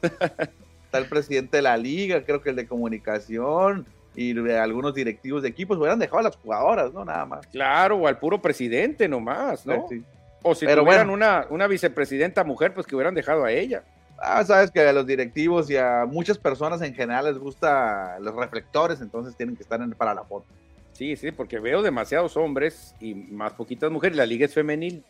Está 0.00 0.98
el 0.98 1.06
presidente 1.06 1.58
de 1.58 1.62
la 1.62 1.76
Liga, 1.76 2.24
creo 2.24 2.40
que 2.40 2.50
el 2.50 2.56
de 2.56 2.66
comunicación 2.66 3.84
y 4.14 4.36
algunos 4.52 4.94
directivos 4.94 5.42
de 5.42 5.48
equipos 5.48 5.76
hubieran 5.76 5.98
dejado 5.98 6.20
a 6.20 6.22
las 6.22 6.36
jugadoras, 6.36 6.92
¿no? 6.92 7.04
Nada 7.04 7.26
más. 7.26 7.46
Claro, 7.48 7.96
o 7.98 8.06
al 8.06 8.18
puro 8.18 8.40
presidente 8.40 9.08
nomás, 9.08 9.66
¿no? 9.66 9.86
Sí. 9.88 10.02
O 10.42 10.54
si 10.54 10.66
tuvieran 10.66 11.10
una, 11.10 11.46
una 11.50 11.66
vicepresidenta 11.66 12.44
mujer, 12.44 12.72
pues 12.74 12.86
que 12.86 12.94
hubieran 12.94 13.14
dejado 13.14 13.44
a 13.44 13.52
ella. 13.52 13.82
Ah, 14.20 14.44
sabes 14.44 14.70
que 14.70 14.80
a 14.80 14.92
los 14.92 15.06
directivos 15.06 15.70
y 15.70 15.76
a 15.76 16.04
muchas 16.06 16.38
personas 16.38 16.82
en 16.82 16.94
general 16.94 17.26
les 17.26 17.38
gusta 17.38 18.18
los 18.20 18.34
reflectores, 18.34 19.00
entonces 19.00 19.36
tienen 19.36 19.56
que 19.56 19.62
estar 19.62 19.80
en, 19.80 19.92
para 19.92 20.12
la 20.12 20.24
foto. 20.24 20.46
Sí, 20.92 21.14
sí, 21.14 21.30
porque 21.30 21.60
veo 21.60 21.80
demasiados 21.82 22.36
hombres 22.36 22.96
y 22.98 23.14
más 23.14 23.52
poquitas 23.52 23.88
mujeres. 23.92 24.16
La 24.16 24.26
liga 24.26 24.46
es 24.46 24.54
femenil. 24.54 25.04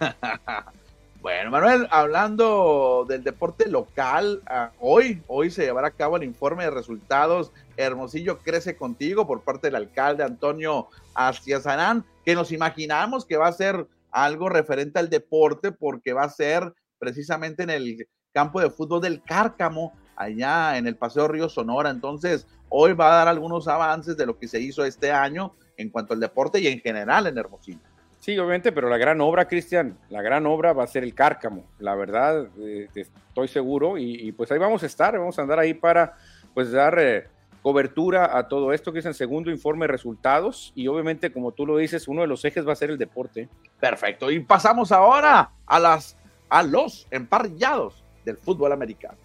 bueno, 1.20 1.50
Manuel, 1.50 1.86
hablando 1.90 3.04
del 3.06 3.22
deporte 3.22 3.68
local, 3.68 4.40
ah, 4.46 4.70
hoy, 4.80 5.22
hoy 5.26 5.50
se 5.50 5.64
llevará 5.64 5.88
a 5.88 5.90
cabo 5.90 6.16
el 6.16 6.22
informe 6.22 6.64
de 6.64 6.70
resultados. 6.70 7.52
Hermosillo 7.76 8.38
crece 8.38 8.76
contigo 8.76 9.26
por 9.26 9.42
parte 9.42 9.66
del 9.66 9.76
alcalde 9.76 10.24
Antonio 10.24 10.88
Astiazarán, 11.12 12.06
que 12.24 12.34
nos 12.34 12.50
imaginamos 12.50 13.26
que 13.26 13.36
va 13.36 13.48
a 13.48 13.52
ser 13.52 13.86
algo 14.16 14.48
referente 14.48 14.98
al 14.98 15.10
deporte 15.10 15.72
porque 15.72 16.14
va 16.14 16.24
a 16.24 16.30
ser 16.30 16.72
precisamente 16.98 17.62
en 17.62 17.70
el 17.70 18.08
campo 18.32 18.60
de 18.60 18.70
fútbol 18.70 19.02
del 19.02 19.22
Cárcamo, 19.22 19.92
allá 20.16 20.78
en 20.78 20.86
el 20.86 20.96
Paseo 20.96 21.28
Río 21.28 21.50
Sonora. 21.50 21.90
Entonces, 21.90 22.46
hoy 22.70 22.94
va 22.94 23.12
a 23.12 23.16
dar 23.16 23.28
algunos 23.28 23.68
avances 23.68 24.16
de 24.16 24.24
lo 24.24 24.38
que 24.38 24.48
se 24.48 24.58
hizo 24.58 24.84
este 24.86 25.12
año 25.12 25.54
en 25.76 25.90
cuanto 25.90 26.14
al 26.14 26.20
deporte 26.20 26.58
y 26.60 26.66
en 26.66 26.80
general 26.80 27.26
en 27.26 27.36
Hermosillo. 27.36 27.80
Sí, 28.18 28.36
obviamente, 28.38 28.72
pero 28.72 28.88
la 28.88 28.96
gran 28.96 29.20
obra, 29.20 29.46
Cristian, 29.46 29.98
la 30.08 30.22
gran 30.22 30.46
obra 30.46 30.72
va 30.72 30.84
a 30.84 30.86
ser 30.86 31.04
el 31.04 31.14
Cárcamo, 31.14 31.64
la 31.78 31.94
verdad, 31.94 32.48
eh, 32.58 32.88
estoy 32.94 33.48
seguro, 33.48 33.98
y, 33.98 34.32
pues 34.32 34.50
ahí 34.50 34.58
vamos 34.58 34.82
a 34.82 34.86
estar, 34.86 35.16
vamos 35.16 35.38
a 35.38 35.42
andar 35.42 35.58
ahí 35.58 35.74
para 35.74 36.16
pues 36.54 36.72
dar 36.72 36.98
eh, 36.98 37.28
cobertura 37.66 38.38
a 38.38 38.46
todo 38.46 38.72
esto, 38.72 38.92
que 38.92 39.00
es 39.00 39.06
el 39.06 39.14
segundo 39.14 39.50
informe 39.50 39.88
resultados. 39.88 40.72
Y 40.76 40.86
obviamente, 40.86 41.32
como 41.32 41.50
tú 41.50 41.66
lo 41.66 41.78
dices, 41.78 42.06
uno 42.06 42.20
de 42.20 42.28
los 42.28 42.44
ejes 42.44 42.64
va 42.64 42.72
a 42.72 42.76
ser 42.76 42.90
el 42.90 42.96
deporte. 42.96 43.48
Perfecto. 43.80 44.30
Y 44.30 44.38
pasamos 44.38 44.92
ahora 44.92 45.50
a, 45.66 45.80
las, 45.80 46.16
a 46.48 46.62
los 46.62 47.08
emparrillados 47.10 48.04
del 48.24 48.36
fútbol 48.36 48.70
americano. 48.70 49.18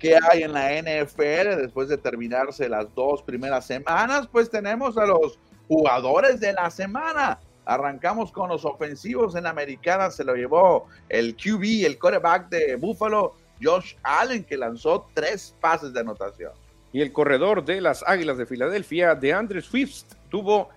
¿Qué 0.00 0.18
hay 0.32 0.42
en 0.42 0.52
la 0.52 0.82
NFL 0.82 1.60
después 1.62 1.88
de 1.88 1.96
terminarse 1.96 2.68
las 2.68 2.92
dos 2.92 3.22
primeras 3.22 3.64
semanas? 3.66 4.26
Pues 4.26 4.50
tenemos 4.50 4.98
a 4.98 5.06
los 5.06 5.38
jugadores 5.70 6.40
de 6.40 6.52
la 6.52 6.68
semana. 6.68 7.38
Arrancamos 7.64 8.32
con 8.32 8.48
los 8.48 8.64
ofensivos 8.64 9.36
en 9.36 9.44
la 9.44 9.50
americana, 9.50 10.10
se 10.10 10.24
lo 10.24 10.34
llevó 10.34 10.88
el 11.08 11.36
QB, 11.36 11.86
el 11.86 11.96
quarterback 11.96 12.48
de 12.48 12.74
Buffalo, 12.74 13.36
Josh 13.62 13.94
Allen, 14.02 14.42
que 14.42 14.56
lanzó 14.56 15.06
tres 15.14 15.54
pases 15.60 15.92
de 15.92 16.00
anotación. 16.00 16.50
Y 16.92 17.02
el 17.02 17.12
corredor 17.12 17.64
de 17.64 17.80
las 17.80 18.02
Águilas 18.04 18.36
de 18.36 18.46
Filadelfia, 18.46 19.14
de 19.14 19.32
Andrew 19.32 19.62
Swift, 19.62 20.06
tuvo 20.28 20.70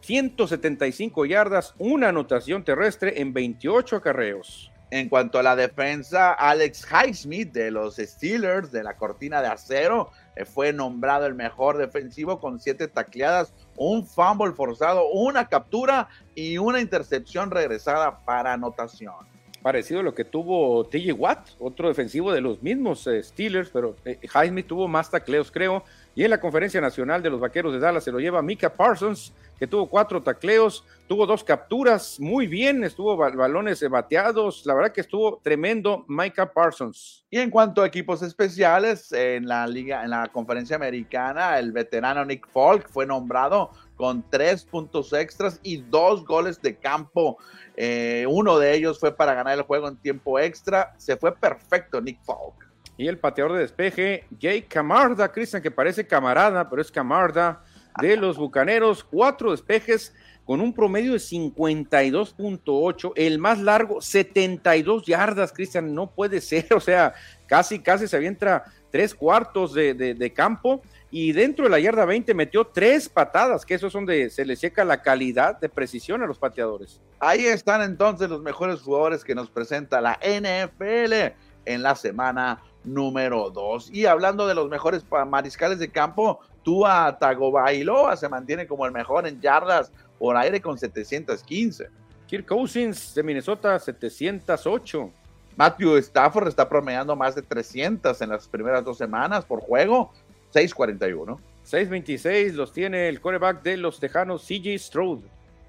175 0.00 1.26
yardas, 1.26 1.74
una 1.76 2.08
anotación 2.08 2.64
terrestre 2.64 3.20
en 3.20 3.34
28 3.34 3.96
acarreos. 3.96 4.72
En 4.90 5.10
cuanto 5.10 5.38
a 5.38 5.42
la 5.42 5.54
defensa, 5.54 6.32
Alex 6.32 6.86
Highsmith 6.90 7.52
de 7.52 7.70
los 7.70 7.96
Steelers 7.96 8.72
de 8.72 8.82
la 8.82 8.96
cortina 8.96 9.42
de 9.42 9.48
acero 9.48 10.10
eh, 10.34 10.46
fue 10.46 10.72
nombrado 10.72 11.26
el 11.26 11.34
mejor 11.34 11.76
defensivo 11.76 12.40
con 12.40 12.58
siete 12.58 12.88
tacleadas, 12.88 13.52
un 13.78 14.06
fumble 14.06 14.52
forzado, 14.52 15.08
una 15.08 15.48
captura 15.48 16.08
y 16.34 16.58
una 16.58 16.80
intercepción 16.80 17.50
regresada 17.50 18.18
para 18.24 18.52
anotación. 18.52 19.14
Parecido 19.62 20.00
a 20.00 20.02
lo 20.02 20.14
que 20.14 20.24
tuvo 20.24 20.84
TJ 20.84 21.12
Watt, 21.12 21.50
otro 21.58 21.88
defensivo 21.88 22.32
de 22.32 22.40
los 22.40 22.62
mismos 22.62 23.06
eh, 23.06 23.22
Steelers, 23.22 23.70
pero 23.70 23.96
eh, 24.04 24.18
Highsmith 24.22 24.66
tuvo 24.66 24.86
más 24.86 25.10
tacleos, 25.10 25.50
creo. 25.50 25.84
Y 26.18 26.24
en 26.24 26.30
la 26.30 26.40
conferencia 26.40 26.80
nacional 26.80 27.22
de 27.22 27.30
los 27.30 27.38
vaqueros 27.38 27.72
de 27.72 27.78
Dallas 27.78 28.02
se 28.02 28.10
lo 28.10 28.18
lleva 28.18 28.42
Mika 28.42 28.74
Parsons, 28.74 29.32
que 29.56 29.68
tuvo 29.68 29.88
cuatro 29.88 30.20
tacleos, 30.20 30.84
tuvo 31.06 31.26
dos 31.26 31.44
capturas, 31.44 32.18
muy 32.18 32.48
bien, 32.48 32.82
estuvo 32.82 33.16
balones 33.16 33.88
bateados, 33.88 34.66
la 34.66 34.74
verdad 34.74 34.90
que 34.90 35.02
estuvo 35.02 35.38
tremendo 35.44 36.04
Micah 36.08 36.52
Parsons. 36.52 37.24
Y 37.30 37.38
en 37.38 37.50
cuanto 37.50 37.82
a 37.82 37.86
equipos 37.86 38.20
especiales, 38.22 39.12
en 39.12 39.46
la 39.46 39.64
liga, 39.68 40.02
en 40.02 40.10
la 40.10 40.26
conferencia 40.26 40.74
americana, 40.74 41.56
el 41.56 41.70
veterano 41.70 42.24
Nick 42.24 42.48
Falk 42.48 42.88
fue 42.88 43.06
nombrado 43.06 43.70
con 43.94 44.28
tres 44.28 44.64
puntos 44.64 45.12
extras 45.12 45.60
y 45.62 45.76
dos 45.76 46.24
goles 46.24 46.60
de 46.60 46.74
campo. 46.78 47.38
Eh, 47.76 48.26
uno 48.28 48.58
de 48.58 48.74
ellos 48.74 48.98
fue 48.98 49.14
para 49.14 49.34
ganar 49.34 49.56
el 49.56 49.62
juego 49.62 49.86
en 49.86 49.96
tiempo 49.96 50.40
extra. 50.40 50.96
Se 50.98 51.16
fue 51.16 51.32
perfecto 51.36 52.00
Nick 52.00 52.20
Falk. 52.24 52.67
Y 52.98 53.06
el 53.06 53.16
pateador 53.16 53.54
de 53.54 53.60
despeje, 53.60 54.24
Jake 54.38 54.66
Camarda, 54.68 55.30
Cristian, 55.30 55.62
que 55.62 55.70
parece 55.70 56.04
camarada, 56.06 56.68
pero 56.68 56.82
es 56.82 56.90
Camarda 56.90 57.62
de 58.00 58.16
los 58.16 58.36
Bucaneros, 58.36 59.04
cuatro 59.04 59.52
despejes 59.52 60.12
con 60.44 60.60
un 60.60 60.72
promedio 60.72 61.12
de 61.12 61.18
52.8, 61.18 63.12
el 63.14 63.38
más 63.38 63.60
largo 63.60 64.00
72 64.00 65.04
yardas, 65.06 65.52
Cristian, 65.52 65.94
no 65.94 66.10
puede 66.10 66.40
ser, 66.40 66.66
o 66.74 66.80
sea, 66.80 67.14
casi, 67.46 67.78
casi 67.78 68.08
se 68.08 68.16
avienta 68.16 68.64
tres 68.90 69.14
cuartos 69.14 69.74
de, 69.74 70.32
campo. 70.34 70.82
Y 71.10 71.32
dentro 71.32 71.64
de 71.64 71.70
la 71.70 71.78
yarda 71.78 72.04
20 72.04 72.34
metió 72.34 72.66
tres 72.66 73.08
patadas, 73.08 73.64
que 73.64 73.74
eso 73.74 73.86
es 73.86 73.92
donde 73.92 74.28
se 74.30 74.44
le 74.44 74.56
checa 74.56 74.84
la 74.84 75.02
calidad 75.02 75.60
de 75.60 75.68
precisión 75.68 76.22
a 76.22 76.26
los 76.26 76.38
pateadores. 76.38 77.00
Ahí 77.20 77.46
están 77.46 77.82
entonces 77.82 78.28
los 78.28 78.42
mejores 78.42 78.80
jugadores 78.80 79.22
que 79.22 79.34
nos 79.34 79.50
presenta 79.50 80.00
la 80.00 80.18
NFL 80.20 81.36
en 81.64 81.82
la 81.82 81.94
semana 81.94 82.62
número 82.84 83.50
2. 83.50 83.90
Y 83.92 84.06
hablando 84.06 84.46
de 84.46 84.54
los 84.54 84.68
mejores 84.68 85.04
mariscales 85.26 85.78
de 85.78 85.90
campo, 85.90 86.40
Tua 86.62 87.18
Tagovailoa 87.18 88.16
se 88.16 88.28
mantiene 88.28 88.66
como 88.66 88.86
el 88.86 88.92
mejor 88.92 89.26
en 89.26 89.40
yardas 89.40 89.92
por 90.18 90.36
aire 90.36 90.60
con 90.60 90.78
715. 90.78 91.88
Kirk 92.26 92.46
Cousins 92.46 93.14
de 93.14 93.22
Minnesota 93.22 93.78
708. 93.78 95.10
Matthew 95.56 95.96
Stafford 95.96 96.48
está 96.48 96.68
promediando 96.68 97.16
más 97.16 97.34
de 97.34 97.42
300 97.42 98.20
en 98.20 98.28
las 98.28 98.46
primeras 98.46 98.84
dos 98.84 98.98
semanas 98.98 99.44
por 99.44 99.60
juego, 99.60 100.12
641. 100.50 101.40
626 101.64 102.54
los 102.54 102.72
tiene 102.72 103.08
el 103.08 103.20
coreback 103.20 103.62
de 103.62 103.76
los 103.76 103.98
Tejanos, 103.98 104.46
CJ 104.46 104.78
Stroud. 104.78 105.20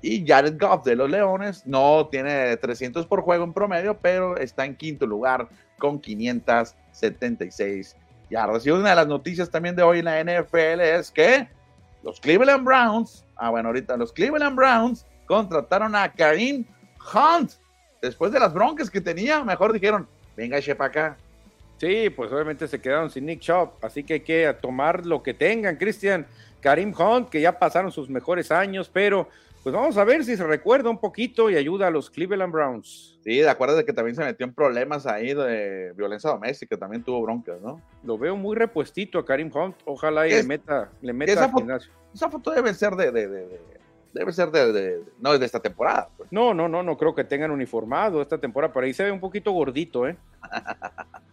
Y 0.02 0.26
Jared 0.26 0.58
Goff 0.60 0.86
de 0.86 0.96
los 0.96 1.10
Leones 1.10 1.66
no 1.66 2.08
tiene 2.10 2.56
300 2.56 3.06
por 3.06 3.22
juego 3.22 3.44
en 3.44 3.52
promedio, 3.52 3.98
pero 3.98 4.38
está 4.38 4.64
en 4.66 4.76
quinto 4.76 5.06
lugar 5.06 5.50
con 5.80 6.00
576 6.00 7.96
yardas. 8.30 8.66
Y 8.66 8.72
una 8.72 8.92
de 8.92 8.96
las 8.96 9.08
noticias 9.08 9.50
también 9.50 9.76
de 9.76 9.82
hoy 9.84 10.00
en 10.00 10.06
la 10.06 10.24
NFL 10.24 10.82
es 10.82 11.10
que 11.10 11.48
los 12.04 12.20
Cleveland 12.20 12.64
Browns, 12.64 13.26
ah 13.36 13.50
bueno, 13.50 13.70
ahorita 13.70 13.98
los 13.98 14.14
Cleveland 14.14 14.56
Browns 14.56 15.06
contrataron 15.26 15.96
a 15.96 16.12
Karim 16.12 16.66
Hunt. 17.14 17.54
Después 18.02 18.32
de 18.32 18.40
las 18.40 18.54
broncas 18.54 18.90
que 18.90 19.02
tenía, 19.02 19.44
mejor 19.44 19.74
dijeron, 19.74 20.08
venga, 20.38 20.62
chef 20.62 20.80
acá. 20.80 21.18
Sí, 21.78 22.10
pues 22.10 22.32
obviamente 22.32 22.68
se 22.68 22.80
quedaron 22.80 23.10
sin 23.10 23.26
Nick 23.26 23.40
Chop, 23.40 23.84
así 23.84 24.04
que 24.04 24.16
hay 24.16 24.20
que 24.20 24.54
tomar 24.62 25.06
lo 25.06 25.24
que 25.24 25.34
tengan, 25.34 25.78
Cristian. 25.78 26.26
Karim 26.62 26.94
Hunt, 26.98 27.30
que 27.30 27.40
ya 27.40 27.58
pasaron 27.58 27.92
sus 27.92 28.10
mejores 28.10 28.52
años, 28.52 28.90
pero 28.92 29.30
pues 29.64 29.74
vamos 29.76 29.98
a 29.98 30.04
ver 30.04 30.24
si 30.24 30.38
se 30.38 30.46
recuerda 30.46 30.90
un 30.90 31.00
poquito 31.00 31.50
y 31.50 31.58
ayuda 31.58 31.88
a 31.88 31.92
los 31.92 32.10
Cleveland 32.10 32.54
Browns. 32.54 33.20
Sí, 33.24 33.38
de 33.38 33.50
acuerdo 33.50 33.76
de 33.76 33.86
que 33.86 33.94
también 33.94 34.16
se 34.16 34.24
metió 34.24 34.46
en 34.46 34.54
problemas 34.54 35.06
ahí 35.06 35.34
de 35.34 35.94
violencia 35.98 36.30
doméstica, 36.30 36.78
también 36.78 37.04
tuvo 37.04 37.22
broncas, 37.22 37.60
¿no? 37.62 37.82
Lo 38.04 38.18
veo 38.18 38.36
muy 38.38 38.56
repuestito 38.56 39.20
a 39.20 39.26
Karim 39.26 39.52
Hunt, 39.54 39.76
ojalá 39.86 40.28
y 40.28 40.32
le 40.32 40.44
meta, 40.44 40.90
le 41.02 41.12
meta 41.12 41.34
esa, 41.34 41.50
foto, 41.50 41.78
esa 42.14 42.30
foto 42.30 42.52
debe 42.52 42.74
ser 42.74 42.96
de, 42.96 43.12
de, 43.12 43.28
de, 43.28 43.62
debe 44.14 44.32
ser 44.32 44.50
de, 44.52 45.04
no 45.20 45.38
de 45.38 45.46
esta 45.46 45.60
temporada. 45.60 46.10
Pues. 46.16 46.32
No, 46.32 46.54
no, 46.54 46.70
no, 46.70 46.82
no 46.82 46.98
creo 46.98 47.14
que 47.14 47.26
tengan 47.26 47.52
uniformado 47.52 48.22
esta 48.22 48.38
temporada, 48.38 48.74
por 48.74 48.84
ahí 48.84 48.94
se 48.94 49.04
ve 49.04 49.12
un 49.12 49.20
poquito 49.20 49.52
gordito, 49.52 50.08
¿eh? 50.08 50.18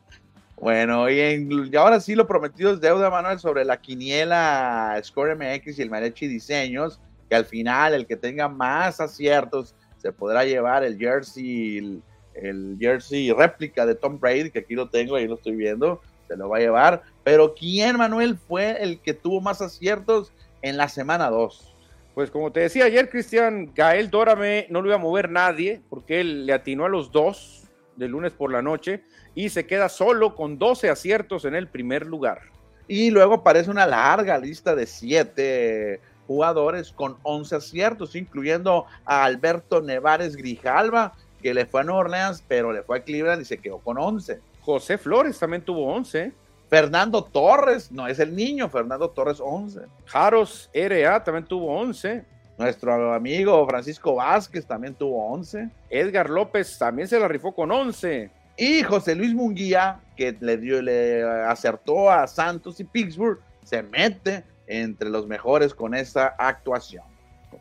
Bueno, 0.58 1.10
y, 1.10 1.20
y, 1.20 1.76
ahora 1.76 2.00
sí 2.00 2.14
lo 2.14 2.26
prometido 2.26 2.72
es 2.72 2.80
deuda, 2.80 3.10
Manuel, 3.10 3.38
sobre 3.38 3.64
la 3.66 3.76
quiniela 3.76 4.98
Score 5.04 5.36
MX 5.36 5.78
y 5.78 5.82
el 5.82 5.90
Marechi 5.90 6.26
Diseños, 6.26 6.98
que 7.28 7.36
al 7.36 7.44
final 7.44 7.94
el 7.94 8.06
que 8.06 8.16
tenga 8.16 8.48
más 8.48 9.00
aciertos 9.00 9.74
se 9.98 10.12
podrá 10.12 10.44
llevar 10.44 10.84
el 10.84 10.98
jersey, 10.98 12.00
el, 12.34 12.76
jersey 12.78 13.32
réplica 13.32 13.86
de 13.86 13.94
Tom 13.94 14.20
Brady, 14.20 14.50
que 14.50 14.60
aquí 14.60 14.74
lo 14.74 14.88
tengo, 14.88 15.16
ahí 15.16 15.26
lo 15.26 15.34
estoy 15.34 15.56
viendo, 15.56 16.00
se 16.28 16.36
lo 16.36 16.48
va 16.48 16.58
a 16.58 16.60
llevar. 16.60 17.02
Pero 17.24 17.54
¿quién, 17.54 17.96
Manuel, 17.96 18.36
fue 18.36 18.82
el 18.82 19.00
que 19.00 19.14
tuvo 19.14 19.40
más 19.40 19.60
aciertos 19.62 20.32
en 20.62 20.76
la 20.76 20.88
semana 20.88 21.30
2? 21.30 21.74
Pues 22.14 22.30
como 22.30 22.50
te 22.50 22.60
decía 22.60 22.86
ayer, 22.86 23.10
Cristian, 23.10 23.72
Gael 23.74 24.10
Dórame 24.10 24.66
no 24.70 24.80
lo 24.80 24.88
iba 24.88 24.96
a 24.96 24.98
mover 24.98 25.30
nadie, 25.30 25.82
porque 25.90 26.20
él 26.20 26.46
le 26.46 26.54
atinó 26.54 26.86
a 26.86 26.88
los 26.88 27.12
dos 27.12 27.64
de 27.96 28.08
lunes 28.08 28.32
por 28.32 28.52
la 28.52 28.62
noche 28.62 29.02
y 29.34 29.48
se 29.50 29.66
queda 29.66 29.88
solo 29.88 30.34
con 30.34 30.58
12 30.58 30.88
aciertos 30.88 31.44
en 31.44 31.54
el 31.54 31.68
primer 31.68 32.06
lugar. 32.06 32.40
Y 32.88 33.10
luego 33.10 33.34
aparece 33.34 33.70
una 33.70 33.86
larga 33.86 34.38
lista 34.38 34.74
de 34.74 34.86
siete 34.86 36.00
jugadores 36.26 36.92
con 36.92 37.16
11 37.22 37.56
aciertos, 37.56 38.16
incluyendo 38.16 38.86
a 39.04 39.24
Alberto 39.24 39.80
Nevares 39.80 40.36
Grijalva, 40.36 41.14
que 41.42 41.54
le 41.54 41.66
fue 41.66 41.82
a 41.82 41.84
Nueva 41.84 42.00
Orleans, 42.00 42.42
pero 42.46 42.72
le 42.72 42.82
fue 42.82 42.98
a 42.98 43.02
Cleveland 43.02 43.42
y 43.42 43.44
se 43.44 43.58
quedó 43.58 43.78
con 43.78 43.98
11. 43.98 44.40
José 44.60 44.98
Flores 44.98 45.38
también 45.38 45.62
tuvo 45.62 45.92
11. 45.94 46.32
Fernando 46.68 47.22
Torres, 47.22 47.92
no 47.92 48.08
es 48.08 48.18
el 48.18 48.34
niño, 48.34 48.68
Fernando 48.68 49.10
Torres 49.10 49.38
11. 49.40 49.82
Jaros 50.06 50.68
R.A. 50.72 51.22
también 51.22 51.44
tuvo 51.44 51.78
11. 51.78 52.24
Nuestro 52.58 53.12
amigo 53.12 53.66
Francisco 53.68 54.16
Vázquez 54.16 54.66
también 54.66 54.94
tuvo 54.94 55.30
11. 55.32 55.68
Edgar 55.90 56.28
López 56.28 56.78
también 56.78 57.06
se 57.06 57.20
la 57.20 57.28
rifó 57.28 57.54
con 57.54 57.70
11. 57.70 58.30
Y 58.56 58.82
José 58.82 59.14
Luis 59.14 59.34
Munguía, 59.34 60.00
que 60.16 60.36
le 60.40 60.56
dio, 60.56 60.80
le 60.80 61.22
acertó 61.22 62.10
a 62.10 62.26
Santos 62.26 62.80
y 62.80 62.84
Pittsburgh, 62.84 63.38
se 63.62 63.82
mete 63.82 64.42
entre 64.66 65.08
los 65.10 65.26
mejores 65.26 65.74
con 65.74 65.94
esa 65.94 66.34
actuación. 66.38 67.04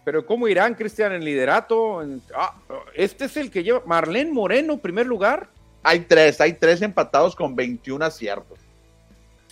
Pero 0.03 0.25
¿cómo 0.25 0.47
irán, 0.47 0.75
Cristian, 0.75 1.13
en 1.13 1.23
liderato? 1.23 2.01
Ah, 2.35 2.55
este 2.93 3.25
es 3.25 3.37
el 3.37 3.49
que 3.49 3.63
lleva 3.63 3.81
Marlene 3.85 4.31
Moreno, 4.31 4.77
primer 4.77 5.05
lugar. 5.05 5.49
Hay 5.83 6.01
tres, 6.01 6.41
hay 6.41 6.53
tres 6.53 6.81
empatados 6.81 7.35
con 7.35 7.55
21 7.55 8.03
aciertos. 8.03 8.59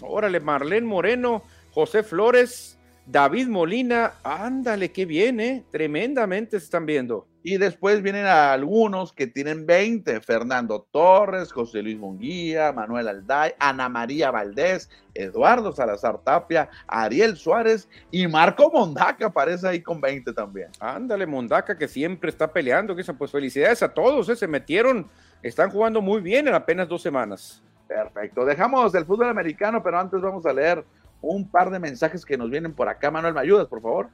Órale, 0.01 0.39
Marlene 0.39 0.85
Moreno, 0.85 1.43
José 1.71 2.03
Flores, 2.03 2.77
David 3.05 3.47
Molina, 3.47 4.13
ándale, 4.23 4.91
qué 4.91 5.05
bien, 5.05 5.39
¿eh? 5.39 5.63
Tremendamente 5.71 6.59
se 6.59 6.65
están 6.65 6.85
viendo. 6.85 7.27
Y 7.45 7.57
después 7.57 8.01
vienen 8.01 8.25
algunos 8.25 9.11
que 9.11 9.27
tienen 9.27 9.65
20, 9.65 10.21
Fernando 10.21 10.87
Torres, 10.91 11.51
José 11.51 11.81
Luis 11.81 11.97
Munguía, 11.97 12.71
Manuel 12.71 13.09
Alday, 13.09 13.51
Ana 13.59 13.89
María 13.89 14.31
Valdés, 14.31 14.89
Eduardo 15.13 15.73
Salazar 15.73 16.19
Tapia, 16.19 16.69
Ariel 16.87 17.35
Suárez 17.35 17.89
y 18.11 18.27
Marco 18.27 18.71
Mondaca 18.71 19.25
aparece 19.25 19.67
ahí 19.67 19.81
con 19.81 19.99
20 19.99 20.31
también. 20.31 20.69
Ándale, 20.79 21.25
Mondaca 21.25 21.77
que 21.77 21.89
siempre 21.89 22.29
está 22.29 22.51
peleando, 22.51 22.95
que 22.95 23.03
pues 23.13 23.31
felicidades 23.31 23.83
a 23.83 23.93
todos, 23.93 24.29
¿eh? 24.29 24.37
se 24.37 24.47
metieron, 24.47 25.09
están 25.41 25.69
jugando 25.69 26.01
muy 26.01 26.21
bien 26.21 26.47
en 26.47 26.53
apenas 26.53 26.87
dos 26.87 27.01
semanas. 27.01 27.61
Perfecto, 27.89 28.45
dejamos 28.45 28.95
el 28.95 29.05
fútbol 29.05 29.27
americano, 29.27 29.83
pero 29.83 29.99
antes 29.99 30.21
vamos 30.21 30.45
a 30.45 30.53
leer 30.53 30.85
un 31.21 31.49
par 31.49 31.69
de 31.69 31.79
mensajes 31.79 32.25
que 32.25 32.37
nos 32.37 32.49
vienen 32.49 32.73
por 32.73 32.87
acá. 32.87 33.11
Manuel, 33.11 33.33
¿me 33.33 33.41
ayudas, 33.41 33.67
por 33.67 33.81
favor? 33.81 34.09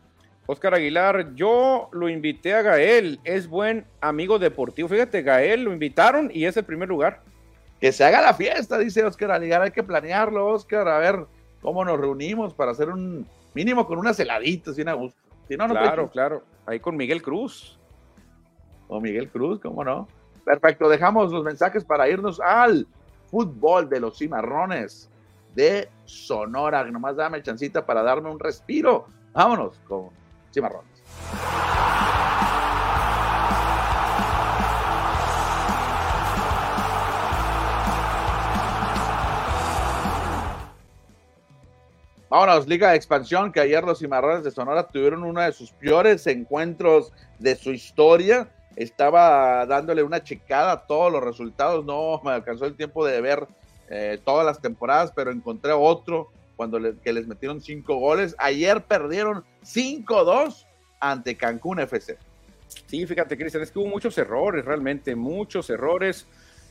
Oscar 0.51 0.73
Aguilar, 0.73 1.35
yo 1.35 1.89
lo 1.91 2.09
invité 2.09 2.55
a 2.55 2.63
Gael, 2.63 3.19
es 3.23 3.47
buen 3.47 3.85
amigo 4.01 4.39
deportivo. 4.39 4.89
Fíjate, 4.89 5.21
Gael 5.21 5.61
lo 5.61 5.71
invitaron 5.71 6.31
y 6.33 6.45
es 6.45 6.57
el 6.57 6.65
primer 6.65 6.89
lugar. 6.89 7.21
Que 7.79 7.91
se 7.91 8.03
haga 8.03 8.19
la 8.19 8.33
fiesta, 8.33 8.79
dice 8.79 9.05
Oscar 9.05 9.29
Aguilar, 9.29 9.61
hay 9.61 9.69
que 9.69 9.83
planearlo, 9.83 10.47
Oscar, 10.47 10.87
a 10.87 10.97
ver 10.97 11.27
cómo 11.61 11.85
nos 11.85 11.99
reunimos 11.99 12.55
para 12.55 12.71
hacer 12.71 12.89
un 12.89 13.27
mínimo 13.53 13.85
con 13.85 13.99
unas 13.99 14.19
heladitas 14.19 14.75
y 14.79 14.81
una 14.81 14.93
gusto. 14.93 15.21
Si 15.47 15.55
no, 15.55 15.67
no 15.67 15.75
claro, 15.75 16.09
claro, 16.09 16.43
ahí 16.65 16.79
con 16.79 16.97
Miguel 16.97 17.21
Cruz. 17.21 17.77
O 18.87 18.99
Miguel 18.99 19.29
Cruz, 19.29 19.59
¿cómo 19.59 19.83
no? 19.83 20.07
Perfecto, 20.45 20.89
dejamos 20.89 21.31
los 21.31 21.43
mensajes 21.43 21.85
para 21.85 22.09
irnos 22.09 22.39
al 22.39 22.87
fútbol 23.27 23.87
de 23.87 23.99
los 23.99 24.17
cimarrones 24.17 25.11
de 25.53 25.89
Sonora. 26.05 26.83
Nomás 26.85 27.17
dame 27.17 27.43
chancita 27.43 27.85
para 27.85 28.01
darme 28.01 28.31
un 28.31 28.39
respiro. 28.39 29.05
Vámonos 29.31 29.77
con 29.87 30.09
Cimarrones. 30.51 30.99
Vámonos, 42.29 42.67
Liga 42.67 42.91
de 42.91 42.95
Expansión, 42.95 43.51
que 43.51 43.59
ayer 43.59 43.83
los 43.83 43.97
Cimarrones 43.97 44.43
de 44.43 44.51
Sonora 44.51 44.87
tuvieron 44.87 45.23
uno 45.23 45.41
de 45.41 45.51
sus 45.51 45.71
peores 45.71 46.27
encuentros 46.27 47.11
de 47.39 47.55
su 47.55 47.71
historia. 47.71 48.47
Estaba 48.75 49.65
dándole 49.65 50.03
una 50.03 50.23
checada 50.23 50.73
a 50.73 50.85
todos 50.85 51.11
los 51.11 51.23
resultados, 51.23 51.83
no 51.85 52.21
me 52.23 52.31
alcanzó 52.31 52.65
el 52.65 52.75
tiempo 52.75 53.03
de 53.03 53.19
ver 53.19 53.47
eh, 53.89 54.19
todas 54.23 54.45
las 54.45 54.61
temporadas, 54.61 55.11
pero 55.15 55.31
encontré 55.31 55.71
otro 55.71 56.29
cuando 56.59 56.77
que 57.01 57.13
les 57.13 57.25
metieron 57.25 57.61
cinco 57.61 57.95
goles. 57.95 58.35
Ayer 58.37 58.81
perdieron 58.81 59.45
5-2 59.63 60.65
ante 60.99 61.37
Cancún 61.37 61.79
FC. 61.79 62.17
Sí, 62.85 63.07
fíjate, 63.07 63.37
Cristian, 63.37 63.63
es 63.63 63.71
que 63.71 63.79
hubo 63.79 63.87
muchos 63.87 64.17
errores, 64.17 64.65
realmente, 64.65 65.15
muchos 65.15 65.69
errores. 65.69 66.27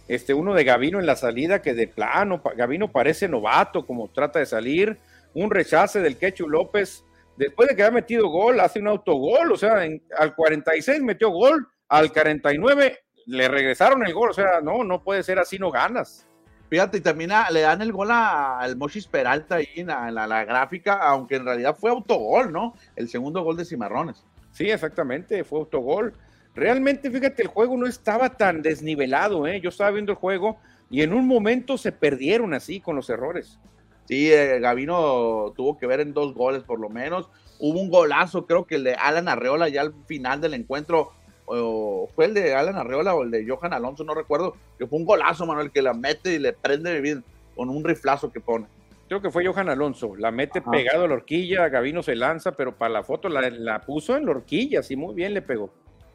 Este, 0.07 0.35
uno 0.35 0.53
de 0.53 0.65
Gavino 0.65 1.01
en 1.01 1.07
la 1.07 1.17
salida, 1.17 1.63
que 1.63 1.73
de 1.73 1.89
plano, 1.89 2.43
Gavino 2.55 2.93
parece 2.93 3.29
novato, 3.29 3.87
como 3.87 4.09
trata 4.09 4.41
de 4.41 4.45
salir. 4.45 4.99
Un 5.33 5.51
rechace 5.51 6.01
del 6.01 6.19
Quechu 6.19 6.51
López. 6.51 7.03
Después 7.39 7.71
de 7.71 7.75
que 7.75 7.85
ha 7.85 7.91
metido 7.91 8.29
gol, 8.29 8.61
hace 8.61 8.81
un 8.81 8.89
autogol, 8.89 9.53
o 9.53 9.57
sea, 9.57 9.89
al 10.19 10.35
46 10.35 11.01
metió 11.01 11.31
gol, 11.31 11.67
al 11.89 12.13
49 12.13 12.99
le 13.25 13.49
regresaron 13.49 14.07
el 14.07 14.13
gol, 14.13 14.33
o 14.33 14.35
sea, 14.35 14.61
no, 14.63 14.85
no 14.85 15.03
puede 15.03 15.23
ser 15.23 15.39
así, 15.39 15.59
no 15.59 15.71
ganas. 15.71 16.29
Fíjate, 16.69 16.99
y 16.99 17.01
también 17.01 17.31
le 17.51 17.61
dan 17.63 17.81
el 17.81 17.93
gol 17.93 18.11
al 18.11 18.77
Mochis 18.77 19.07
Peralta 19.07 19.57
ahí 19.57 19.69
en 19.77 19.87
la, 19.87 20.45
gráfica, 20.45 20.95
aunque 20.95 21.37
en 21.37 21.45
realidad 21.47 21.77
fue 21.79 21.91
autogol, 21.91 22.53
¿no? 22.53 22.75
El 22.95 23.09
segundo 23.09 23.43
gol 23.43 23.57
de 23.57 23.65
Cimarrones. 23.65 24.25
Sí, 24.53 24.71
exactamente, 24.71 25.45
fue 25.45 25.61
autogol. 25.61 26.13
Realmente, 26.55 27.11
fíjate, 27.11 27.43
el 27.43 27.49
juego 27.49 27.77
no 27.77 27.87
estaba 27.87 28.31
tan 28.31 28.61
desnivelado, 28.61 29.47
¿eh? 29.47 29.61
Yo 29.61 29.71
estaba 29.71 29.93
viendo 29.93 30.13
el 30.13 30.19
juego 30.19 30.59
y 30.91 31.03
en 31.03 31.15
un 31.15 31.27
momento 31.27 31.79
se 31.79 31.93
perdieron 31.93 32.53
así 32.53 32.81
con 32.81 32.97
los 32.97 33.09
errores. 33.09 33.59
Sí, 34.07 34.33
eh, 34.33 34.59
Gavino 34.61 35.53
tuvo 35.57 35.79
que 35.79 35.87
ver 35.87 36.01
en 36.01 36.13
dos 36.13 36.35
goles 36.35 36.65
por 36.65 36.81
lo 36.81 36.91
menos. 36.91 37.31
Hubo 37.61 37.81
un 37.81 37.91
golazo, 37.91 38.47
creo 38.47 38.67
que 38.67 38.77
el 38.77 38.85
de 38.85 38.95
Alan 38.95 39.29
Arreola 39.29 39.69
ya 39.69 39.83
al 39.83 39.95
final 40.07 40.41
del 40.41 40.55
encuentro 40.55 41.13
o 41.49 42.09
fue 42.15 42.27
el 42.27 42.35
de 42.35 42.55
Alan 42.55 42.77
Arreola 42.77 43.15
o 43.15 43.23
el 43.23 43.31
de 43.31 43.47
Johan 43.49 43.73
Alonso, 43.73 44.05
no 44.05 44.15
recuerdo, 44.15 44.57
que 44.79 44.87
fue 44.87 44.99
un 44.99 45.05
golazo, 45.05 45.47
Manuel, 45.47 45.71
que 45.71 45.83
la 45.83 45.95
mete 45.95 46.35
y 46.35 46.39
le 46.39 46.53
prende 46.53 46.95
vivir 46.95 47.23
con 47.57 47.71
un 47.71 47.83
riflazo 47.83 48.31
que 48.31 48.41
pone. 48.41 48.67
Creo 49.09 49.23
que 49.23 49.31
fue 49.31 49.47
Johan 49.47 49.71
Alonso, 49.71 50.15
la 50.17 50.31
mete 50.31 50.61
pegado 50.61 51.05
a 51.05 51.09
la 51.09 51.15
horquilla, 51.15 51.69
Gavino 51.71 52.03
se 52.03 52.15
lanza, 52.15 52.53
pero 52.53 52.77
para 52.77 52.93
la 52.93 53.03
foto 53.03 53.31
la, 53.31 53.81
puso 53.81 54.17
en 54.17 54.27
la 54.27 54.33
horquilla, 54.33 54.83
sí, 54.83 54.97
muy 54.97 55.15
bien 55.15 55.33
le 55.33 55.41
pegó. 55.41 55.71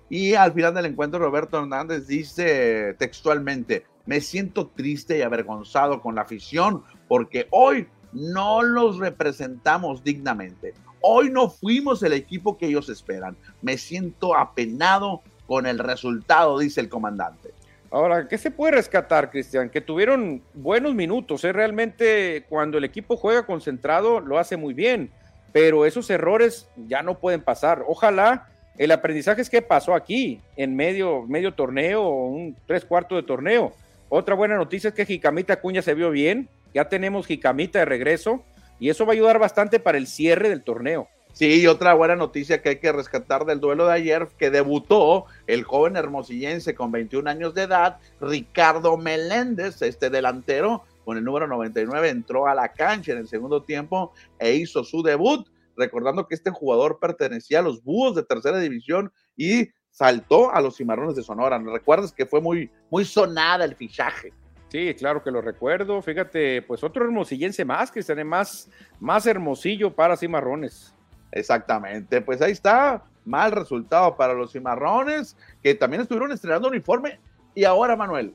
Y 0.10 0.36
al 0.36 0.54
final 0.54 0.76
del 0.76 0.86
encuentro, 0.86 1.20
Roberto 1.20 1.58
Hernández 1.58 2.06
dice 2.06 2.94
textualmente: 3.00 3.86
Me 4.06 4.22
siento 4.22 4.68
triste 4.68 5.18
y 5.18 5.22
avergonzado 5.24 6.02
con 6.02 6.16
la 6.16 6.22
afición 6.22 6.84
porque 7.08 7.48
hoy 7.50 7.88
no 8.12 8.62
los 8.62 9.00
representamos 9.00 10.04
dignamente. 10.04 10.76
Hoy 11.06 11.30
no 11.30 11.49
fuimos 11.49 12.01
el 12.01 12.14
equipo 12.14 12.58
que 12.58 12.68
ellos 12.68 12.88
esperan. 12.88 13.36
Me 13.62 13.78
siento 13.78 14.38
apenado 14.38 15.22
con 15.47 15.66
el 15.66 15.78
resultado, 15.78 16.58
dice 16.58 16.80
el 16.80 16.88
comandante. 16.88 17.49
Ahora, 17.91 18.30
¿qué 18.30 18.38
se 18.38 18.51
puede 18.51 18.76
rescatar, 18.76 19.30
Cristian? 19.30 19.70
Que 19.70 19.82
tuvieron 19.82 20.41
buenos 20.54 20.95
minutos. 20.95 21.43
¿eh? 21.43 21.51
Realmente, 21.51 22.45
cuando 22.47 22.78
el 22.78 22.86
equipo 22.86 23.18
juega 23.18 23.45
concentrado, 23.45 24.22
lo 24.22 24.39
hace 24.39 24.56
muy 24.56 24.74
bien. 24.74 25.12
Pero 25.51 25.86
esos 25.86 26.10
errores 26.10 26.70
ya 26.88 27.04
no 27.04 27.20
pueden 27.20 27.41
pasar. 27.41 27.84
Ojalá 27.86 28.47
el 28.78 28.89
aprendizaje 28.91 29.41
es 29.41 29.49
que 29.49 29.62
pasó 29.62 29.95
aquí, 29.95 30.39
en 30.56 30.74
medio, 30.74 31.24
medio 31.24 31.54
torneo 31.54 32.08
un 32.08 32.56
tres 32.66 32.86
cuartos 32.86 33.18
de 33.18 33.24
torneo. 33.24 33.74
Otra 34.08 34.36
buena 34.36 34.56
noticia 34.56 34.88
es 34.88 34.93
que 34.93 35.06
Jicamita 35.06 35.60
Cuña 35.60 35.82
se 35.82 35.95
vio 35.95 36.12
bien. 36.12 36.47
Ya 36.74 36.88
tenemos 36.88 37.28
Jicamita 37.28 37.80
de 37.80 37.86
regreso 37.86 38.41
y 38.80 38.89
eso 38.89 39.05
va 39.05 39.13
a 39.13 39.15
ayudar 39.15 39.39
bastante 39.39 39.80
para 39.80 39.97
el 39.97 40.07
cierre 40.07 40.49
del 40.49 40.63
torneo. 40.63 41.07
Sí, 41.34 41.65
otra 41.65 41.95
buena 41.95 42.15
noticia 42.15 42.61
que 42.61 42.69
hay 42.69 42.80
que 42.80 42.91
rescatar 42.91 43.45
del 43.45 43.59
duelo 43.59 43.88
de 43.88 43.93
ayer, 43.93 44.28
que 44.38 44.51
debutó 44.51 45.26
el 45.47 45.63
joven 45.63 45.95
hermosillense 45.95 46.76
con 46.76 46.91
21 46.91 47.28
años 47.28 47.55
de 47.55 47.63
edad, 47.63 47.97
Ricardo 48.21 48.97
Meléndez, 48.97 49.82
este 49.82 50.11
delantero 50.11 50.84
con 51.03 51.17
el 51.17 51.24
número 51.24 51.47
99, 51.47 52.09
entró 52.09 52.47
a 52.47 52.53
la 52.53 52.71
cancha 52.71 53.13
en 53.13 53.17
el 53.17 53.28
segundo 53.28 53.63
tiempo 53.63 54.13
e 54.38 54.53
hizo 54.53 54.84
su 54.84 55.01
debut, 55.01 55.47
recordando 55.76 56.28
que 56.28 56.36
este 56.36 56.51
jugador 56.51 56.99
pertenecía 56.99 57.59
a 57.59 57.63
los 57.63 57.84
Búhos 57.84 58.15
de 58.15 58.24
tercera 58.24 58.59
división 58.59 59.11
y 59.36 59.69
saltó 59.89 60.53
a 60.53 60.61
los 60.61 60.78
Cimarrones 60.78 61.15
de 61.15 61.24
Sonora. 61.24 61.57
¿Recuerdas 61.57 62.11
que 62.11 62.28
fue 62.28 62.41
muy, 62.41 62.69
muy 62.91 63.05
sonada 63.05 63.65
el 63.65 63.76
fichaje? 63.76 64.34
Sí, 64.74 64.91
claro 64.95 65.24
que 65.24 65.30
lo 65.30 65.39
recuerdo. 65.39 66.01
Fíjate, 66.01 66.63
pues 66.63 66.84
otro 66.84 67.05
hermosillense 67.05 67.63
más, 67.63 67.91
que 67.91 68.01
tiene 68.01 68.24
más, 68.24 68.71
más 68.99 69.28
hermosillo 69.28 69.93
para 69.93 70.17
Cimarrones. 70.17 70.95
Exactamente, 71.32 72.21
pues 72.21 72.41
ahí 72.41 72.53
está, 72.53 73.03
mal 73.24 73.51
resultado 73.51 74.17
para 74.17 74.34
los 74.34 74.51
cimarrones, 74.51 75.38
que 75.61 75.76
también 75.76 76.01
estuvieron 76.01 76.32
estrenando 76.32 76.69
uniforme. 76.69 77.19
Y 77.53 77.65
ahora, 77.65 77.95
Manuel, 77.95 78.34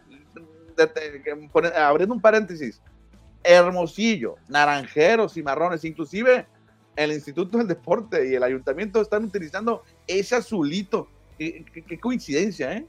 abriendo 1.76 2.14
un 2.14 2.20
paréntesis, 2.20 2.80
Hermosillo, 3.42 4.36
Naranjeros, 4.46 5.34
Cimarrones, 5.34 5.84
inclusive 5.84 6.46
el 6.94 7.10
Instituto 7.10 7.58
del 7.58 7.66
Deporte 7.66 8.30
y 8.30 8.36
el 8.36 8.44
Ayuntamiento 8.44 9.00
están 9.00 9.24
utilizando 9.24 9.82
ese 10.06 10.36
azulito. 10.36 11.08
Qué, 11.36 11.98
coincidencia, 12.00 12.76
¿eh? 12.76 12.86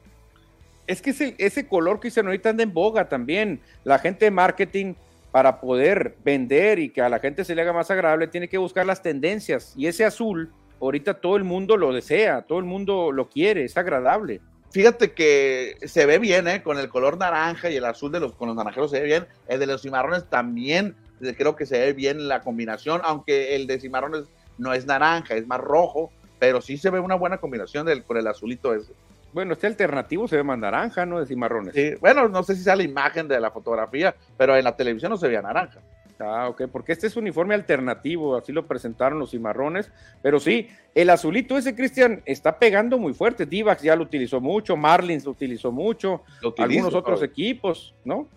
Es 0.89 1.03
que 1.03 1.11
ese, 1.11 1.35
ese 1.37 1.67
color 1.67 1.99
que 1.99 2.07
dicen 2.07 2.25
ahorita 2.25 2.49
anda 2.49 2.63
en 2.63 2.73
boga 2.73 3.07
también. 3.07 3.61
La 3.83 3.99
gente 3.99 4.25
de 4.25 4.31
marketing 4.31 4.95
para 5.31 5.61
poder 5.61 6.15
vender 6.25 6.79
y 6.79 6.89
que 6.89 7.03
a 7.03 7.09
la 7.09 7.19
gente 7.19 7.45
se 7.45 7.53
le 7.53 7.61
haga 7.61 7.73
más 7.73 7.91
agradable, 7.91 8.25
tiene 8.25 8.47
que 8.47 8.57
buscar 8.57 8.87
las 8.87 9.03
tendencias. 9.03 9.75
Y 9.77 9.85
ese 9.85 10.03
azul, 10.03 10.51
ahorita 10.81 11.21
todo 11.21 11.37
el 11.37 11.43
mundo 11.43 11.77
lo 11.77 11.93
desea, 11.93 12.41
todo 12.41 12.57
el 12.57 12.65
mundo 12.65 13.11
lo 13.11 13.29
quiere, 13.29 13.65
es 13.65 13.77
agradable. 13.77 14.41
Fíjate 14.71 15.11
que 15.11 15.75
se 15.85 16.07
ve 16.07 16.17
bien, 16.17 16.47
¿eh? 16.47 16.63
Con 16.63 16.79
el 16.79 16.89
color 16.89 17.19
naranja 17.19 17.69
y 17.69 17.75
el 17.75 17.85
azul 17.85 18.11
de 18.11 18.19
los, 18.19 18.33
con 18.33 18.47
los 18.47 18.57
naranjeros 18.57 18.89
se 18.89 19.01
ve 19.01 19.05
bien. 19.05 19.27
El 19.47 19.59
de 19.59 19.67
los 19.67 19.83
cimarrones 19.83 20.27
también 20.27 20.95
eh, 21.21 21.35
creo 21.37 21.55
que 21.55 21.67
se 21.67 21.77
ve 21.77 21.93
bien 21.93 22.27
la 22.27 22.41
combinación, 22.41 23.01
aunque 23.03 23.55
el 23.55 23.67
de 23.67 23.79
cimarrones 23.79 24.23
no 24.57 24.73
es 24.73 24.87
naranja, 24.87 25.35
es 25.35 25.45
más 25.45 25.59
rojo, 25.59 26.11
pero 26.39 26.61
sí 26.61 26.77
se 26.77 26.89
ve 26.89 26.99
una 26.99 27.13
buena 27.13 27.37
combinación 27.37 27.85
del, 27.85 28.03
con 28.03 28.17
el 28.17 28.25
azulito 28.25 28.73
ese. 28.73 28.93
Bueno, 29.33 29.53
este 29.53 29.67
alternativo 29.67 30.27
se 30.27 30.37
ve 30.37 30.43
más 30.43 30.57
naranja, 30.57 31.05
¿no? 31.05 31.19
De 31.19 31.25
cimarrones. 31.25 31.73
Sí, 31.73 31.93
bueno, 31.99 32.27
no 32.27 32.43
sé 32.43 32.55
si 32.55 32.63
sea 32.63 32.75
la 32.75 32.83
imagen 32.83 33.27
de 33.27 33.39
la 33.39 33.51
fotografía, 33.51 34.15
pero 34.37 34.55
en 34.55 34.63
la 34.63 34.75
televisión 34.75 35.11
no 35.11 35.17
se 35.17 35.27
veía 35.27 35.41
naranja. 35.41 35.79
Ah, 36.19 36.49
ok, 36.49 36.63
porque 36.71 36.91
este 36.91 37.07
es 37.07 37.15
un 37.15 37.23
uniforme 37.23 37.55
alternativo, 37.55 38.35
así 38.35 38.51
lo 38.51 38.67
presentaron 38.67 39.19
los 39.19 39.31
cimarrones. 39.31 39.89
Pero 40.21 40.39
sí, 40.39 40.67
el 40.93 41.09
azulito 41.09 41.57
ese, 41.57 41.75
Cristian, 41.75 42.21
está 42.25 42.59
pegando 42.59 42.97
muy 42.97 43.13
fuerte. 43.13 43.45
Divax 43.45 43.81
ya 43.81 43.95
lo 43.95 44.03
utilizó 44.03 44.41
mucho, 44.41 44.75
Marlins 44.75 45.23
lo 45.23 45.31
utilizó 45.31 45.71
mucho, 45.71 46.23
algunos 46.57 46.93
otros 46.93 47.23
equipos, 47.23 47.95
¿no? 48.03 48.27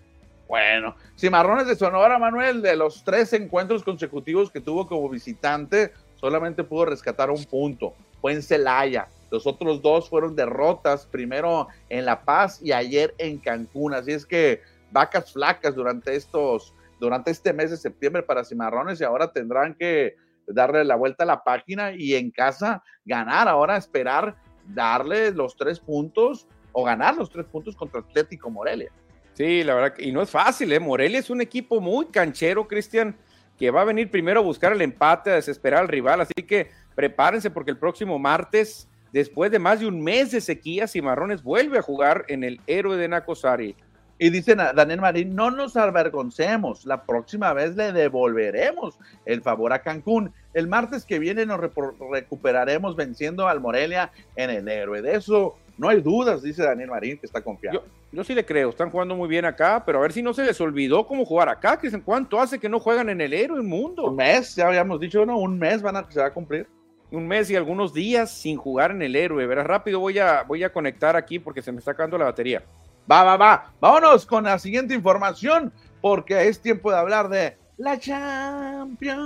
Bueno, 0.48 0.94
Cimarrones 1.16 1.66
de 1.66 1.74
Sonora, 1.74 2.18
Manuel, 2.18 2.62
de 2.62 2.76
los 2.76 3.02
tres 3.02 3.32
encuentros 3.32 3.82
consecutivos 3.82 4.50
que 4.50 4.60
tuvo 4.60 4.86
como 4.86 5.08
visitante, 5.08 5.92
solamente 6.16 6.62
pudo 6.62 6.84
rescatar 6.84 7.30
un 7.30 7.44
punto. 7.46 7.94
Fue 8.20 8.32
en 8.32 8.42
Celaya. 8.42 9.08
Los 9.32 9.46
otros 9.46 9.80
dos 9.80 10.10
fueron 10.10 10.36
derrotas, 10.36 11.06
primero 11.06 11.68
en 11.88 12.04
La 12.04 12.22
Paz 12.22 12.60
y 12.62 12.70
ayer 12.72 13.14
en 13.16 13.38
Cancún. 13.38 13.94
Así 13.94 14.12
es 14.12 14.26
que 14.26 14.60
vacas 14.90 15.32
flacas 15.32 15.74
durante 15.74 16.14
estos, 16.14 16.74
durante 17.00 17.30
este 17.30 17.54
mes 17.54 17.70
de 17.70 17.78
septiembre 17.78 18.22
para 18.22 18.44
Cimarrones 18.44 19.00
y 19.00 19.04
ahora 19.04 19.32
tendrán 19.32 19.74
que 19.74 20.16
darle 20.46 20.84
la 20.84 20.96
vuelta 20.96 21.24
a 21.24 21.26
la 21.26 21.42
página 21.42 21.92
y 21.92 22.14
en 22.14 22.30
casa 22.30 22.82
ganar. 23.06 23.48
Ahora 23.48 23.78
esperar 23.78 24.36
darle 24.66 25.30
los 25.30 25.56
tres 25.56 25.80
puntos 25.80 26.46
o 26.72 26.84
ganar 26.84 27.16
los 27.16 27.30
tres 27.30 27.46
puntos 27.46 27.74
contra 27.74 28.00
Atlético 28.00 28.50
Morelia. 28.50 28.92
Sí, 29.32 29.64
la 29.64 29.74
verdad, 29.74 29.98
y 29.98 30.12
no 30.12 30.20
es 30.20 30.28
fácil, 30.28 30.70
¿eh? 30.74 30.78
Morelia 30.78 31.18
es 31.18 31.30
un 31.30 31.40
equipo 31.40 31.80
muy 31.80 32.04
canchero, 32.04 32.68
Cristian, 32.68 33.16
que 33.56 33.70
va 33.70 33.80
a 33.80 33.84
venir 33.84 34.10
primero 34.10 34.40
a 34.40 34.42
buscar 34.42 34.72
el 34.72 34.82
empate, 34.82 35.30
a 35.30 35.36
desesperar 35.36 35.80
al 35.80 35.88
rival, 35.88 36.20
así 36.20 36.34
que 36.46 36.70
prepárense 36.94 37.50
porque 37.50 37.70
el 37.70 37.78
próximo 37.78 38.18
martes 38.18 38.90
después 39.12 39.50
de 39.50 39.58
más 39.58 39.80
de 39.80 39.86
un 39.86 40.02
mes 40.02 40.32
de 40.32 40.40
sequía, 40.40 40.88
Cimarrones 40.88 41.42
vuelve 41.42 41.78
a 41.78 41.82
jugar 41.82 42.24
en 42.28 42.44
el 42.44 42.60
héroe 42.66 42.96
de 42.96 43.08
Nacosari. 43.08 43.76
Y 44.18 44.30
dicen 44.30 44.60
a 44.60 44.72
Daniel 44.72 45.00
Marín, 45.00 45.34
no 45.34 45.50
nos 45.50 45.76
avergoncemos, 45.76 46.86
la 46.86 47.02
próxima 47.04 47.52
vez 47.52 47.74
le 47.74 47.92
devolveremos 47.92 48.96
el 49.24 49.42
favor 49.42 49.72
a 49.72 49.82
Cancún. 49.82 50.32
El 50.54 50.68
martes 50.68 51.04
que 51.04 51.18
viene 51.18 51.44
nos 51.44 51.58
recuperaremos 51.58 52.94
venciendo 52.94 53.48
al 53.48 53.60
Morelia 53.60 54.12
en 54.36 54.50
el 54.50 54.68
héroe. 54.68 55.02
De 55.02 55.16
eso 55.16 55.58
no 55.76 55.88
hay 55.88 56.00
dudas, 56.00 56.42
dice 56.42 56.62
Daniel 56.62 56.90
Marín, 56.90 57.18
que 57.18 57.26
está 57.26 57.40
confiado. 57.40 57.84
Yo, 58.12 58.22
sí 58.22 58.34
le 58.34 58.44
creo, 58.44 58.70
están 58.70 58.90
jugando 58.90 59.16
muy 59.16 59.28
bien 59.28 59.44
acá, 59.44 59.82
pero 59.84 59.98
a 59.98 60.02
ver 60.02 60.12
si 60.12 60.22
no 60.22 60.32
se 60.32 60.44
les 60.44 60.60
olvidó 60.60 61.04
cómo 61.04 61.24
jugar 61.24 61.48
acá, 61.48 61.78
que 61.78 61.90
cuánto 62.02 62.38
hace 62.38 62.60
que 62.60 62.68
no 62.68 62.78
juegan 62.78 63.08
en 63.08 63.20
el 63.20 63.32
héroe, 63.32 63.56
el 63.56 63.64
mundo. 63.64 64.04
Un 64.04 64.16
mes, 64.16 64.54
ya 64.54 64.68
habíamos 64.68 65.00
dicho, 65.00 65.26
¿no? 65.26 65.38
Un 65.38 65.58
mes 65.58 65.82
van 65.82 65.96
a, 65.96 66.08
se 66.08 66.20
va 66.20 66.26
a 66.26 66.32
cumplir 66.32 66.68
un 67.12 67.28
mes 67.28 67.48
y 67.50 67.56
algunos 67.56 67.92
días 67.92 68.30
sin 68.30 68.56
jugar 68.56 68.90
en 68.90 69.02
el 69.02 69.14
héroe. 69.14 69.46
Verás, 69.46 69.66
rápido 69.66 70.00
voy 70.00 70.18
a, 70.18 70.42
voy 70.42 70.64
a 70.64 70.72
conectar 70.72 71.14
aquí 71.14 71.38
porque 71.38 71.62
se 71.62 71.70
me 71.70 71.78
está 71.78 71.92
acabando 71.92 72.18
la 72.18 72.24
batería. 72.24 72.62
Va, 73.10 73.22
va, 73.22 73.36
va. 73.36 73.72
Vámonos 73.80 74.26
con 74.26 74.44
la 74.44 74.58
siguiente 74.58 74.94
información 74.94 75.72
porque 76.00 76.48
es 76.48 76.60
tiempo 76.60 76.90
de 76.90 76.96
hablar 76.96 77.28
de 77.28 77.56
la 77.76 77.98
Champions. 77.98 79.18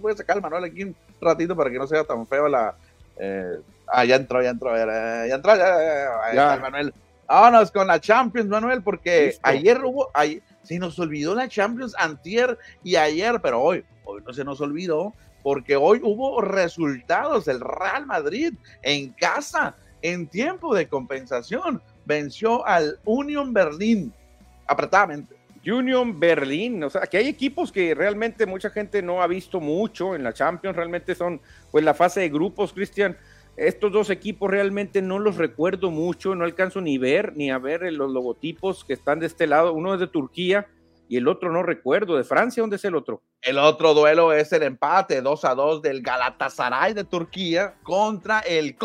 Voy 0.00 0.12
a 0.12 0.16
sacar 0.16 0.36
el 0.36 0.42
manual 0.42 0.64
aquí 0.64 0.84
un 0.84 0.94
ratito 1.20 1.56
para 1.56 1.70
que 1.70 1.78
no 1.78 1.86
sea 1.86 2.04
tan 2.04 2.26
feo 2.26 2.48
la... 2.48 2.74
Eh, 3.18 3.58
ah, 3.86 4.04
ya 4.04 4.16
entró, 4.16 4.42
ya 4.42 4.50
entró, 4.50 4.76
ya, 4.76 5.26
entró, 5.26 5.56
ya, 5.56 6.34
ya, 6.34 6.58
Manuel. 6.60 6.92
Vámonos 7.26 7.70
con 7.70 7.86
la 7.86 7.98
Champions, 7.98 8.48
Manuel, 8.48 8.82
porque 8.82 9.36
ayer 9.42 9.82
hubo, 9.82 10.10
ayer, 10.14 10.42
se 10.62 10.78
nos 10.78 10.98
olvidó 10.98 11.34
la 11.34 11.48
Champions 11.48 11.94
antier 11.98 12.58
y 12.84 12.96
ayer, 12.96 13.40
pero 13.40 13.62
hoy, 13.62 13.84
hoy 14.04 14.22
no 14.24 14.32
se 14.32 14.44
nos 14.44 14.60
olvidó 14.60 15.12
porque 15.46 15.76
hoy 15.76 16.00
hubo 16.02 16.40
resultados. 16.40 17.46
El 17.46 17.60
Real 17.60 18.04
Madrid 18.04 18.52
en 18.82 19.10
casa, 19.10 19.76
en 20.02 20.26
tiempo 20.26 20.74
de 20.74 20.88
compensación, 20.88 21.80
venció 22.04 22.66
al 22.66 22.98
Union 23.04 23.52
Berlín 23.52 24.12
apretadamente. 24.66 25.36
Union 25.64 26.18
Berlín, 26.18 26.82
o 26.82 26.90
sea, 26.90 27.02
que 27.02 27.18
hay 27.18 27.28
equipos 27.28 27.70
que 27.70 27.94
realmente 27.94 28.44
mucha 28.44 28.70
gente 28.70 29.02
no 29.02 29.22
ha 29.22 29.28
visto 29.28 29.60
mucho 29.60 30.16
en 30.16 30.24
la 30.24 30.32
Champions, 30.32 30.74
realmente 30.74 31.14
son 31.14 31.40
pues 31.70 31.84
la 31.84 31.94
fase 31.94 32.22
de 32.22 32.28
grupos, 32.28 32.72
Cristian. 32.72 33.16
Estos 33.56 33.92
dos 33.92 34.10
equipos 34.10 34.50
realmente 34.50 35.00
no 35.00 35.20
los 35.20 35.36
recuerdo 35.36 35.92
mucho, 35.92 36.34
no 36.34 36.44
alcanzo 36.44 36.80
ni 36.80 36.98
ver 36.98 37.36
ni 37.36 37.52
a 37.52 37.58
ver 37.58 37.82
los 37.92 38.10
logotipos 38.10 38.84
que 38.84 38.94
están 38.94 39.20
de 39.20 39.26
este 39.26 39.46
lado. 39.46 39.72
Uno 39.74 39.94
es 39.94 40.00
de 40.00 40.08
Turquía 40.08 40.66
y 41.08 41.16
el 41.16 41.28
otro 41.28 41.52
no 41.52 41.62
recuerdo. 41.62 42.16
¿De 42.16 42.24
Francia 42.24 42.62
dónde 42.62 42.76
es 42.76 42.84
el 42.84 42.94
otro? 42.94 43.22
El 43.42 43.58
otro 43.58 43.94
duelo 43.94 44.32
es 44.32 44.52
el 44.52 44.62
empate 44.62 45.20
2 45.20 45.44
a 45.44 45.54
2 45.54 45.82
del 45.82 46.02
Galatasaray 46.02 46.94
de 46.94 47.04
Turquía 47.04 47.74
contra 47.82 48.40
el, 48.40 48.76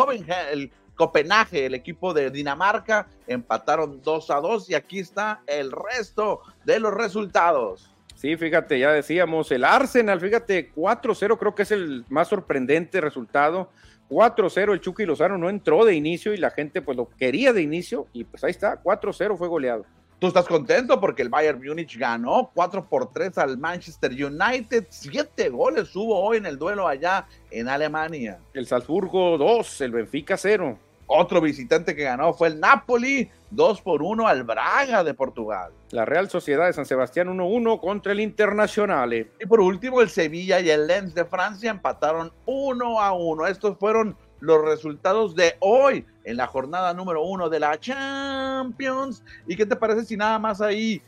el 0.51 0.72
Copenhague, 0.95 1.65
el 1.65 1.74
equipo 1.74 2.13
de 2.13 2.30
Dinamarca. 2.30 3.07
Empataron 3.28 4.01
2 4.01 4.32
a 4.32 4.36
2 4.36 4.69
y 4.69 4.76
aquí 4.76 4.99
está 4.99 5.41
el 5.47 5.72
resto 5.72 6.41
de 6.65 6.80
los 6.80 6.93
resultados. 6.93 7.91
Sí, 8.15 8.38
fíjate, 8.38 8.78
ya 8.78 8.91
decíamos, 8.91 9.51
el 9.51 9.63
Arsenal, 9.63 10.19
fíjate, 10.19 10.72
4-0 10.76 11.39
creo 11.39 11.55
que 11.55 11.63
es 11.63 11.72
el 11.72 12.05
más 12.09 12.28
sorprendente 12.28 13.01
resultado. 13.01 13.72
4-0 14.11 14.74
el 14.74 14.80
Chucky 14.80 15.05
Lozano 15.05 15.39
no 15.39 15.49
entró 15.49 15.86
de 15.86 15.95
inicio 15.95 16.32
y 16.32 16.38
la 16.38 16.51
gente 16.51 16.84
pues 16.84 16.97
lo 16.97 17.09
quería 17.09 17.51
de 17.51 17.63
inicio 17.63 18.05
y 18.13 18.26
pues 18.26 18.43
ahí 18.43 18.51
está, 18.51 18.80
4-0 18.84 19.38
fue 19.38 19.47
goleado. 19.47 19.86
Tú 20.22 20.28
estás 20.28 20.45
contento 20.45 21.01
porque 21.01 21.24
el 21.24 21.30
Bayern 21.30 21.59
Múnich 21.65 21.97
ganó 21.97 22.51
4 22.53 22.88
por 22.88 23.11
3 23.11 23.39
al 23.39 23.57
Manchester 23.57 24.11
United. 24.11 24.86
Siete 24.89 25.49
goles 25.49 25.95
hubo 25.95 26.15
hoy 26.22 26.38
en 26.38 26.45
el 26.45 26.59
duelo 26.59 26.88
allá 26.88 27.26
en 27.49 27.67
Alemania. 27.67 28.38
El 28.53 28.67
Salzburgo 28.67 29.39
2, 29.39 29.82
el 29.82 29.91
Benfica 29.93 30.38
0. 30.38 30.78
Otro 31.07 31.41
visitante 31.41 31.95
que 31.95 32.03
ganó 32.03 32.36
fue 32.36 32.49
el 32.49 32.59
Napoli, 32.59 33.32
2 33.49 33.82
por 33.82 34.03
1 34.03 34.28
al 34.28 34.43
Braga 34.43 35.03
de 35.03 35.15
Portugal. 35.15 35.72
La 35.89 36.05
Real 36.05 36.30
Sociedad 36.30 36.67
de 36.67 36.74
San 36.74 36.86
Sebastián 36.86 37.28
1-1 37.36 37.80
contra 37.80 38.11
el 38.11 38.19
Internacional. 38.19 39.13
Y 39.13 39.45
por 39.47 39.59
último, 39.59 40.01
el 40.01 40.09
Sevilla 40.09 40.59
y 40.59 40.69
el 40.69 40.86
Lens 40.86 41.15
de 41.15 41.26
Francia 41.26 41.72
empataron 41.72 42.32
1 42.45 43.01
a 43.01 43.11
1. 43.13 43.47
Estos 43.47 43.76
fueron 43.80 44.15
los 44.39 44.63
resultados 44.63 45.36
de 45.36 45.55
hoy 45.61 46.05
en 46.24 46.38
la 46.38 46.47
jornada 46.47 46.93
número 46.93 47.24
uno 47.24 47.49
de 47.49 47.59
la 47.59 47.80
Champions. 47.80 49.24
¿Y 49.47 49.55
qué 49.55 49.65
te 49.65 49.76
parece 49.76 50.05
si 50.05 50.17
nada 50.17 50.39
más 50.39 50.61
ahí 50.61 51.01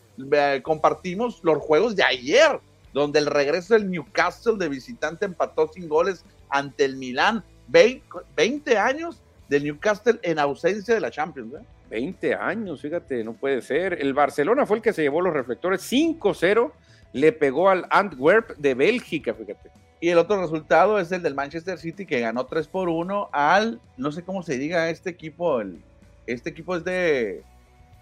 compartimos 0.63 1.39
los 1.43 1.57
juegos 1.59 1.95
de 1.95 2.03
ayer, 2.03 2.59
donde 2.93 3.19
el 3.19 3.25
regreso 3.25 3.73
del 3.73 3.89
Newcastle 3.89 4.57
de 4.57 4.69
visitante 4.69 5.25
empató 5.25 5.67
sin 5.67 5.87
goles 5.87 6.25
ante 6.49 6.85
el 6.85 6.97
Milán? 6.97 7.43
20, 7.67 8.77
años 8.77 9.21
del 9.49 9.63
Newcastle 9.63 10.19
en 10.21 10.39
ausencia 10.39 10.93
de 10.93 10.99
la 10.99 11.09
Champions. 11.11 11.53
20 11.89 12.27
¿eh? 12.27 12.35
años, 12.35 12.81
fíjate, 12.81 13.23
no 13.23 13.33
puede 13.33 13.61
ser. 13.61 13.93
El 14.01 14.13
Barcelona 14.13 14.65
fue 14.65 14.77
el 14.77 14.83
que 14.83 14.93
se 14.93 15.01
llevó 15.01 15.21
los 15.21 15.33
reflectores 15.33 15.91
5-0 15.91 16.71
le 17.13 17.31
pegó 17.31 17.69
al 17.69 17.85
Antwerp 17.89 18.57
de 18.57 18.73
Bélgica, 18.73 19.33
fíjate. 19.33 19.69
Y 20.03 20.09
el 20.09 20.17
otro 20.17 20.41
resultado 20.41 20.99
es 20.99 21.09
el 21.13 21.23
del 21.23 21.33
Manchester 21.33 21.79
City 21.79 22.05
que 22.05 22.19
ganó 22.19 22.45
3 22.45 22.67
por 22.67 22.89
1 22.89 23.29
al, 23.31 23.79
no 23.95 24.11
sé 24.11 24.21
cómo 24.21 24.43
se 24.43 24.57
diga 24.57 24.89
este 24.89 25.09
equipo, 25.09 25.61
el, 25.61 25.81
este 26.27 26.49
equipo 26.49 26.75
es 26.75 26.83
de, 26.83 27.41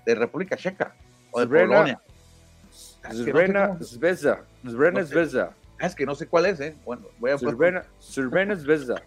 de 0.03 0.15
República 0.15 0.57
Checa 0.57 0.95
o 1.29 1.41
de 1.41 1.45
Polonia. 1.45 2.01
Zrena 3.13 3.77
Zvezda. 3.83 4.43
Zrena 4.67 5.03
Zvezda. 5.05 5.53
Es 5.79 5.93
que 5.93 6.07
no 6.07 6.15
sé 6.15 6.25
cuál 6.25 6.47
es, 6.47 6.59
¿eh? 6.59 6.75
Bueno, 6.83 7.03
voy 7.19 7.29
a 7.29 7.37
Zrena 7.37 8.55
Zvezda. 8.55 8.99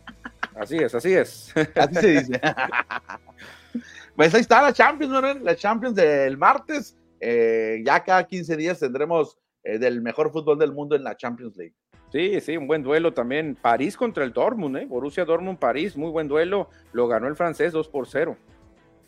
Así 0.54 0.76
es, 0.76 0.94
así 0.94 1.14
es. 1.14 1.52
Así 1.74 1.94
se 1.96 2.08
dice. 2.10 2.40
pues 4.14 4.32
ahí 4.36 4.40
está 4.40 4.62
la 4.62 4.72
Champions, 4.72 5.12
¿no? 5.12 5.34
La 5.34 5.56
Champions 5.56 5.96
del 5.96 6.38
martes. 6.38 6.96
Eh, 7.18 7.82
ya 7.84 8.04
cada 8.04 8.22
15 8.24 8.56
días 8.56 8.78
tendremos 8.78 9.36
eh, 9.64 9.80
del 9.80 10.00
mejor 10.00 10.30
fútbol 10.30 10.60
del 10.60 10.72
mundo 10.72 10.94
en 10.94 11.02
la 11.02 11.16
Champions 11.16 11.56
League. 11.56 11.74
Sí, 12.14 12.40
sí, 12.40 12.56
un 12.56 12.68
buen 12.68 12.84
duelo 12.84 13.12
también. 13.12 13.58
París 13.60 13.96
contra 13.96 14.22
el 14.22 14.32
Dortmund, 14.32 14.76
¿eh? 14.76 14.86
Borussia 14.86 15.24
Dortmund 15.24 15.58
París, 15.58 15.96
muy 15.96 16.12
buen 16.12 16.28
duelo. 16.28 16.68
Lo 16.92 17.08
ganó 17.08 17.26
el 17.26 17.34
francés 17.34 17.72
2 17.72 17.88
por 17.88 18.06
0. 18.06 18.36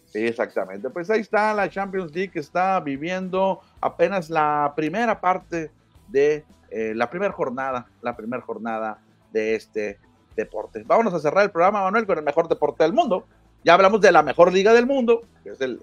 Sí, 0.06 0.26
exactamente. 0.26 0.90
Pues 0.90 1.08
ahí 1.08 1.20
está 1.20 1.54
la 1.54 1.70
Champions 1.70 2.12
League 2.12 2.32
que 2.32 2.40
está 2.40 2.80
viviendo 2.80 3.60
apenas 3.80 4.28
la 4.28 4.72
primera 4.74 5.20
parte 5.20 5.70
de 6.08 6.44
eh, 6.68 6.94
la 6.96 7.08
primera 7.08 7.30
jornada, 7.30 7.86
la 8.02 8.16
primera 8.16 8.42
jornada 8.42 8.98
de 9.30 9.54
este 9.54 10.00
deporte. 10.34 10.82
Vámonos 10.84 11.14
a 11.14 11.20
cerrar 11.20 11.44
el 11.44 11.52
programa, 11.52 11.84
Manuel, 11.84 12.06
con 12.06 12.18
el 12.18 12.24
mejor 12.24 12.48
deporte 12.48 12.82
del 12.82 12.92
mundo. 12.92 13.24
Ya 13.62 13.74
hablamos 13.74 14.00
de 14.00 14.10
la 14.10 14.24
mejor 14.24 14.52
liga 14.52 14.72
del 14.72 14.86
mundo, 14.86 15.22
que 15.44 15.50
es 15.50 15.60
el, 15.60 15.78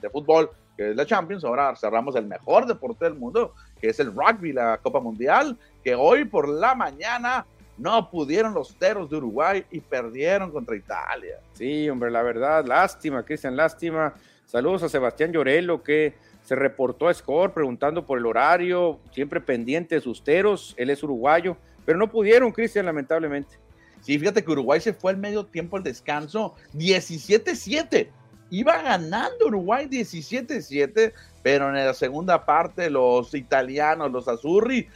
de 0.00 0.08
fútbol, 0.08 0.48
que 0.82 0.90
es 0.90 0.96
la 0.96 1.06
Champions. 1.06 1.44
Ahora 1.44 1.74
cerramos 1.76 2.16
el 2.16 2.26
mejor 2.26 2.66
deporte 2.66 3.04
del 3.04 3.14
mundo, 3.14 3.54
que 3.80 3.88
es 3.88 4.00
el 4.00 4.12
rugby, 4.12 4.52
la 4.52 4.78
Copa 4.78 5.00
Mundial, 5.00 5.56
que 5.82 5.94
hoy 5.94 6.24
por 6.24 6.48
la 6.48 6.74
mañana 6.74 7.46
no 7.78 8.10
pudieron 8.10 8.52
los 8.54 8.76
teros 8.76 9.08
de 9.08 9.16
Uruguay 9.16 9.64
y 9.70 9.80
perdieron 9.80 10.50
contra 10.50 10.76
Italia. 10.76 11.38
Sí, 11.54 11.88
hombre, 11.88 12.10
la 12.10 12.22
verdad, 12.22 12.64
lástima, 12.66 13.22
Cristian, 13.24 13.56
lástima. 13.56 14.14
Saludos 14.44 14.82
a 14.82 14.88
Sebastián 14.88 15.32
Llorelo, 15.32 15.82
que 15.82 16.14
se 16.44 16.54
reportó 16.56 17.08
a 17.08 17.14
Score 17.14 17.52
preguntando 17.52 18.04
por 18.04 18.18
el 18.18 18.26
horario, 18.26 18.98
siempre 19.12 19.40
pendiente 19.40 19.94
de 19.94 20.00
sus 20.00 20.22
teros. 20.22 20.74
Él 20.76 20.90
es 20.90 21.02
uruguayo, 21.02 21.56
pero 21.86 21.96
no 21.96 22.10
pudieron, 22.10 22.52
Cristian, 22.52 22.86
lamentablemente. 22.86 23.56
Sí, 24.00 24.18
fíjate 24.18 24.44
que 24.44 24.50
Uruguay 24.50 24.80
se 24.80 24.92
fue 24.92 25.12
al 25.12 25.16
medio 25.16 25.46
tiempo 25.46 25.76
al 25.76 25.84
descanso 25.84 26.56
17-7. 26.74 28.08
Iba 28.52 28.82
ganando 28.82 29.46
Uruguay 29.46 29.86
17-7, 29.86 31.14
pero 31.42 31.70
en 31.70 31.86
la 31.86 31.94
segunda 31.94 32.44
parte 32.44 32.90
los 32.90 33.34
italianos, 33.34 34.12
los 34.12 34.28
Azurri, 34.28 34.86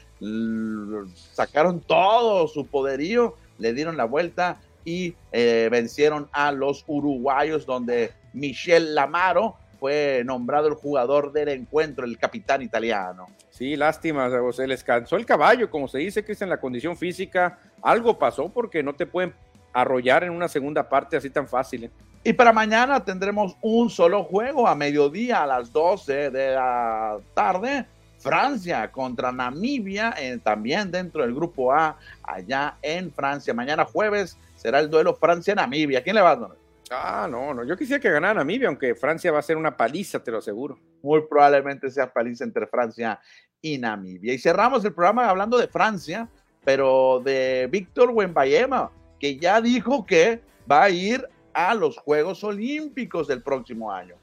sacaron 1.33 1.81
todo 1.81 2.49
su 2.49 2.67
poderío, 2.67 3.35
le 3.57 3.73
dieron 3.73 3.97
la 3.97 4.05
vuelta 4.05 4.59
y 4.85 5.15
eh, 5.33 5.71
vencieron 5.73 6.29
a 6.33 6.53
los 6.53 6.85
uruguayos, 6.87 7.65
donde 7.65 8.13
Michel 8.35 8.95
Lamaro 8.95 9.57
fue 9.81 10.23
nombrado 10.27 10.69
el 10.69 10.75
jugador 10.75 11.33
del 11.33 11.49
encuentro, 11.49 12.05
el 12.05 12.19
capitán 12.19 12.61
italiano. 12.61 13.27
Sí, 13.49 13.75
lástima, 13.75 14.31
se 14.53 14.67
les 14.67 14.85
cansó 14.85 15.17
el 15.17 15.25
caballo, 15.25 15.71
como 15.71 15.89
se 15.89 15.97
dice 15.97 16.23
en 16.41 16.51
la 16.51 16.61
condición 16.61 16.95
física, 16.95 17.59
algo 17.81 18.19
pasó 18.19 18.51
porque 18.51 18.83
no 18.83 18.95
te 18.95 19.07
pueden 19.07 19.33
arrollar 19.73 20.25
en 20.25 20.33
una 20.33 20.47
segunda 20.47 20.87
parte 20.87 21.17
así 21.17 21.31
tan 21.31 21.49
fácil. 21.49 21.85
¿eh? 21.85 21.91
Y 22.27 22.33
para 22.33 22.53
mañana 22.53 23.05
tendremos 23.05 23.57
un 23.61 23.89
solo 23.89 24.25
juego 24.25 24.67
a 24.67 24.75
mediodía 24.75 25.45
a 25.45 25.47
las 25.47 25.73
12 25.73 26.31
de 26.33 26.55
la 26.57 27.19
tarde. 27.35 27.87
Francia 28.19 28.91
contra 28.91 29.31
Namibia, 29.31 30.13
eh, 30.19 30.37
también 30.43 30.91
dentro 30.91 31.23
del 31.23 31.33
grupo 31.33 31.73
A, 31.73 31.97
allá 32.25 32.79
en 32.83 33.13
Francia. 33.13 33.55
Mañana 33.55 33.85
jueves 33.85 34.37
será 34.57 34.81
el 34.81 34.91
duelo 34.91 35.15
Francia-Namibia. 35.15 36.03
¿Quién 36.03 36.17
le 36.17 36.23
va 36.23 36.33
a 36.33 36.37
dar? 36.37 36.51
Ah, 36.91 37.29
no, 37.31 37.55
no. 37.55 37.63
Yo 37.63 37.77
quisiera 37.77 38.03
que 38.03 38.11
ganara 38.11 38.35
Namibia, 38.35 38.67
aunque 38.67 38.97
Francia 38.97 39.31
va 39.31 39.39
a 39.39 39.43
ser 39.43 39.57
una 39.57 39.77
paliza, 39.77 40.19
te 40.19 40.33
lo 40.33 40.39
aseguro. 40.39 40.81
Muy 41.03 41.23
probablemente 41.31 41.93
sea 41.93 42.13
paliza 42.13 42.43
entre 42.43 42.67
Francia 42.67 43.21
y 43.63 43.79
Namibia. 43.79 44.35
Y 44.35 44.39
cerramos 44.39 44.85
el 44.85 44.93
programa 44.93 45.31
hablando 45.31 45.59
de 45.59 45.69
Francia, 45.69 46.29
pero 46.65 47.23
de 47.25 47.69
Víctor 47.71 48.11
Wembayema, 48.11 48.91
que 49.21 49.37
ya 49.37 49.61
dijo 49.61 50.05
que 50.05 50.41
va 50.69 50.83
a 50.83 50.91
ir 50.91 51.25
a 51.57 51.75
los 51.75 51.97
Juegos 51.97 52.45
Olímpicos 52.45 53.27
del 53.27 53.43
próximo 53.43 53.91
año. 53.91 54.17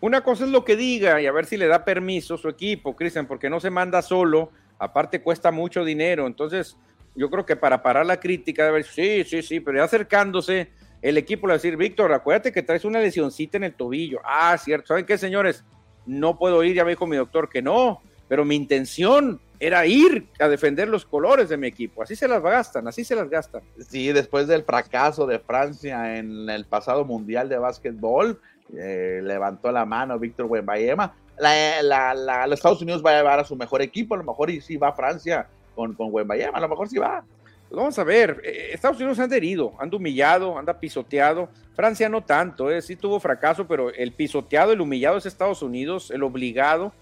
Una 0.00 0.22
cosa 0.22 0.44
es 0.44 0.50
lo 0.50 0.64
que 0.64 0.76
diga 0.76 1.20
y 1.20 1.26
a 1.26 1.32
ver 1.32 1.44
si 1.44 1.58
le 1.58 1.66
da 1.66 1.84
permiso 1.84 2.38
su 2.38 2.48
equipo, 2.48 2.96
Cristian, 2.96 3.26
porque 3.26 3.50
no 3.50 3.60
se 3.60 3.68
manda 3.68 4.00
solo, 4.00 4.50
aparte 4.78 5.20
cuesta 5.20 5.50
mucho 5.50 5.84
dinero. 5.84 6.26
Entonces, 6.26 6.78
yo 7.14 7.28
creo 7.28 7.44
que 7.44 7.54
para 7.54 7.82
parar 7.82 8.06
la 8.06 8.18
crítica, 8.18 8.64
de 8.64 8.70
ver, 8.70 8.84
sí, 8.84 9.24
sí, 9.24 9.42
sí, 9.42 9.60
pero 9.60 9.76
ya 9.76 9.84
acercándose 9.84 10.70
el 11.02 11.18
equipo 11.18 11.46
le 11.46 11.50
va 11.50 11.54
a 11.56 11.58
decir, 11.58 11.76
Víctor, 11.76 12.14
acuérdate 12.14 12.50
que 12.50 12.62
traes 12.62 12.86
una 12.86 12.98
lesioncita 12.98 13.58
en 13.58 13.64
el 13.64 13.74
tobillo. 13.74 14.20
Ah, 14.24 14.56
cierto. 14.56 14.88
¿Saben 14.88 15.04
qué, 15.04 15.18
señores? 15.18 15.64
No 16.06 16.38
puedo 16.38 16.64
ir, 16.64 16.74
ya 16.74 16.84
me 16.84 16.92
dijo 16.92 17.06
mi 17.06 17.18
doctor 17.18 17.50
que 17.50 17.60
no, 17.60 18.00
pero 18.26 18.46
mi 18.46 18.56
intención 18.56 19.38
era 19.66 19.86
ir 19.86 20.26
a 20.38 20.48
defender 20.48 20.88
los 20.88 21.04
colores 21.04 21.48
de 21.48 21.56
mi 21.56 21.66
equipo. 21.66 22.02
Así 22.02 22.14
se 22.16 22.28
las 22.28 22.42
gastan, 22.42 22.86
así 22.86 23.04
se 23.04 23.14
las 23.14 23.30
gastan. 23.30 23.62
Sí, 23.78 24.12
después 24.12 24.46
del 24.46 24.62
fracaso 24.64 25.26
de 25.26 25.38
Francia 25.38 26.18
en 26.18 26.48
el 26.50 26.66
pasado 26.66 27.04
Mundial 27.04 27.48
de 27.48 27.58
Básquetbol, 27.58 28.40
eh, 28.76 29.20
levantó 29.22 29.72
la 29.72 29.84
mano 29.84 30.18
Víctor 30.18 30.46
Wembayema. 30.46 31.14
La, 31.38 31.82
la, 31.82 32.46
los 32.46 32.58
Estados 32.58 32.82
Unidos 32.82 33.02
va 33.04 33.10
a 33.10 33.16
llevar 33.16 33.40
a 33.40 33.44
su 33.44 33.56
mejor 33.56 33.82
equipo, 33.82 34.14
a 34.14 34.18
lo 34.18 34.24
mejor 34.24 34.50
y 34.50 34.60
sí 34.60 34.76
va 34.76 34.88
a 34.88 34.92
Francia 34.92 35.48
con, 35.74 35.94
con 35.94 36.08
Wembayema, 36.12 36.58
a 36.58 36.60
lo 36.60 36.68
mejor 36.68 36.88
sí 36.88 36.98
va. 36.98 37.24
Pues 37.68 37.76
vamos 37.76 37.98
a 37.98 38.04
ver, 38.04 38.40
eh, 38.44 38.70
Estados 38.72 38.98
Unidos 38.98 39.18
anda 39.18 39.36
herido, 39.36 39.72
anda 39.78 39.96
humillado, 39.96 40.58
anda 40.58 40.78
pisoteado. 40.78 41.48
Francia 41.74 42.08
no 42.08 42.22
tanto, 42.22 42.70
eh, 42.70 42.82
sí 42.82 42.96
tuvo 42.96 43.18
fracaso, 43.18 43.66
pero 43.66 43.90
el 43.90 44.12
pisoteado, 44.12 44.72
el 44.72 44.80
humillado 44.80 45.16
es 45.16 45.26
Estados 45.26 45.62
Unidos, 45.62 46.10
el 46.10 46.22
obligado. 46.22 46.92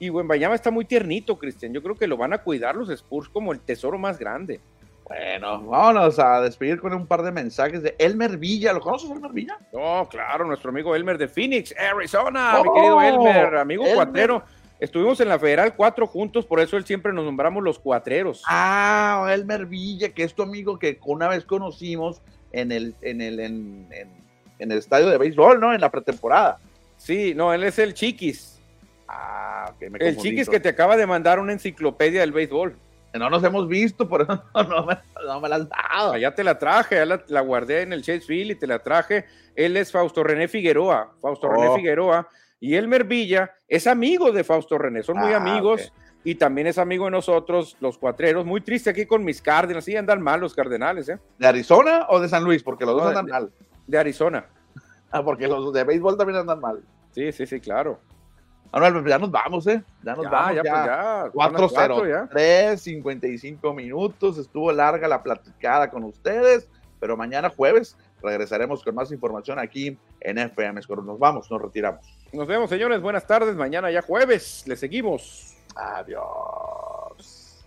Y 0.00 0.08
Bayama 0.08 0.54
está 0.54 0.70
muy 0.70 0.86
tiernito, 0.86 1.38
Cristian. 1.38 1.74
Yo 1.74 1.82
creo 1.82 1.94
que 1.94 2.06
lo 2.06 2.16
van 2.16 2.32
a 2.32 2.38
cuidar 2.38 2.74
los 2.74 2.88
Spurs 2.88 3.28
como 3.28 3.52
el 3.52 3.60
tesoro 3.60 3.98
más 3.98 4.18
grande. 4.18 4.58
Bueno, 5.04 5.60
vámonos 5.62 6.18
a 6.18 6.40
despedir 6.40 6.80
con 6.80 6.94
un 6.94 7.06
par 7.06 7.22
de 7.22 7.30
mensajes 7.30 7.82
de 7.82 7.96
Elmer 7.98 8.38
Villa. 8.38 8.72
¿Lo 8.72 8.80
conoces, 8.80 9.10
Elmer 9.10 9.32
Villa? 9.32 9.58
No, 9.72 10.08
claro, 10.08 10.46
nuestro 10.46 10.70
amigo 10.70 10.96
Elmer 10.96 11.18
de 11.18 11.28
Phoenix, 11.28 11.74
Arizona, 11.76 12.62
mi 12.64 12.72
querido 12.72 12.96
oh, 12.96 13.02
Elmer, 13.02 13.56
amigo 13.56 13.84
cuatero. 13.94 14.42
Estuvimos 14.78 15.20
en 15.20 15.28
la 15.28 15.38
Federal 15.38 15.74
cuatro 15.76 16.06
juntos, 16.06 16.46
por 16.46 16.60
eso 16.60 16.78
él 16.78 16.86
siempre 16.86 17.12
nos 17.12 17.26
nombramos 17.26 17.62
los 17.62 17.78
cuatreros. 17.78 18.42
Ah, 18.46 19.28
Elmer 19.34 19.66
Villa, 19.66 20.14
que 20.14 20.22
es 20.22 20.32
tu 20.32 20.42
amigo 20.42 20.78
que 20.78 20.98
una 21.04 21.28
vez 21.28 21.44
conocimos 21.44 22.22
en 22.52 22.72
el, 22.72 22.94
en 23.02 23.20
el, 23.20 23.40
en, 23.40 23.86
el 24.58 24.72
estadio 24.72 25.08
de 25.08 25.18
béisbol, 25.18 25.60
¿no? 25.60 25.74
En 25.74 25.80
la 25.82 25.90
pretemporada. 25.90 26.58
Sí, 26.96 27.34
no, 27.34 27.52
él 27.52 27.64
es 27.64 27.78
el 27.78 27.92
Chiquis. 27.92 28.59
Ah, 29.12 29.74
me 29.80 29.98
El 29.98 30.16
Chiquis 30.16 30.48
que 30.48 30.60
te 30.60 30.68
acaba 30.68 30.96
de 30.96 31.06
mandar 31.06 31.40
una 31.40 31.52
enciclopedia 31.52 32.20
del 32.20 32.32
béisbol. 32.32 32.76
No 33.12 33.28
nos 33.28 33.42
hemos 33.42 33.66
visto, 33.66 34.08
por 34.08 34.22
eso 34.22 34.44
no, 34.54 34.86
me, 34.86 34.96
no 35.26 35.48
la 35.48 35.56
has 35.56 35.68
dado. 35.68 36.12
Allá 36.12 36.32
te 36.32 36.44
la 36.44 36.58
traje, 36.58 36.94
ya 36.94 37.20
la, 37.26 37.40
guardé 37.40 37.82
en 37.82 37.92
el 37.92 38.02
Chase 38.02 38.20
Field 38.20 38.52
y 38.52 38.54
te 38.54 38.68
la 38.68 38.78
traje. 38.78 39.24
Él 39.56 39.76
es 39.76 39.90
Fausto 39.90 40.22
René 40.22 40.46
Figueroa. 40.46 41.12
Fausto 41.20 41.48
René 41.48 41.68
oh. 41.68 41.74
Figueroa 41.74 42.28
y 42.60 42.76
Elmer 42.76 43.04
Villa 43.04 43.52
es 43.66 43.88
amigo 43.88 44.30
de 44.30 44.44
Fausto 44.44 44.78
René, 44.78 45.02
son 45.02 45.16
muy 45.16 45.32
ah, 45.32 45.38
amigos 45.38 45.92
y 46.22 46.34
también 46.34 46.66
es 46.66 46.76
amigo 46.78 47.06
de 47.06 47.10
nosotros, 47.10 47.76
los 47.80 47.98
cuatreros. 47.98 48.44
Muy 48.44 48.60
triste 48.60 48.90
aquí 48.90 49.06
con 49.06 49.24
mis 49.24 49.42
Cárdenas, 49.42 49.84
sí 49.84 49.96
andan 49.96 50.22
mal 50.22 50.40
los 50.40 50.54
Cardenales, 50.54 51.08
¿eh? 51.08 51.18
¿De 51.38 51.46
Arizona 51.46 52.06
o 52.10 52.20
de 52.20 52.28
San 52.28 52.44
Luis? 52.44 52.62
Porque 52.62 52.84
los 52.84 52.94
dos 52.94 53.06
andan 53.06 53.26
mal. 53.26 53.50
De 53.86 53.98
Arizona. 53.98 54.46
Ah, 55.10 55.24
porque 55.24 55.48
los 55.48 55.72
de 55.72 55.82
béisbol 55.82 56.16
también 56.16 56.38
andan 56.38 56.60
mal. 56.60 56.82
Sí, 57.10 57.32
sí, 57.32 57.46
sí, 57.46 57.58
claro. 57.58 57.98
Manuel, 58.72 58.92
pues 58.92 59.06
ya 59.06 59.18
nos 59.18 59.30
vamos, 59.30 59.66
¿eh? 59.66 59.82
Ya 60.02 60.14
nos 60.14 60.30
vamos. 60.30 60.54
Ya, 60.56 60.62
ya. 60.62 61.30
Pues 61.32 61.50
ya. 61.50 62.28
4-0-3, 62.30 62.76
55 62.76 63.74
minutos. 63.74 64.38
Estuvo 64.38 64.70
larga 64.70 65.08
la 65.08 65.22
platicada 65.22 65.90
con 65.90 66.04
ustedes, 66.04 66.68
pero 67.00 67.16
mañana 67.16 67.50
jueves 67.50 67.96
regresaremos 68.22 68.84
con 68.84 68.94
más 68.94 69.10
información 69.10 69.58
aquí 69.58 69.98
en 70.20 70.38
FM 70.38 70.80
Score. 70.82 71.02
Nos 71.02 71.18
vamos, 71.18 71.50
nos 71.50 71.60
retiramos. 71.60 72.06
Nos 72.32 72.46
vemos, 72.46 72.70
señores. 72.70 73.00
Buenas 73.00 73.26
tardes. 73.26 73.56
Mañana 73.56 73.90
ya 73.90 74.02
jueves. 74.02 74.64
Le 74.66 74.76
seguimos. 74.76 75.56
Adiós. 75.74 77.64